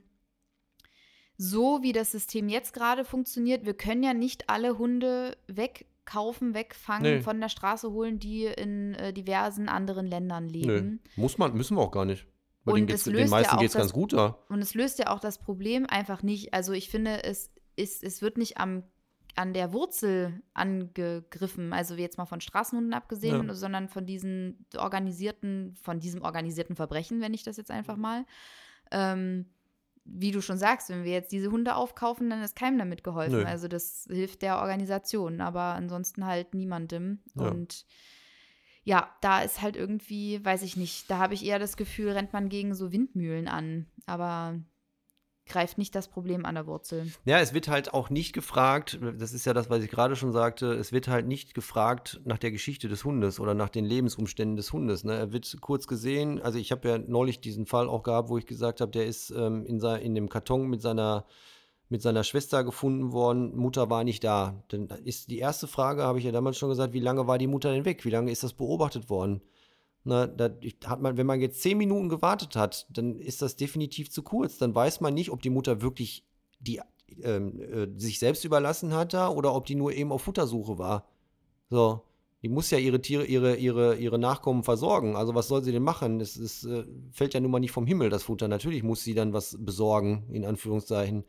so 1.36 1.82
wie 1.82 1.92
das 1.92 2.10
System 2.12 2.48
jetzt 2.48 2.72
gerade 2.72 3.04
funktioniert, 3.04 3.64
wir 3.64 3.74
können 3.74 4.02
ja 4.02 4.14
nicht 4.14 4.48
alle 4.48 4.78
Hunde 4.78 5.36
wegkaufen, 5.46 6.54
wegfangen, 6.54 7.16
nee. 7.16 7.20
von 7.20 7.40
der 7.40 7.48
Straße 7.48 7.90
holen, 7.90 8.18
die 8.18 8.44
in 8.44 8.94
äh, 8.94 9.12
diversen 9.12 9.68
anderen 9.68 10.06
Ländern 10.06 10.48
leben. 10.48 11.00
Nee. 11.04 11.22
Muss 11.22 11.38
man, 11.38 11.54
müssen 11.54 11.76
wir 11.76 11.82
auch 11.82 11.90
gar 11.90 12.04
nicht. 12.04 12.26
Bei 12.64 12.72
und 12.72 12.88
den 12.88 13.30
meisten 13.30 13.54
ja 13.54 13.60
geht 13.60 13.70
es 13.70 13.76
ganz 13.76 13.92
gut 13.92 14.12
da. 14.12 14.38
Und 14.48 14.60
es 14.60 14.74
löst 14.74 15.00
ja 15.00 15.08
auch 15.08 15.18
das 15.18 15.38
Problem 15.38 15.84
einfach 15.86 16.22
nicht. 16.22 16.54
Also 16.54 16.72
ich 16.72 16.90
finde, 16.90 17.24
es, 17.24 17.50
ist, 17.74 18.04
es 18.04 18.22
wird 18.22 18.38
nicht 18.38 18.58
am 18.58 18.84
an 19.34 19.54
der 19.54 19.72
Wurzel 19.72 20.42
angegriffen, 20.54 21.72
also 21.72 21.94
jetzt 21.94 22.18
mal 22.18 22.26
von 22.26 22.40
Straßenhunden 22.40 22.92
abgesehen, 22.92 23.48
ja. 23.48 23.54
sondern 23.54 23.88
von 23.88 24.04
diesen 24.04 24.66
organisierten, 24.76 25.74
von 25.80 26.00
diesem 26.00 26.22
organisierten 26.22 26.76
Verbrechen, 26.76 27.20
wenn 27.20 27.34
ich 27.34 27.42
das 27.42 27.56
jetzt 27.56 27.70
einfach 27.70 27.96
mal. 27.96 28.26
Ähm, 28.90 29.46
wie 30.04 30.32
du 30.32 30.42
schon 30.42 30.58
sagst, 30.58 30.88
wenn 30.90 31.04
wir 31.04 31.12
jetzt 31.12 31.32
diese 31.32 31.50
Hunde 31.50 31.76
aufkaufen, 31.76 32.28
dann 32.28 32.42
ist 32.42 32.56
keinem 32.56 32.78
damit 32.78 33.04
geholfen. 33.04 33.40
Nö. 33.40 33.44
Also 33.44 33.68
das 33.68 34.06
hilft 34.10 34.42
der 34.42 34.58
Organisation, 34.58 35.40
aber 35.40 35.74
ansonsten 35.74 36.26
halt 36.26 36.54
niemandem. 36.54 37.20
Ja. 37.34 37.48
Und 37.48 37.86
ja, 38.84 39.14
da 39.20 39.42
ist 39.42 39.62
halt 39.62 39.76
irgendwie, 39.76 40.44
weiß 40.44 40.62
ich 40.62 40.76
nicht, 40.76 41.08
da 41.10 41.18
habe 41.18 41.34
ich 41.34 41.44
eher 41.44 41.60
das 41.60 41.76
Gefühl, 41.76 42.10
rennt 42.10 42.32
man 42.32 42.48
gegen 42.48 42.74
so 42.74 42.92
Windmühlen 42.92 43.46
an. 43.46 43.86
Aber 44.06 44.58
greift 45.46 45.78
nicht 45.78 45.94
das 45.94 46.08
Problem 46.08 46.44
an 46.44 46.54
der 46.54 46.66
Wurzel. 46.66 47.12
Ja, 47.24 47.40
es 47.40 47.52
wird 47.52 47.68
halt 47.68 47.92
auch 47.92 48.10
nicht 48.10 48.32
gefragt, 48.32 48.98
das 49.18 49.32
ist 49.32 49.44
ja 49.44 49.52
das, 49.52 49.70
was 49.70 49.82
ich 49.82 49.90
gerade 49.90 50.16
schon 50.16 50.32
sagte, 50.32 50.72
es 50.72 50.92
wird 50.92 51.08
halt 51.08 51.26
nicht 51.26 51.54
gefragt 51.54 52.20
nach 52.24 52.38
der 52.38 52.50
Geschichte 52.50 52.88
des 52.88 53.04
Hundes 53.04 53.40
oder 53.40 53.54
nach 53.54 53.68
den 53.68 53.84
Lebensumständen 53.84 54.56
des 54.56 54.72
Hundes. 54.72 55.04
Ne? 55.04 55.14
Er 55.14 55.32
wird 55.32 55.56
kurz 55.60 55.86
gesehen, 55.86 56.40
also 56.40 56.58
ich 56.58 56.72
habe 56.72 56.88
ja 56.88 56.98
neulich 56.98 57.40
diesen 57.40 57.66
Fall 57.66 57.88
auch 57.88 58.02
gehabt, 58.02 58.28
wo 58.28 58.38
ich 58.38 58.46
gesagt 58.46 58.80
habe, 58.80 58.92
der 58.92 59.06
ist 59.06 59.30
ähm, 59.30 59.64
in, 59.66 59.80
in 59.80 60.14
dem 60.14 60.28
Karton 60.28 60.68
mit 60.68 60.82
seiner 60.82 61.26
mit 61.88 62.00
seiner 62.00 62.24
Schwester 62.24 62.64
gefunden 62.64 63.12
worden, 63.12 63.54
Mutter 63.54 63.90
war 63.90 64.02
nicht 64.02 64.24
da. 64.24 64.64
Dann 64.68 64.88
ist 65.04 65.30
die 65.30 65.38
erste 65.38 65.66
Frage, 65.66 66.04
habe 66.04 66.18
ich 66.18 66.24
ja 66.24 66.32
damals 66.32 66.56
schon 66.56 66.70
gesagt, 66.70 66.94
wie 66.94 67.00
lange 67.00 67.26
war 67.26 67.36
die 67.36 67.46
Mutter 67.46 67.70
denn 67.70 67.84
weg? 67.84 68.06
Wie 68.06 68.10
lange 68.10 68.32
ist 68.32 68.42
das 68.42 68.54
beobachtet 68.54 69.10
worden? 69.10 69.42
Na, 70.04 70.26
da 70.26 70.50
hat 70.86 71.00
man, 71.00 71.16
wenn 71.16 71.26
man 71.26 71.40
jetzt 71.40 71.62
zehn 71.62 71.78
Minuten 71.78 72.08
gewartet 72.08 72.56
hat, 72.56 72.86
dann 72.90 73.20
ist 73.20 73.40
das 73.40 73.56
definitiv 73.56 74.10
zu 74.10 74.22
kurz. 74.22 74.58
Dann 74.58 74.74
weiß 74.74 75.00
man 75.00 75.14
nicht, 75.14 75.30
ob 75.30 75.42
die 75.42 75.50
Mutter 75.50 75.80
wirklich 75.80 76.24
die, 76.58 76.80
ähm, 77.22 77.60
äh, 77.60 77.88
sich 77.96 78.18
selbst 78.18 78.44
überlassen 78.44 78.92
hat 78.94 79.14
da 79.14 79.28
oder 79.28 79.54
ob 79.54 79.66
die 79.66 79.74
nur 79.76 79.92
eben 79.92 80.12
auf 80.12 80.22
Futtersuche 80.22 80.78
war. 80.78 81.06
So. 81.70 82.02
Die 82.42 82.48
muss 82.48 82.70
ja 82.72 82.78
ihre 82.78 83.00
Tiere, 83.00 83.24
ihre, 83.24 83.54
ihre, 83.54 83.94
ihre 83.96 84.18
Nachkommen 84.18 84.64
versorgen. 84.64 85.14
Also 85.14 85.36
was 85.36 85.46
soll 85.46 85.62
sie 85.62 85.70
denn 85.70 85.84
machen? 85.84 86.20
Es, 86.20 86.36
es 86.36 86.64
äh, 86.64 86.84
fällt 87.12 87.34
ja 87.34 87.40
nun 87.40 87.52
mal 87.52 87.60
nicht 87.60 87.70
vom 87.70 87.86
Himmel, 87.86 88.10
das 88.10 88.24
Futter. 88.24 88.48
Natürlich 88.48 88.82
muss 88.82 89.04
sie 89.04 89.14
dann 89.14 89.32
was 89.32 89.56
besorgen, 89.60 90.26
in 90.32 90.44
Anführungszeichen. 90.44 91.24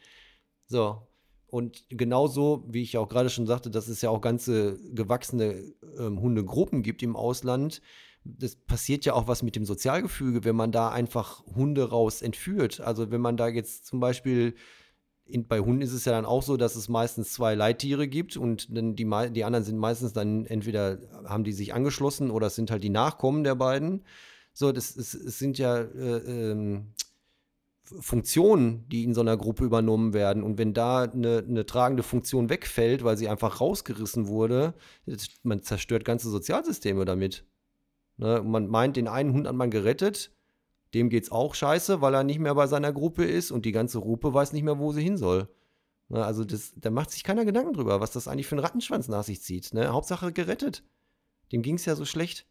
So. 0.65 1.03
Und 1.45 1.85
genauso, 1.89 2.65
wie 2.67 2.81
ich 2.81 2.97
auch 2.97 3.09
gerade 3.09 3.29
schon 3.29 3.45
sagte, 3.45 3.69
dass 3.69 3.87
es 3.87 4.01
ja 4.01 4.09
auch 4.09 4.21
ganze 4.21 4.79
gewachsene 4.91 5.75
ähm, 5.99 6.19
Hundegruppen 6.19 6.81
gibt 6.81 7.03
im 7.03 7.15
Ausland, 7.15 7.79
das 8.25 8.55
passiert 8.55 9.05
ja 9.05 9.13
auch 9.13 9.27
was 9.27 9.43
mit 9.43 9.55
dem 9.55 9.65
Sozialgefüge, 9.65 10.43
wenn 10.43 10.55
man 10.55 10.71
da 10.71 10.89
einfach 10.89 11.45
Hunde 11.45 11.89
raus 11.89 12.21
entführt. 12.21 12.79
Also 12.79 13.11
wenn 13.11 13.21
man 13.21 13.37
da 13.37 13.47
jetzt 13.47 13.85
zum 13.85 13.99
Beispiel 13.99 14.55
in, 15.25 15.47
bei 15.47 15.59
Hunden 15.59 15.81
ist 15.81 15.93
es 15.93 16.05
ja 16.05 16.11
dann 16.11 16.25
auch 16.25 16.43
so, 16.43 16.57
dass 16.57 16.75
es 16.75 16.89
meistens 16.89 17.33
zwei 17.33 17.55
Leittiere 17.55 18.07
gibt 18.07 18.35
und 18.35 18.75
dann 18.75 18.95
die, 18.95 19.09
die 19.31 19.43
anderen 19.43 19.63
sind 19.63 19.77
meistens 19.77 20.13
dann 20.13 20.45
entweder 20.45 20.99
haben 21.25 21.43
die 21.43 21.53
sich 21.53 21.73
angeschlossen 21.73 22.29
oder 22.29 22.47
es 22.47 22.55
sind 22.55 22.71
halt 22.71 22.83
die 22.83 22.89
Nachkommen 22.89 23.43
der 23.43 23.55
beiden. 23.55 24.03
So, 24.53 24.71
das 24.71 24.95
es, 24.95 25.13
es 25.13 25.39
sind 25.39 25.57
ja 25.57 25.77
äh, 25.79 26.51
ähm, 26.51 26.93
Funktionen, 27.83 28.87
die 28.89 29.03
in 29.03 29.13
so 29.13 29.21
einer 29.21 29.37
Gruppe 29.37 29.65
übernommen 29.65 30.13
werden. 30.13 30.43
Und 30.43 30.57
wenn 30.57 30.73
da 30.73 31.03
eine, 31.03 31.43
eine, 31.47 31.65
tragende 31.65 32.03
Funktion 32.03 32.49
wegfällt, 32.49 33.03
weil 33.03 33.17
sie 33.17 33.27
einfach 33.27 33.59
rausgerissen 33.59 34.27
wurde, 34.27 34.73
man 35.43 35.63
zerstört 35.63 36.05
ganze 36.05 36.29
Sozialsysteme 36.29 37.05
damit. 37.05 37.45
Ne, 38.17 38.41
man 38.43 38.67
meint, 38.67 38.95
den 38.95 39.07
einen 39.07 39.33
Hund 39.33 39.47
hat 39.47 39.55
man 39.55 39.71
gerettet, 39.71 40.31
dem 40.93 41.09
geht's 41.09 41.31
auch 41.31 41.55
scheiße, 41.55 42.01
weil 42.01 42.13
er 42.13 42.23
nicht 42.23 42.39
mehr 42.39 42.55
bei 42.55 42.67
seiner 42.67 42.93
Gruppe 42.93 43.25
ist 43.25 43.51
und 43.51 43.65
die 43.65 43.71
ganze 43.71 43.99
Gruppe 43.99 44.33
weiß 44.33 44.53
nicht 44.53 44.63
mehr, 44.63 44.77
wo 44.77 44.91
sie 44.91 45.01
hin 45.01 45.17
soll. 45.17 45.49
Ne, 46.09 46.23
also 46.23 46.43
das, 46.43 46.73
da 46.75 46.91
macht 46.91 47.11
sich 47.11 47.23
keiner 47.23 47.45
Gedanken 47.45 47.73
drüber, 47.73 47.99
was 47.99 48.11
das 48.11 48.27
eigentlich 48.27 48.47
für 48.47 48.55
einen 48.55 48.65
Rattenschwanz 48.65 49.07
nach 49.07 49.23
sich 49.23 49.41
zieht. 49.41 49.73
Ne? 49.73 49.87
Hauptsache 49.87 50.31
gerettet. 50.31 50.83
Dem 51.51 51.61
ging's 51.61 51.85
ja 51.85 51.95
so 51.95 52.05
schlecht. 52.05 52.45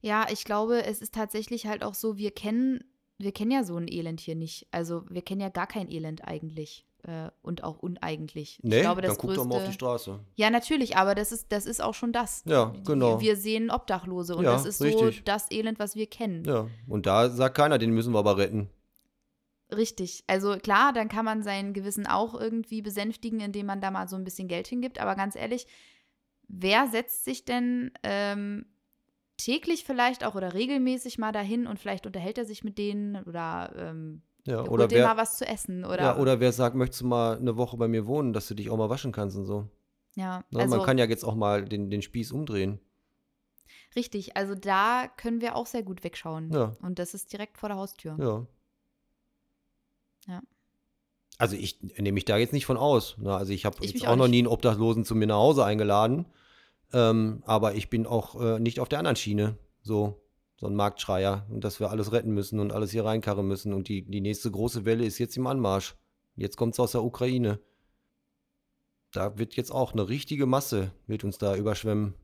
Ja, 0.00 0.26
ich 0.30 0.44
glaube, 0.44 0.84
es 0.84 1.00
ist 1.00 1.14
tatsächlich 1.14 1.66
halt 1.66 1.82
auch 1.82 1.94
so, 1.94 2.16
wir 2.16 2.30
kennen, 2.30 2.84
wir 3.18 3.32
kennen 3.32 3.50
ja 3.50 3.64
so 3.64 3.76
ein 3.76 3.88
Elend 3.88 4.20
hier 4.20 4.36
nicht. 4.36 4.68
Also 4.70 5.04
wir 5.08 5.22
kennen 5.22 5.40
ja 5.40 5.48
gar 5.48 5.66
kein 5.66 5.90
Elend 5.90 6.24
eigentlich 6.24 6.87
äh, 7.04 7.30
und 7.42 7.64
auch 7.64 7.78
uneigentlich. 7.78 8.58
Nee, 8.62 8.76
ich 8.76 8.82
glaube, 8.82 9.02
das 9.02 9.12
dann 9.12 9.18
guck 9.18 9.30
größte, 9.30 9.42
doch 9.42 9.48
mal 9.48 9.56
auf 9.56 9.66
die 9.66 9.72
Straße. 9.72 10.18
Ja, 10.34 10.50
natürlich, 10.50 10.96
aber 10.96 11.14
das 11.14 11.32
ist, 11.32 11.52
das 11.52 11.66
ist 11.66 11.82
auch 11.82 11.94
schon 11.94 12.12
das. 12.12 12.42
Ja, 12.46 12.72
genau. 12.84 13.20
Wir, 13.20 13.28
wir 13.28 13.36
sehen 13.36 13.70
Obdachlose 13.70 14.36
und 14.36 14.44
ja, 14.44 14.52
das 14.52 14.64
ist 14.64 14.82
richtig. 14.82 15.16
so 15.16 15.22
das 15.24 15.50
Elend, 15.50 15.78
was 15.78 15.94
wir 15.94 16.06
kennen. 16.06 16.44
Ja, 16.44 16.66
und 16.86 17.06
da 17.06 17.30
sagt 17.30 17.56
keiner, 17.56 17.78
den 17.78 17.90
müssen 17.90 18.12
wir 18.12 18.18
aber 18.18 18.36
retten. 18.36 18.68
Richtig. 19.74 20.24
Also 20.26 20.56
klar, 20.56 20.92
dann 20.92 21.08
kann 21.08 21.24
man 21.24 21.42
sein 21.42 21.74
Gewissen 21.74 22.06
auch 22.06 22.34
irgendwie 22.34 22.80
besänftigen, 22.80 23.40
indem 23.40 23.66
man 23.66 23.80
da 23.80 23.90
mal 23.90 24.08
so 24.08 24.16
ein 24.16 24.24
bisschen 24.24 24.48
Geld 24.48 24.66
hingibt. 24.66 24.98
Aber 24.98 25.14
ganz 25.14 25.36
ehrlich, 25.36 25.66
wer 26.48 26.86
setzt 26.86 27.24
sich 27.24 27.44
denn 27.44 27.90
ähm, 28.02 28.64
täglich 29.36 29.84
vielleicht 29.84 30.24
auch 30.24 30.34
oder 30.34 30.54
regelmäßig 30.54 31.18
mal 31.18 31.32
dahin 31.32 31.66
und 31.66 31.78
vielleicht 31.78 32.06
unterhält 32.06 32.38
er 32.38 32.46
sich 32.46 32.64
mit 32.64 32.78
denen 32.78 33.22
oder 33.24 33.72
ähm, 33.76 34.22
ja, 34.48 34.64
oder 34.64 34.90
wer, 34.90 35.06
mal 35.06 35.16
was 35.16 35.36
zu 35.36 35.46
essen. 35.46 35.84
Oder, 35.84 36.02
ja, 36.02 36.16
oder 36.16 36.40
wer 36.40 36.52
sagt, 36.52 36.74
möchtest 36.74 37.02
du 37.02 37.06
mal 37.06 37.36
eine 37.36 37.56
Woche 37.56 37.76
bei 37.76 37.88
mir 37.88 38.06
wohnen, 38.06 38.32
dass 38.32 38.48
du 38.48 38.54
dich 38.54 38.70
auch 38.70 38.76
mal 38.76 38.88
waschen 38.88 39.12
kannst 39.12 39.36
und 39.36 39.44
so. 39.44 39.68
Ja, 40.14 40.44
Na, 40.50 40.60
also, 40.60 40.76
man 40.76 40.86
kann 40.86 40.98
ja 40.98 41.04
jetzt 41.04 41.24
auch 41.24 41.34
mal 41.34 41.64
den, 41.64 41.90
den 41.90 42.02
Spieß 42.02 42.32
umdrehen. 42.32 42.80
Richtig, 43.94 44.36
also 44.36 44.54
da 44.54 45.08
können 45.16 45.40
wir 45.40 45.54
auch 45.54 45.66
sehr 45.66 45.82
gut 45.82 46.04
wegschauen. 46.04 46.50
Ja. 46.52 46.76
Und 46.82 46.98
das 46.98 47.14
ist 47.14 47.32
direkt 47.32 47.58
vor 47.58 47.68
der 47.68 47.78
Haustür. 47.78 48.16
Ja. 48.18 48.46
Ja. 50.26 50.42
Also 51.38 51.56
ich 51.56 51.80
nehme 51.80 52.12
mich 52.12 52.24
da 52.24 52.36
jetzt 52.36 52.52
nicht 52.52 52.66
von 52.66 52.76
aus. 52.76 53.16
Ne? 53.18 53.34
Also 53.34 53.52
ich 53.52 53.64
habe 53.64 53.76
jetzt 53.80 54.04
auch, 54.04 54.12
auch 54.12 54.16
noch 54.16 54.28
nie 54.28 54.38
einen 54.38 54.48
Obdachlosen 54.48 55.04
zu 55.04 55.14
mir 55.14 55.26
nach 55.26 55.36
Hause 55.36 55.64
eingeladen. 55.64 56.26
Ähm, 56.92 57.42
aber 57.46 57.74
ich 57.74 57.90
bin 57.90 58.06
auch 58.06 58.40
äh, 58.40 58.58
nicht 58.58 58.80
auf 58.80 58.88
der 58.88 58.98
anderen 58.98 59.16
Schiene. 59.16 59.56
So 59.82 60.20
so 60.58 60.66
ein 60.66 60.74
Marktschreier 60.74 61.46
und 61.50 61.62
dass 61.62 61.78
wir 61.78 61.90
alles 61.90 62.12
retten 62.12 62.32
müssen 62.32 62.58
und 62.58 62.72
alles 62.72 62.90
hier 62.90 63.04
reinkarren 63.04 63.46
müssen. 63.46 63.72
Und 63.72 63.88
die, 63.88 64.02
die 64.02 64.20
nächste 64.20 64.50
große 64.50 64.84
Welle 64.84 65.04
ist 65.04 65.18
jetzt 65.18 65.36
im 65.36 65.46
Anmarsch. 65.46 65.96
Jetzt 66.34 66.56
kommt 66.56 66.74
es 66.74 66.80
aus 66.80 66.92
der 66.92 67.04
Ukraine. 67.04 67.60
Da 69.12 69.38
wird 69.38 69.54
jetzt 69.54 69.70
auch 69.70 69.92
eine 69.92 70.08
richtige 70.08 70.46
Masse, 70.46 70.92
wird 71.06 71.24
uns 71.24 71.38
da 71.38 71.56
überschwemmen. 71.56 72.14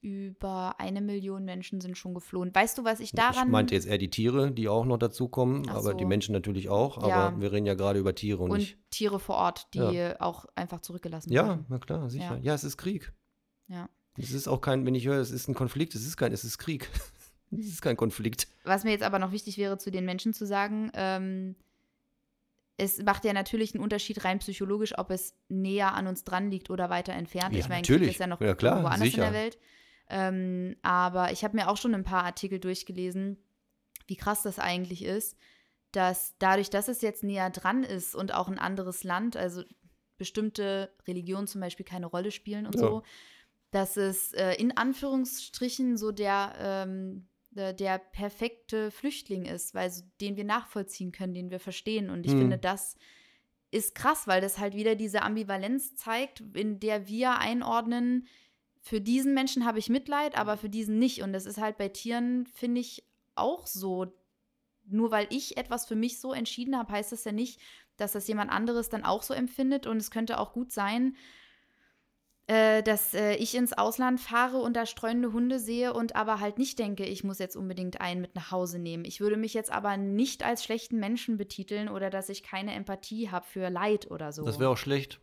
Über 0.00 0.80
eine 0.80 1.00
Million 1.00 1.44
Menschen 1.44 1.80
sind 1.80 1.96
schon 1.96 2.14
geflohen. 2.14 2.52
Weißt 2.52 2.78
du, 2.78 2.84
was 2.84 2.98
ich 2.98 3.12
daran. 3.12 3.46
Ich 3.46 3.52
meinte 3.52 3.74
jetzt 3.74 3.86
eher 3.86 3.98
die 3.98 4.10
Tiere, 4.10 4.50
die 4.50 4.68
auch 4.68 4.84
noch 4.84 4.98
dazukommen, 4.98 5.64
so. 5.64 5.70
aber 5.70 5.94
die 5.94 6.04
Menschen 6.04 6.32
natürlich 6.32 6.68
auch. 6.68 6.98
Aber 6.98 7.08
ja. 7.08 7.40
wir 7.40 7.52
reden 7.52 7.66
ja 7.66 7.74
gerade 7.74 8.00
über 8.00 8.14
Tiere 8.14 8.42
und, 8.42 8.50
und 8.50 8.58
nicht. 8.58 8.78
Tiere 8.90 9.20
vor 9.20 9.36
Ort, 9.36 9.74
die 9.74 9.78
ja. 9.78 10.20
auch 10.20 10.46
einfach 10.56 10.80
zurückgelassen 10.80 11.30
werden. 11.30 11.60
Ja, 11.60 11.64
na 11.68 11.78
klar, 11.78 12.10
sicher. 12.10 12.36
Ja. 12.38 12.42
ja, 12.42 12.54
es 12.54 12.64
ist 12.64 12.78
Krieg. 12.78 13.12
Ja. 13.68 13.88
Es 14.18 14.32
ist 14.32 14.48
auch 14.48 14.60
kein, 14.60 14.84
wenn 14.86 14.94
ich 14.94 15.06
höre, 15.06 15.20
es 15.20 15.30
ist 15.30 15.48
ein 15.48 15.54
Konflikt, 15.54 15.94
es 15.94 16.04
ist 16.04 16.16
kein, 16.16 16.32
es 16.32 16.44
ist 16.44 16.58
Krieg. 16.58 16.90
Das 17.58 17.66
ist 17.66 17.82
kein 17.82 17.96
Konflikt. 17.96 18.48
Was 18.64 18.84
mir 18.84 18.90
jetzt 18.90 19.02
aber 19.02 19.18
noch 19.18 19.32
wichtig 19.32 19.58
wäre, 19.58 19.78
zu 19.78 19.90
den 19.90 20.04
Menschen 20.04 20.32
zu 20.32 20.46
sagen, 20.46 20.90
ähm, 20.94 21.54
es 22.76 23.02
macht 23.02 23.24
ja 23.24 23.32
natürlich 23.32 23.74
einen 23.74 23.84
Unterschied 23.84 24.24
rein 24.24 24.38
psychologisch, 24.38 24.98
ob 24.98 25.10
es 25.10 25.34
näher 25.48 25.94
an 25.94 26.06
uns 26.06 26.24
dran 26.24 26.50
liegt 26.50 26.70
oder 26.70 26.90
weiter 26.90 27.12
entfernt. 27.12 27.52
Ja, 27.52 27.60
ich 27.60 27.68
meine, 27.68 27.82
natürlich. 27.82 28.12
ist 28.12 28.20
ja 28.20 28.26
noch 28.26 28.40
ja, 28.40 28.54
klar, 28.54 28.82
woanders 28.82 29.00
sicher. 29.00 29.26
in 29.26 29.32
der 29.32 29.40
Welt. 29.40 29.58
Ähm, 30.08 30.76
aber 30.82 31.32
ich 31.32 31.44
habe 31.44 31.56
mir 31.56 31.68
auch 31.68 31.76
schon 31.76 31.94
ein 31.94 32.04
paar 32.04 32.24
Artikel 32.24 32.58
durchgelesen, 32.58 33.38
wie 34.06 34.16
krass 34.16 34.42
das 34.42 34.58
eigentlich 34.58 35.04
ist, 35.04 35.36
dass 35.92 36.34
dadurch, 36.38 36.70
dass 36.70 36.88
es 36.88 37.02
jetzt 37.02 37.22
näher 37.22 37.50
dran 37.50 37.84
ist 37.84 38.14
und 38.14 38.34
auch 38.34 38.48
ein 38.48 38.58
anderes 38.58 39.04
Land, 39.04 39.36
also 39.36 39.62
bestimmte 40.16 40.92
Religionen 41.06 41.46
zum 41.46 41.60
Beispiel 41.60 41.86
keine 41.86 42.06
Rolle 42.06 42.30
spielen 42.30 42.66
und 42.66 42.74
ja. 42.76 42.80
so, 42.80 43.02
dass 43.70 43.96
es 43.96 44.32
äh, 44.32 44.54
in 44.54 44.76
Anführungsstrichen 44.76 45.96
so 45.96 46.12
der 46.12 46.54
ähm, 46.58 47.26
äh, 47.26 47.31
der 47.54 47.98
perfekte 47.98 48.90
Flüchtling 48.90 49.44
ist, 49.44 49.74
weil 49.74 49.90
so, 49.90 50.02
den 50.20 50.36
wir 50.36 50.44
nachvollziehen 50.44 51.12
können, 51.12 51.34
den 51.34 51.50
wir 51.50 51.60
verstehen. 51.60 52.10
Und 52.10 52.24
ich 52.24 52.32
mhm. 52.32 52.40
finde, 52.40 52.58
das 52.58 52.96
ist 53.70 53.94
krass, 53.94 54.26
weil 54.26 54.40
das 54.40 54.58
halt 54.58 54.74
wieder 54.74 54.94
diese 54.94 55.22
Ambivalenz 55.22 55.94
zeigt, 55.94 56.42
in 56.54 56.80
der 56.80 57.08
wir 57.08 57.38
einordnen, 57.38 58.26
für 58.82 59.00
diesen 59.00 59.32
Menschen 59.32 59.64
habe 59.64 59.78
ich 59.78 59.88
Mitleid, 59.88 60.36
aber 60.36 60.56
für 60.56 60.68
diesen 60.68 60.98
nicht. 60.98 61.22
Und 61.22 61.32
das 61.32 61.46
ist 61.46 61.58
halt 61.58 61.78
bei 61.78 61.88
Tieren, 61.88 62.46
finde 62.46 62.80
ich, 62.80 63.04
auch 63.36 63.66
so. 63.66 64.12
Nur 64.84 65.12
weil 65.12 65.28
ich 65.30 65.56
etwas 65.56 65.86
für 65.86 65.94
mich 65.94 66.20
so 66.20 66.32
entschieden 66.32 66.76
habe, 66.76 66.92
heißt 66.92 67.12
das 67.12 67.24
ja 67.24 67.30
nicht, 67.30 67.60
dass 67.96 68.12
das 68.12 68.26
jemand 68.26 68.50
anderes 68.50 68.88
dann 68.88 69.04
auch 69.04 69.22
so 69.22 69.34
empfindet. 69.34 69.86
Und 69.86 69.98
es 69.98 70.10
könnte 70.10 70.38
auch 70.38 70.52
gut 70.52 70.72
sein, 70.72 71.16
äh, 72.48 72.82
dass 72.82 73.14
äh, 73.14 73.34
ich 73.34 73.54
ins 73.54 73.72
Ausland 73.72 74.20
fahre 74.20 74.58
und 74.58 74.74
da 74.74 74.84
streunende 74.84 75.32
Hunde 75.32 75.58
sehe 75.58 75.94
und 75.94 76.16
aber 76.16 76.40
halt 76.40 76.58
nicht 76.58 76.78
denke, 76.78 77.04
ich 77.04 77.22
muss 77.22 77.38
jetzt 77.38 77.56
unbedingt 77.56 78.00
einen 78.00 78.20
mit 78.20 78.34
nach 78.34 78.50
Hause 78.50 78.78
nehmen. 78.78 79.04
Ich 79.04 79.20
würde 79.20 79.36
mich 79.36 79.54
jetzt 79.54 79.70
aber 79.70 79.96
nicht 79.96 80.44
als 80.44 80.64
schlechten 80.64 80.98
Menschen 80.98 81.36
betiteln 81.36 81.88
oder 81.88 82.10
dass 82.10 82.28
ich 82.28 82.42
keine 82.42 82.74
Empathie 82.74 83.30
habe 83.30 83.46
für 83.46 83.68
Leid 83.68 84.10
oder 84.10 84.32
so. 84.32 84.44
Das 84.44 84.58
wäre 84.58 84.70
auch 84.70 84.76
schlecht. 84.76 85.20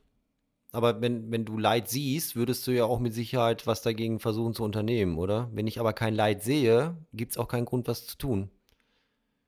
Aber 0.71 1.01
wenn, 1.01 1.31
wenn 1.31 1.45
du 1.45 1.57
Leid 1.57 1.89
siehst, 1.89 2.35
würdest 2.35 2.65
du 2.67 2.71
ja 2.71 2.85
auch 2.85 2.99
mit 2.99 3.13
Sicherheit 3.13 3.65
was 3.65 3.81
dagegen 3.81 4.19
versuchen 4.19 4.53
zu 4.53 4.63
unternehmen, 4.63 5.17
oder? 5.17 5.49
Wenn 5.51 5.67
ich 5.67 5.79
aber 5.79 5.93
kein 5.93 6.13
Leid 6.13 6.43
sehe, 6.43 6.95
gibt 7.11 7.31
es 7.31 7.37
auch 7.37 7.47
keinen 7.47 7.65
Grund, 7.65 7.87
was 7.87 8.05
zu 8.05 8.17
tun. 8.17 8.51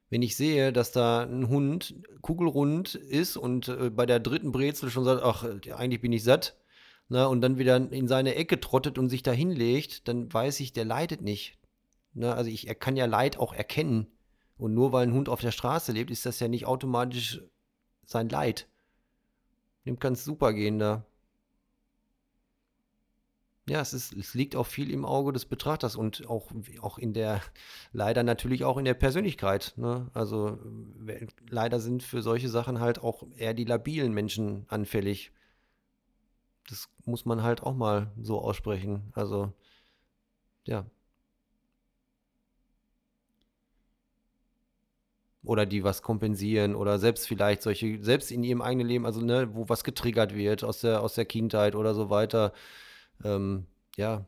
Wenn 0.09 0.23
ich 0.23 0.35
sehe, 0.35 0.73
dass 0.73 0.91
da 0.91 1.23
ein 1.23 1.47
Hund 1.47 1.95
kugelrund 2.21 2.95
ist 2.95 3.37
und 3.37 3.69
äh, 3.69 3.89
bei 3.91 4.05
der 4.05 4.19
dritten 4.19 4.51
Brezel 4.51 4.89
schon 4.89 5.05
sagt, 5.05 5.23
ach, 5.23 5.45
eigentlich 5.77 6.01
bin 6.01 6.11
ich 6.11 6.23
satt, 6.23 6.57
ne, 7.11 7.27
und 7.27 7.41
dann 7.41 7.57
wieder 7.57 7.75
in 7.75 8.07
seine 8.07 8.35
Ecke 8.35 8.59
trottet 8.59 8.97
und 8.97 9.09
sich 9.09 9.23
da 9.23 9.31
hinlegt, 9.31 10.07
dann 10.07 10.33
weiß 10.33 10.59
ich, 10.61 10.73
der 10.73 10.85
leidet 10.85 11.21
nicht. 11.21 11.57
Ne, 12.13 12.33
also 12.33 12.49
ich, 12.49 12.67
er 12.67 12.75
kann 12.75 12.95
ja 12.95 13.05
Leid 13.05 13.37
auch 13.37 13.53
erkennen. 13.53 14.07
Und 14.57 14.73
nur 14.73 14.91
weil 14.91 15.07
ein 15.07 15.13
Hund 15.13 15.29
auf 15.29 15.41
der 15.41 15.51
Straße 15.51 15.91
lebt, 15.91 16.11
ist 16.11 16.25
das 16.25 16.39
ja 16.39 16.47
nicht 16.47 16.65
automatisch 16.65 17.41
sein 18.05 18.29
Leid. 18.29 18.67
Dem 19.85 19.99
kann 19.99 20.13
es 20.13 20.23
super 20.23 20.53
gehen 20.53 20.79
da 20.79 21.05
ja, 23.71 23.79
es, 23.79 23.93
ist, 23.93 24.13
es 24.13 24.33
liegt 24.33 24.55
auch 24.55 24.65
viel 24.65 24.91
im 24.91 25.05
Auge 25.05 25.31
des 25.31 25.45
Betrachters 25.45 25.95
und 25.95 26.27
auch, 26.27 26.51
auch 26.81 26.97
in 26.97 27.13
der, 27.13 27.41
leider 27.93 28.23
natürlich 28.23 28.65
auch 28.65 28.77
in 28.77 28.85
der 28.85 28.95
Persönlichkeit. 28.95 29.73
Ne? 29.77 30.09
Also 30.13 30.59
leider 31.47 31.79
sind 31.79 32.03
für 32.03 32.21
solche 32.21 32.49
Sachen 32.49 32.79
halt 32.79 32.99
auch 32.99 33.23
eher 33.37 33.53
die 33.53 33.63
labilen 33.63 34.13
Menschen 34.13 34.65
anfällig. 34.67 35.31
Das 36.71 36.89
muss 37.05 37.25
man 37.25 37.43
halt 37.43 37.61
auch 37.63 37.75
mal 37.75 38.11
so 38.19 38.41
aussprechen. 38.41 39.11
Also, 39.13 39.53
ja. 40.65 40.85
Oder 45.43 45.65
die 45.65 45.83
was 45.83 46.03
kompensieren 46.03 46.75
oder 46.75 46.99
selbst 46.99 47.27
vielleicht 47.27 47.63
solche, 47.63 48.03
selbst 48.03 48.31
in 48.31 48.43
ihrem 48.43 48.61
eigenen 48.61 48.87
Leben, 48.87 49.05
also 49.07 49.21
ne, 49.21 49.49
wo 49.55 49.67
was 49.69 49.83
getriggert 49.83 50.35
wird 50.35 50.63
aus 50.63 50.81
der, 50.81 51.01
aus 51.01 51.15
der 51.15 51.25
Kindheit 51.25 51.73
oder 51.75 51.95
so 51.95 52.11
weiter 52.11 52.53
ähm, 53.23 53.67
ja, 53.97 54.25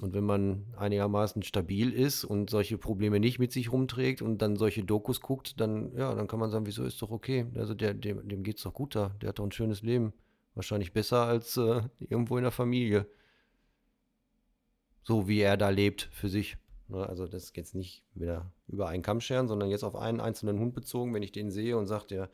und 0.00 0.14
wenn 0.14 0.24
man 0.24 0.66
einigermaßen 0.76 1.42
stabil 1.42 1.92
ist 1.92 2.24
und 2.24 2.50
solche 2.50 2.78
Probleme 2.78 3.20
nicht 3.20 3.38
mit 3.38 3.52
sich 3.52 3.70
rumträgt 3.70 4.22
und 4.22 4.38
dann 4.42 4.56
solche 4.56 4.82
Dokus 4.84 5.20
guckt, 5.20 5.60
dann, 5.60 5.92
ja, 5.96 6.14
dann 6.14 6.26
kann 6.26 6.40
man 6.40 6.50
sagen, 6.50 6.66
wieso 6.66 6.84
ist 6.84 7.00
doch 7.02 7.10
okay. 7.10 7.46
Also 7.54 7.74
der, 7.74 7.94
dem, 7.94 8.26
dem 8.26 8.42
es 8.44 8.62
doch 8.62 8.72
gut 8.74 8.94
da. 8.96 9.10
Der 9.20 9.28
hat 9.28 9.38
doch 9.38 9.44
ein 9.44 9.52
schönes 9.52 9.82
Leben. 9.82 10.12
Wahrscheinlich 10.54 10.92
besser 10.92 11.24
als 11.24 11.56
äh, 11.56 11.82
irgendwo 11.98 12.36
in 12.36 12.42
der 12.42 12.52
Familie. 12.52 13.06
So 15.02 15.28
wie 15.28 15.40
er 15.40 15.56
da 15.56 15.70
lebt 15.70 16.08
für 16.12 16.28
sich. 16.28 16.56
Ne, 16.88 17.06
also 17.06 17.26
das 17.26 17.44
ist 17.44 17.56
jetzt 17.56 17.74
nicht 17.74 18.04
wieder 18.14 18.52
über 18.68 18.88
einen 18.88 19.02
Kamm 19.02 19.20
scheren, 19.20 19.48
sondern 19.48 19.70
jetzt 19.70 19.84
auf 19.84 19.96
einen 19.96 20.20
einzelnen 20.20 20.58
Hund 20.58 20.74
bezogen, 20.74 21.14
wenn 21.14 21.22
ich 21.22 21.32
den 21.32 21.50
sehe 21.50 21.76
und 21.76 21.86
sage, 21.86 22.06
der 22.08 22.30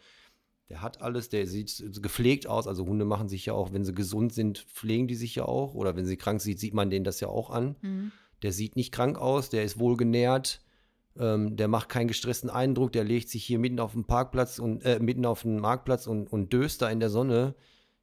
der 0.68 0.82
hat 0.82 1.00
alles, 1.00 1.30
der 1.30 1.46
sieht 1.46 1.82
gepflegt 2.02 2.46
aus. 2.46 2.66
Also 2.66 2.86
Hunde 2.86 3.04
machen 3.04 3.28
sich 3.28 3.46
ja 3.46 3.54
auch, 3.54 3.72
wenn 3.72 3.84
sie 3.84 3.94
gesund 3.94 4.34
sind, 4.34 4.58
pflegen 4.58 5.08
die 5.08 5.14
sich 5.14 5.34
ja 5.34 5.44
auch. 5.44 5.74
Oder 5.74 5.96
wenn 5.96 6.04
sie 6.04 6.18
krank 6.18 6.40
sind, 6.40 6.58
sieht 6.58 6.74
man 6.74 6.90
denen 6.90 7.04
das 7.04 7.20
ja 7.20 7.28
auch 7.28 7.50
an. 7.50 7.76
Mhm. 7.80 8.12
Der 8.42 8.52
sieht 8.52 8.76
nicht 8.76 8.92
krank 8.92 9.18
aus, 9.18 9.48
der 9.48 9.64
ist 9.64 9.78
wohl 9.78 9.96
genährt, 9.96 10.60
ähm, 11.18 11.56
der 11.56 11.68
macht 11.68 11.88
keinen 11.88 12.06
gestressten 12.06 12.50
Eindruck, 12.50 12.92
der 12.92 13.02
legt 13.02 13.30
sich 13.30 13.44
hier 13.44 13.58
mitten 13.58 13.80
auf 13.80 13.92
dem 13.92 14.04
Parkplatz 14.04 14.58
und 14.58 14.84
äh, 14.84 15.00
mitten 15.00 15.24
auf 15.24 15.42
dem 15.42 15.58
Marktplatz 15.58 16.06
und, 16.06 16.30
und 16.30 16.52
döst 16.52 16.82
da 16.82 16.90
in 16.90 17.00
der 17.00 17.10
Sonne. 17.10 17.54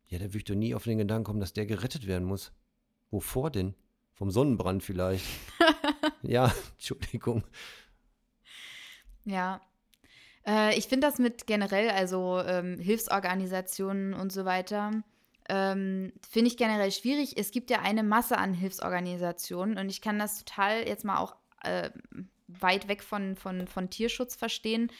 Ja, 0.07 0.19
der 0.19 0.33
würde 0.33 0.45
doch 0.45 0.55
nie 0.55 0.75
auf 0.75 0.83
den 0.83 0.97
Gedanken 0.97 1.23
kommen, 1.23 1.39
dass 1.39 1.53
der 1.53 1.65
gerettet 1.65 2.07
werden 2.07 2.27
muss. 2.27 2.51
Wovor 3.11 3.51
denn? 3.51 3.75
Vom 4.13 4.31
Sonnenbrand 4.31 4.83
vielleicht. 4.83 5.25
ja, 6.21 6.53
Entschuldigung. 6.73 7.43
Ja, 9.25 9.61
äh, 10.45 10.77
ich 10.77 10.87
finde 10.87 11.07
das 11.07 11.19
mit 11.19 11.47
generell, 11.47 11.89
also 11.89 12.39
ähm, 12.39 12.79
Hilfsorganisationen 12.79 14.13
und 14.13 14.31
so 14.31 14.45
weiter, 14.45 14.91
ähm, 15.49 16.13
finde 16.29 16.47
ich 16.47 16.57
generell 16.57 16.91
schwierig. 16.91 17.37
Es 17.37 17.51
gibt 17.51 17.69
ja 17.69 17.81
eine 17.81 18.03
Masse 18.03 18.37
an 18.37 18.53
Hilfsorganisationen 18.53 19.77
und 19.77 19.89
ich 19.89 20.01
kann 20.01 20.19
das 20.19 20.43
total 20.43 20.87
jetzt 20.87 21.03
mal 21.03 21.17
auch 21.17 21.35
äh, 21.63 21.89
weit 22.47 22.87
weg 22.87 23.03
von, 23.03 23.35
von, 23.35 23.67
von 23.67 23.89
Tierschutz 23.89 24.35
verstehen, 24.35 24.91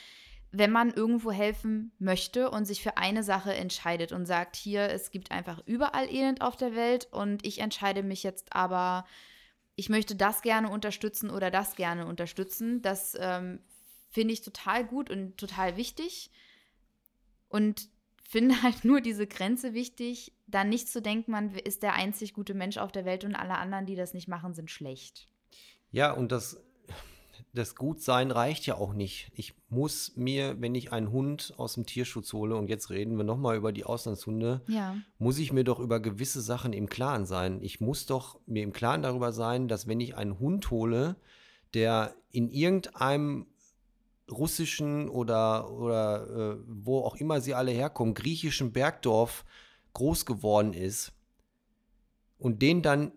wenn 0.58 0.72
man 0.72 0.92
irgendwo 0.92 1.32
helfen 1.32 1.92
möchte 2.00 2.50
und 2.50 2.66
sich 2.66 2.82
für 2.82 2.98
eine 2.98 3.24
Sache 3.24 3.54
entscheidet 3.54 4.14
und 4.14 4.26
sagt, 4.26 4.56
hier, 4.56 4.90
es 4.90 5.12
gibt 5.12 5.32
einfach 5.32 5.62
überall 5.66 6.10
Elend 6.10 6.42
auf 6.42 6.56
der 6.56 6.76
Welt 6.76 7.10
und 7.12 7.46
ich 7.46 7.60
entscheide 7.60 8.04
mich 8.04 8.24
jetzt 8.24 8.56
aber, 8.56 9.06
ich 9.76 9.90
möchte 9.90 10.16
das 10.16 10.42
gerne 10.42 10.70
unterstützen 10.70 11.30
oder 11.30 11.52
das 11.52 11.76
gerne 11.76 12.06
unterstützen. 12.06 12.82
Das 12.82 13.18
ähm, 13.20 13.60
finde 14.10 14.34
ich 14.34 14.42
total 14.42 14.86
gut 14.86 15.10
und 15.10 15.38
total 15.38 15.76
wichtig. 15.76 16.32
Und 17.50 17.90
finde 18.28 18.56
halt 18.64 18.86
nur 18.86 19.02
diese 19.02 19.28
Grenze 19.28 19.74
wichtig, 19.74 20.32
dann 20.48 20.70
nicht 20.70 20.88
zu 20.88 21.02
denken, 21.02 21.32
man 21.32 21.54
ist 21.54 21.84
der 21.84 21.94
einzig 21.94 22.34
gute 22.34 22.54
Mensch 22.54 22.78
auf 22.78 22.94
der 22.94 23.04
Welt 23.04 23.26
und 23.26 23.36
alle 23.36 23.58
anderen, 23.58 23.86
die 23.86 23.96
das 23.96 24.14
nicht 24.14 24.30
machen, 24.30 24.54
sind 24.54 24.72
schlecht. 24.72 25.28
Ja, 25.92 26.12
und 26.12 26.32
das, 26.32 26.64
das 27.56 27.76
Gutsein 27.76 28.32
reicht 28.32 28.66
ja 28.66 28.76
auch 28.76 28.94
nicht. 28.94 29.32
Ich 29.34 29.56
muss 29.70 30.16
mir, 30.16 30.62
wenn 30.62 30.76
ich 30.76 30.92
einen 30.92 31.12
Hund 31.12 31.54
aus 31.58 31.76
dem 31.76 31.86
Tierschutz 31.86 32.34
hole, 32.34 32.56
und 32.56 32.70
jetzt 32.70 32.90
reden 32.90 33.18
wir 33.18 33.24
nochmal 33.24 33.56
über 33.56 33.72
die 33.72 33.86
Auslandshunde, 33.86 34.62
ja. 34.68 34.96
muss 35.18 35.40
ich 35.40 35.54
mir 35.54 35.64
doch 35.64 35.80
über 35.80 36.00
gewisse 36.00 36.42
Sachen 36.42 36.74
im 36.74 36.90
Klaren 36.90 37.26
sein. 37.26 37.60
Ich 37.62 37.80
muss 37.80 38.06
doch 38.06 38.40
mir 38.46 38.64
im 38.64 38.74
Klaren 38.74 39.02
darüber 39.02 39.32
sein, 39.32 39.68
dass 39.68 39.88
wenn 39.88 40.02
ich 40.02 40.16
einen 40.16 40.38
Hund 40.40 40.70
hole, 40.70 41.16
der 41.74 42.16
in 42.32 42.50
irgendeinem 42.50 43.48
russischen 44.30 45.08
oder, 45.08 45.72
oder 45.72 46.28
äh, 46.30 46.58
wo 46.68 47.00
auch 47.00 47.16
immer 47.16 47.42
sie 47.42 47.54
alle 47.54 47.72
herkommen, 47.72 48.14
griechischen 48.14 48.74
Bergdorf 48.74 49.46
groß 49.94 50.26
geworden 50.26 50.74
ist 50.74 51.14
und 52.38 52.62
den 52.62 52.82
dann 52.82 53.12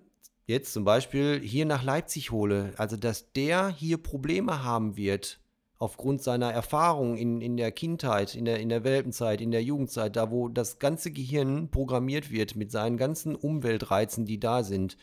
jetzt 0.49 0.73
zum 0.73 0.83
Beispiel 0.83 1.41
hier 1.41 1.65
nach 1.65 1.85
Leipzig 1.85 2.33
hole, 2.33 2.73
also 2.77 2.97
dass 2.97 3.33
der 3.33 3.69
hier 3.69 3.99
Probleme 3.99 4.65
haben 4.65 4.97
wird 4.97 5.39
aufgrund 5.79 6.23
seiner 6.23 6.53
Erfahrungen 6.53 7.17
in, 7.17 7.41
in 7.41 7.57
der 7.57 7.71
Kindheit, 7.71 8.35
in 8.35 8.45
der, 8.45 8.59
in 8.59 8.69
der 8.69 8.83
Welpenzeit, 8.83 9.41
in 9.41 9.53
der 9.53 9.63
Jugendzeit, 9.63 10.17
da 10.17 10.33
wo 10.33 10.49
das 10.49 10.81
ganze 10.81 11.13
Gehirn 11.13 11.71
programmiert 11.71 12.33
wird 12.33 12.57
mit 12.57 12.73
seinen 12.73 12.97
ganzen 12.97 13.37
Umweltreizen, 13.37 14.25
die 14.25 14.41
da 14.41 14.65
sind, 14.65 14.97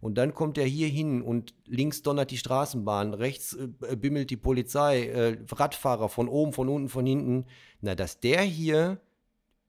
und 0.00 0.16
dann 0.16 0.34
kommt 0.34 0.56
er 0.56 0.64
hier 0.64 0.88
hin 0.88 1.20
und 1.20 1.54
links 1.66 2.02
donnert 2.02 2.30
die 2.30 2.38
Straßenbahn, 2.38 3.12
rechts 3.12 3.54
äh, 3.54 3.96
bimmelt 3.96 4.30
die 4.30 4.38
Polizei, 4.38 5.06
äh, 5.06 5.36
Radfahrer 5.50 6.08
von 6.08 6.28
oben, 6.28 6.52
von 6.52 6.68
unten, 6.68 6.88
von 6.88 7.04
hinten. 7.04 7.44
Na, 7.82 7.94
dass 7.94 8.18
der 8.18 8.40
hier 8.40 9.00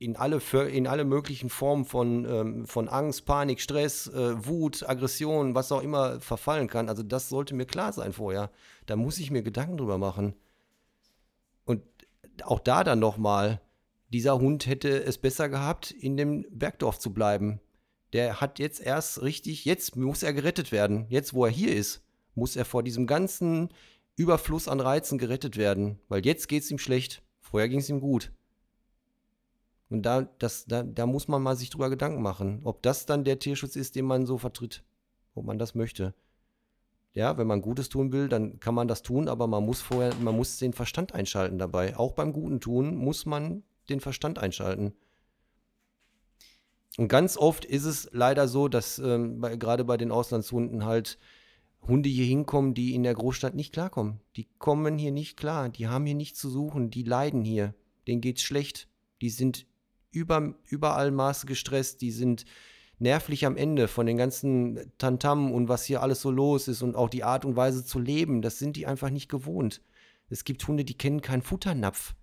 in 0.01 0.15
alle, 0.15 0.41
in 0.69 0.87
alle 0.87 1.05
möglichen 1.05 1.49
Formen 1.49 1.85
von, 1.85 2.25
ähm, 2.25 2.65
von 2.65 2.89
Angst, 2.89 3.25
Panik, 3.25 3.61
Stress, 3.61 4.07
äh, 4.07 4.45
Wut, 4.45 4.87
Aggression, 4.87 5.55
was 5.55 5.71
auch 5.71 5.81
immer 5.81 6.19
verfallen 6.19 6.67
kann. 6.67 6.89
Also 6.89 7.03
das 7.03 7.29
sollte 7.29 7.55
mir 7.55 7.65
klar 7.65 7.93
sein 7.93 8.13
vorher. 8.13 8.51
Da 8.85 8.95
muss 8.95 9.19
ich 9.19 9.31
mir 9.31 9.43
Gedanken 9.43 9.77
drüber 9.77 9.97
machen. 9.97 10.35
Und 11.65 11.83
auch 12.43 12.59
da 12.59 12.83
dann 12.83 12.99
nochmal, 12.99 13.61
dieser 14.09 14.39
Hund 14.39 14.65
hätte 14.65 15.03
es 15.03 15.17
besser 15.17 15.49
gehabt, 15.49 15.91
in 15.91 16.17
dem 16.17 16.45
Bergdorf 16.49 16.99
zu 16.99 17.13
bleiben 17.13 17.61
der 18.13 18.41
hat 18.41 18.59
jetzt 18.59 18.81
erst 18.81 19.21
richtig, 19.21 19.65
jetzt 19.65 19.95
muss 19.95 20.23
er 20.23 20.33
gerettet 20.33 20.71
werden. 20.71 21.05
Jetzt, 21.09 21.33
wo 21.33 21.45
er 21.45 21.51
hier 21.51 21.73
ist, 21.73 22.03
muss 22.35 22.55
er 22.55 22.65
vor 22.65 22.83
diesem 22.83 23.07
ganzen 23.07 23.69
Überfluss 24.15 24.67
an 24.67 24.79
Reizen 24.79 25.17
gerettet 25.17 25.57
werden. 25.57 25.99
Weil 26.09 26.25
jetzt 26.25 26.47
geht 26.47 26.63
es 26.63 26.71
ihm 26.71 26.77
schlecht. 26.77 27.23
Vorher 27.39 27.69
ging 27.69 27.79
es 27.79 27.89
ihm 27.89 28.01
gut. 28.01 28.31
Und 29.91 30.03
da, 30.03 30.21
das, 30.39 30.65
da, 30.65 30.83
da 30.83 31.05
muss 31.05 31.27
man 31.27 31.43
mal 31.43 31.57
sich 31.57 31.69
drüber 31.69 31.89
Gedanken 31.89 32.21
machen, 32.21 32.61
ob 32.63 32.81
das 32.81 33.05
dann 33.05 33.25
der 33.25 33.39
Tierschutz 33.39 33.75
ist, 33.75 33.97
den 33.97 34.05
man 34.05 34.25
so 34.25 34.37
vertritt. 34.37 34.85
Ob 35.35 35.45
man 35.45 35.59
das 35.59 35.75
möchte. 35.75 36.13
Ja, 37.13 37.37
wenn 37.37 37.45
man 37.45 37.61
Gutes 37.61 37.89
tun 37.89 38.13
will, 38.13 38.29
dann 38.29 38.61
kann 38.61 38.73
man 38.73 38.87
das 38.87 39.01
tun, 39.01 39.27
aber 39.27 39.47
man 39.47 39.65
muss 39.65 39.81
vorher, 39.81 40.15
man 40.15 40.35
muss 40.35 40.57
den 40.57 40.71
Verstand 40.71 41.13
einschalten 41.13 41.57
dabei. 41.57 41.97
Auch 41.97 42.13
beim 42.13 42.31
Guten 42.31 42.61
tun 42.61 42.95
muss 42.95 43.25
man 43.25 43.63
den 43.89 43.99
Verstand 43.99 44.39
einschalten. 44.39 44.93
Und 46.97 47.09
ganz 47.09 47.35
oft 47.35 47.65
ist 47.65 47.83
es 47.83 48.09
leider 48.13 48.47
so, 48.47 48.69
dass 48.69 48.97
ähm, 48.97 49.41
bei, 49.41 49.57
gerade 49.57 49.83
bei 49.83 49.97
den 49.97 50.11
Auslandshunden 50.11 50.85
halt 50.85 51.19
Hunde 51.85 52.07
hier 52.07 52.25
hinkommen, 52.25 52.73
die 52.73 52.95
in 52.95 53.03
der 53.03 53.13
Großstadt 53.13 53.55
nicht 53.55 53.73
klarkommen. 53.73 54.21
Die 54.37 54.47
kommen 54.57 54.97
hier 54.97 55.11
nicht 55.11 55.35
klar, 55.35 55.67
die 55.67 55.89
haben 55.89 56.05
hier 56.05 56.15
nichts 56.15 56.39
zu 56.39 56.49
suchen, 56.49 56.91
die 56.91 57.03
leiden 57.03 57.43
hier, 57.43 57.75
denen 58.07 58.21
geht's 58.21 58.43
schlecht, 58.43 58.87
die 59.19 59.29
sind 59.29 59.65
über, 60.11 60.55
überall 60.67 61.11
Maße 61.11 61.47
gestresst, 61.47 62.01
die 62.01 62.11
sind 62.11 62.45
nervlich 62.99 63.45
am 63.45 63.57
Ende 63.57 63.87
von 63.87 64.05
den 64.05 64.17
ganzen 64.17 64.91
Tantam 64.97 65.51
und 65.51 65.67
was 65.67 65.85
hier 65.85 66.01
alles 66.01 66.21
so 66.21 66.29
los 66.29 66.67
ist 66.67 66.83
und 66.83 66.95
auch 66.95 67.09
die 67.09 67.23
Art 67.23 67.45
und 67.45 67.55
Weise 67.55 67.83
zu 67.83 67.99
leben. 67.99 68.41
Das 68.41 68.59
sind 68.59 68.75
die 68.75 68.85
einfach 68.85 69.09
nicht 69.09 69.27
gewohnt. 69.27 69.81
Es 70.29 70.43
gibt 70.43 70.65
Hunde, 70.67 70.85
die 70.85 70.97
kennen 70.97 71.21
keinen 71.21 71.41
Futternapf, 71.41 72.13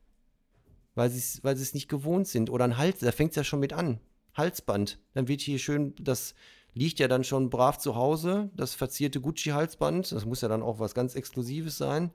weil 0.95 1.11
sie 1.11 1.43
weil 1.43 1.57
es 1.57 1.74
nicht 1.74 1.89
gewohnt 1.89 2.28
sind. 2.28 2.49
Oder 2.49 2.64
ein 2.64 2.78
Hals, 2.78 3.01
da 3.01 3.12
fängt 3.12 3.30
es 3.30 3.36
ja 3.36 3.45
schon 3.45 3.61
mit 3.61 3.72
an. 3.72 4.01
Halsband. 4.34 5.01
Dann 5.14 5.26
wird 5.26 5.41
hier 5.41 5.59
schön, 5.59 5.95
das 6.01 6.34
liegt 6.74 7.01
ja 7.01 7.09
dann 7.09 7.24
schon 7.24 7.51
brav 7.51 7.78
zu 7.78 7.97
Hause, 7.97 8.51
das 8.55 8.74
verzierte 8.74 9.20
Gucci-Halsband. 9.20 10.12
Das 10.12 10.24
muss 10.24 10.43
ja 10.43 10.49
dann 10.49 10.62
auch 10.62 10.78
was 10.78 10.95
ganz 10.95 11.16
Exklusives 11.16 11.76
sein. 11.76 12.12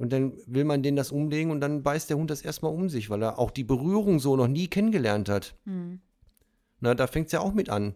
Und 0.00 0.14
dann 0.14 0.32
will 0.46 0.64
man 0.64 0.82
den 0.82 0.96
das 0.96 1.12
umlegen 1.12 1.50
und 1.50 1.60
dann 1.60 1.82
beißt 1.82 2.08
der 2.08 2.16
Hund 2.16 2.30
das 2.30 2.40
erstmal 2.40 2.72
um 2.72 2.88
sich, 2.88 3.10
weil 3.10 3.22
er 3.22 3.38
auch 3.38 3.50
die 3.50 3.64
Berührung 3.64 4.18
so 4.18 4.34
noch 4.34 4.48
nie 4.48 4.66
kennengelernt 4.66 5.28
hat. 5.28 5.54
Mhm. 5.66 6.00
Na, 6.80 6.94
da 6.94 7.06
fängt 7.06 7.26
es 7.26 7.32
ja 7.32 7.40
auch 7.40 7.52
mit 7.52 7.68
an. 7.68 7.94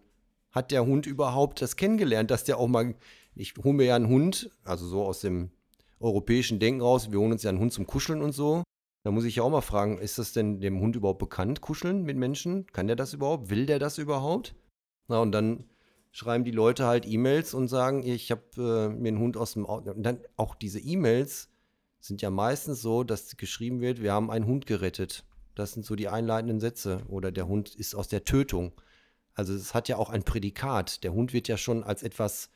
Hat 0.51 0.71
der 0.71 0.85
Hund 0.85 1.07
überhaupt 1.07 1.63
das 1.63 1.77
kennengelernt, 1.77 2.31
dass 2.31 2.45
der 2.45 2.59
auch 2.59 2.69
mal, 2.69 2.95
ich 3.35 3.55
hole 3.57 3.73
mir 3.73 3.87
ja 3.87 3.97
einen 3.97 4.09
Hund, 4.09 4.51
also 4.65 4.87
so 4.87 5.03
aus 5.03 5.21
dem 5.21 5.51
europäischen 5.99 6.59
Denken 6.59 6.83
raus, 6.83 7.11
wir 7.11 7.19
holen 7.19 7.33
uns 7.33 7.43
ja 7.43 7.49
einen 7.49 7.59
Hund 7.59 7.73
zum 7.73 7.87
Kuscheln 7.87 8.21
und 8.21 8.33
so. 8.33 8.63
Da 9.03 9.11
muss 9.11 9.25
ich 9.25 9.37
ja 9.37 9.43
auch 9.43 9.51
mal 9.51 9.63
fragen, 9.63 9.97
ist 9.97 10.19
das 10.19 10.35
denn 10.35 10.61
dem 10.61 10.81
Hund 10.81 10.97
überhaupt 10.97 11.21
bekannt, 11.21 11.63
kuscheln 11.63 12.03
mit 12.03 12.19
Menschen? 12.19 12.67
Kann 12.67 12.87
der 12.87 12.97
das 12.97 13.15
überhaupt? 13.15 13.49
Will 13.49 13.65
der 13.65 13.79
das 13.79 13.97
überhaupt? 13.97 14.55
Na, 15.09 15.23
und 15.23 15.33
dann 15.33 15.65
schreiben 16.13 16.45
die 16.45 16.51
Leute 16.51 16.85
halt 16.85 17.07
E-Mails 17.07 17.55
und 17.55 17.69
sagen, 17.69 18.03
ich 18.03 18.31
habe 18.31 18.43
äh, 18.59 18.95
mir 18.95 19.09
einen 19.09 19.21
Hund 19.21 19.39
aus 19.39 19.55
dem 19.55 19.65
Auto. 19.65 19.91
Und 19.93 20.03
dann 20.03 20.19
auch 20.37 20.55
diese 20.55 20.81
E-Mails 20.81 21.49
sind 22.07 22.21
ja 22.21 22.31
meistens 22.31 22.83
so, 22.83 23.03
dass 23.03 23.37
geschrieben 23.37 23.81
wird, 23.81 24.03
wir 24.03 24.13
haben 24.13 24.31
einen 24.31 24.47
Hund 24.47 24.67
gerettet. 24.67 25.25
Das 25.55 25.73
sind 25.73 25.87
so 25.87 25.97
die 25.97 26.09
einleitenden 26.09 26.61
Sätze. 26.61 27.03
Oder 27.09 27.33
der 27.33 27.49
Hund 27.49 27.75
ist 27.75 27.95
aus 27.95 28.09
der 28.09 28.25
Tötung. 28.25 28.73
Also 29.35 29.55
es 29.55 29.73
hat 29.73 29.89
ja 29.89 29.97
auch 29.97 30.11
ein 30.11 30.23
Prädikat. 30.23 31.03
Der 31.03 31.15
Hund 31.15 31.33
wird 31.33 31.49
ja 31.49 31.57
schon 31.57 31.83
als 31.83 32.03
etwas 32.03 32.51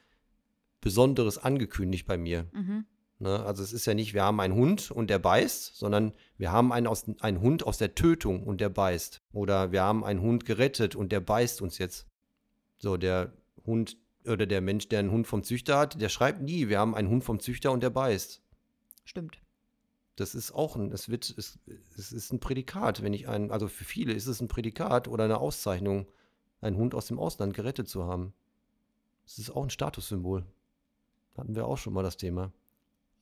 Besonderes 0.81 1.39
angekündigt 1.39 2.07
bei 2.07 2.19
mir. 2.19 2.47
Mhm. 2.53 2.85
Ne? 3.21 3.43
Also 3.45 3.63
es 3.63 3.73
ist 3.73 3.87
ja 3.87 3.95
nicht, 3.95 4.13
wir 4.15 4.23
haben 4.23 4.39
einen 4.41 4.55
Hund 4.55 4.91
und 4.91 5.09
der 5.09 5.19
beißt, 5.19 5.77
sondern 5.77 6.13
wir 6.37 6.53
haben 6.53 6.71
einen, 6.71 6.87
aus, 6.87 7.07
einen 7.21 7.41
Hund 7.41 7.67
aus 7.67 7.79
der 7.79 7.95
Tötung 7.95 8.43
und 8.45 8.61
der 8.61 8.69
beißt. 8.69 9.23
Oder 9.33 9.73
wir 9.73 9.83
haben 9.83 10.05
einen 10.05 10.21
Hund 10.21 10.45
gerettet 10.45 10.95
und 10.95 11.11
der 11.11 11.21
beißt 11.21 11.63
uns 11.63 11.79
jetzt. 11.79 12.07
So, 12.79 12.97
der 12.97 13.33
Hund 13.65 13.97
oder 14.27 14.47
der 14.47 14.61
Mensch, 14.61 14.89
der 14.89 14.99
einen 14.99 15.11
Hund 15.11 15.27
vom 15.27 15.43
Züchter 15.43 15.79
hat, 15.79 16.01
der 16.01 16.11
schreibt 16.11 16.43
nie, 16.43 16.69
wir 16.69 16.79
haben 16.79 16.95
einen 16.95 17.09
Hund 17.09 17.25
vom 17.25 17.41
Züchter 17.41 17.73
und 17.73 17.83
der 17.83 17.91
beißt. 17.91 18.43
Stimmt. 19.09 19.41
Das 20.17 20.35
ist 20.35 20.53
auch 20.53 20.77
ein, 20.77 20.93
es 20.93 21.09
wird, 21.09 21.33
es, 21.39 21.59
es 21.97 22.13
ist 22.13 22.31
ein 22.31 22.41
Prädikat, 22.41 23.03
wenn 23.03 23.15
ich 23.15 23.27
einen, 23.27 23.51
also 23.51 23.67
für 23.67 23.85
viele 23.85 24.13
ist 24.13 24.27
es 24.27 24.43
ein 24.43 24.49
Prädikat 24.49 25.09
oder 25.09 25.25
eine 25.25 25.39
Auszeichnung, 25.39 26.07
einen 26.61 26.77
Hund 26.77 26.95
aus 26.95 27.07
dem 27.07 27.19
Ausland 27.19 27.55
gerettet 27.55 27.89
zu 27.89 28.05
haben. 28.05 28.35
Es 29.25 29.39
ist 29.39 29.49
auch 29.49 29.63
ein 29.63 29.71
Statussymbol. 29.71 30.45
Hatten 31.39 31.55
wir 31.55 31.67
auch 31.67 31.79
schon 31.79 31.95
mal 31.95 32.03
das 32.03 32.19
Thema. 32.19 32.53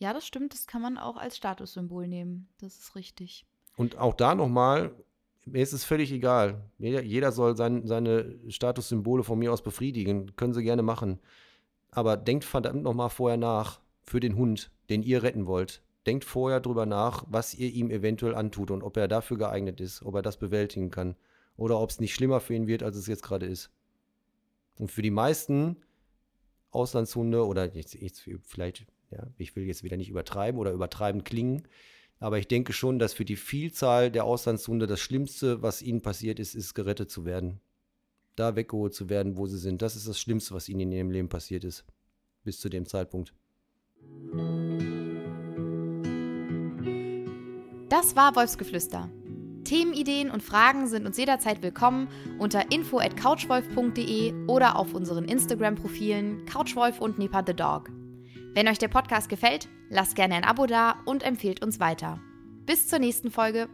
Ja, 0.00 0.12
das 0.12 0.26
stimmt, 0.26 0.54
das 0.54 0.66
kann 0.66 0.82
man 0.82 0.98
auch 0.98 1.16
als 1.16 1.36
Statussymbol 1.36 2.08
nehmen. 2.08 2.48
Das 2.58 2.76
ist 2.76 2.96
richtig. 2.96 3.46
Und 3.76 3.96
auch 3.96 4.14
da 4.14 4.34
nochmal, 4.34 4.92
mir 5.44 5.62
ist 5.62 5.72
es 5.72 5.84
völlig 5.84 6.10
egal. 6.10 6.68
Jeder, 6.78 7.02
jeder 7.02 7.30
soll 7.30 7.56
sein, 7.56 7.86
seine 7.86 8.40
Statussymbole 8.48 9.22
von 9.22 9.38
mir 9.38 9.52
aus 9.52 9.62
befriedigen. 9.62 10.34
Können 10.34 10.52
sie 10.52 10.64
gerne 10.64 10.82
machen. 10.82 11.20
Aber 11.92 12.16
denkt 12.16 12.44
verdammt 12.44 12.82
nochmal 12.82 13.08
vorher 13.10 13.36
nach 13.36 13.85
für 14.06 14.20
den 14.20 14.36
Hund, 14.36 14.70
den 14.88 15.02
ihr 15.02 15.22
retten 15.22 15.46
wollt 15.46 15.82
denkt 16.06 16.24
vorher 16.24 16.60
drüber 16.60 16.86
nach, 16.86 17.24
was 17.28 17.54
ihr 17.54 17.70
ihm 17.70 17.90
eventuell 17.90 18.34
antut 18.34 18.70
und 18.70 18.82
ob 18.82 18.96
er 18.96 19.08
dafür 19.08 19.36
geeignet 19.36 19.80
ist, 19.80 20.02
ob 20.02 20.14
er 20.14 20.22
das 20.22 20.38
bewältigen 20.38 20.90
kann 20.90 21.16
oder 21.56 21.80
ob 21.80 21.90
es 21.90 22.00
nicht 22.00 22.14
schlimmer 22.14 22.40
für 22.40 22.54
ihn 22.54 22.66
wird, 22.66 22.82
als 22.82 22.96
es 22.96 23.06
jetzt 23.06 23.22
gerade 23.22 23.46
ist. 23.46 23.70
Und 24.78 24.90
für 24.90 25.02
die 25.02 25.10
meisten 25.10 25.76
Auslandshunde 26.70 27.44
oder 27.44 27.74
jetzt, 27.74 27.94
jetzt 27.94 28.28
vielleicht, 28.42 28.86
ja, 29.10 29.26
ich 29.38 29.56
will 29.56 29.64
jetzt 29.64 29.82
wieder 29.82 29.96
nicht 29.96 30.10
übertreiben 30.10 30.60
oder 30.60 30.72
übertreibend 30.72 31.24
klingen, 31.24 31.66
aber 32.18 32.38
ich 32.38 32.48
denke 32.48 32.72
schon, 32.72 32.98
dass 32.98 33.12
für 33.12 33.24
die 33.24 33.36
Vielzahl 33.36 34.10
der 34.10 34.24
Auslandshunde 34.24 34.86
das 34.86 35.00
Schlimmste, 35.00 35.62
was 35.62 35.82
ihnen 35.82 36.02
passiert 36.02 36.38
ist, 36.38 36.54
ist 36.54 36.74
gerettet 36.74 37.10
zu 37.10 37.24
werden. 37.24 37.60
Da 38.36 38.54
weggeholt 38.54 38.94
zu 38.94 39.08
werden, 39.08 39.36
wo 39.36 39.46
sie 39.46 39.58
sind. 39.58 39.82
Das 39.82 39.96
ist 39.96 40.06
das 40.06 40.20
Schlimmste, 40.20 40.54
was 40.54 40.68
ihnen 40.68 40.80
in 40.80 40.92
ihrem 40.92 41.10
Leben 41.10 41.28
passiert 41.28 41.64
ist. 41.64 41.84
Bis 42.44 42.60
zu 42.60 42.68
dem 42.68 42.86
Zeitpunkt. 42.86 43.34
Das 47.88 48.16
war 48.16 48.36
Wolfsgeflüster. 48.36 49.08
Themenideen 49.64 50.30
und 50.30 50.42
Fragen 50.42 50.86
sind 50.86 51.06
uns 51.06 51.18
jederzeit 51.18 51.62
willkommen 51.62 52.08
unter 52.38 52.70
info 52.70 52.98
at 52.98 53.16
couchwolf.de 53.16 54.46
oder 54.46 54.76
auf 54.76 54.94
unseren 54.94 55.24
Instagram-Profilen 55.24 56.44
Couchwolf 56.46 57.00
und 57.00 57.18
Nepa 57.18 57.42
the 57.46 57.54
Dog. 57.54 57.90
Wenn 58.54 58.68
euch 58.68 58.78
der 58.78 58.88
Podcast 58.88 59.28
gefällt, 59.28 59.68
lasst 59.88 60.14
gerne 60.14 60.34
ein 60.34 60.44
Abo 60.44 60.66
da 60.66 60.96
und 61.04 61.22
empfehlt 61.22 61.64
uns 61.64 61.80
weiter. 61.80 62.20
Bis 62.64 62.86
zur 62.86 62.98
nächsten 63.00 63.30
Folge. 63.30 63.68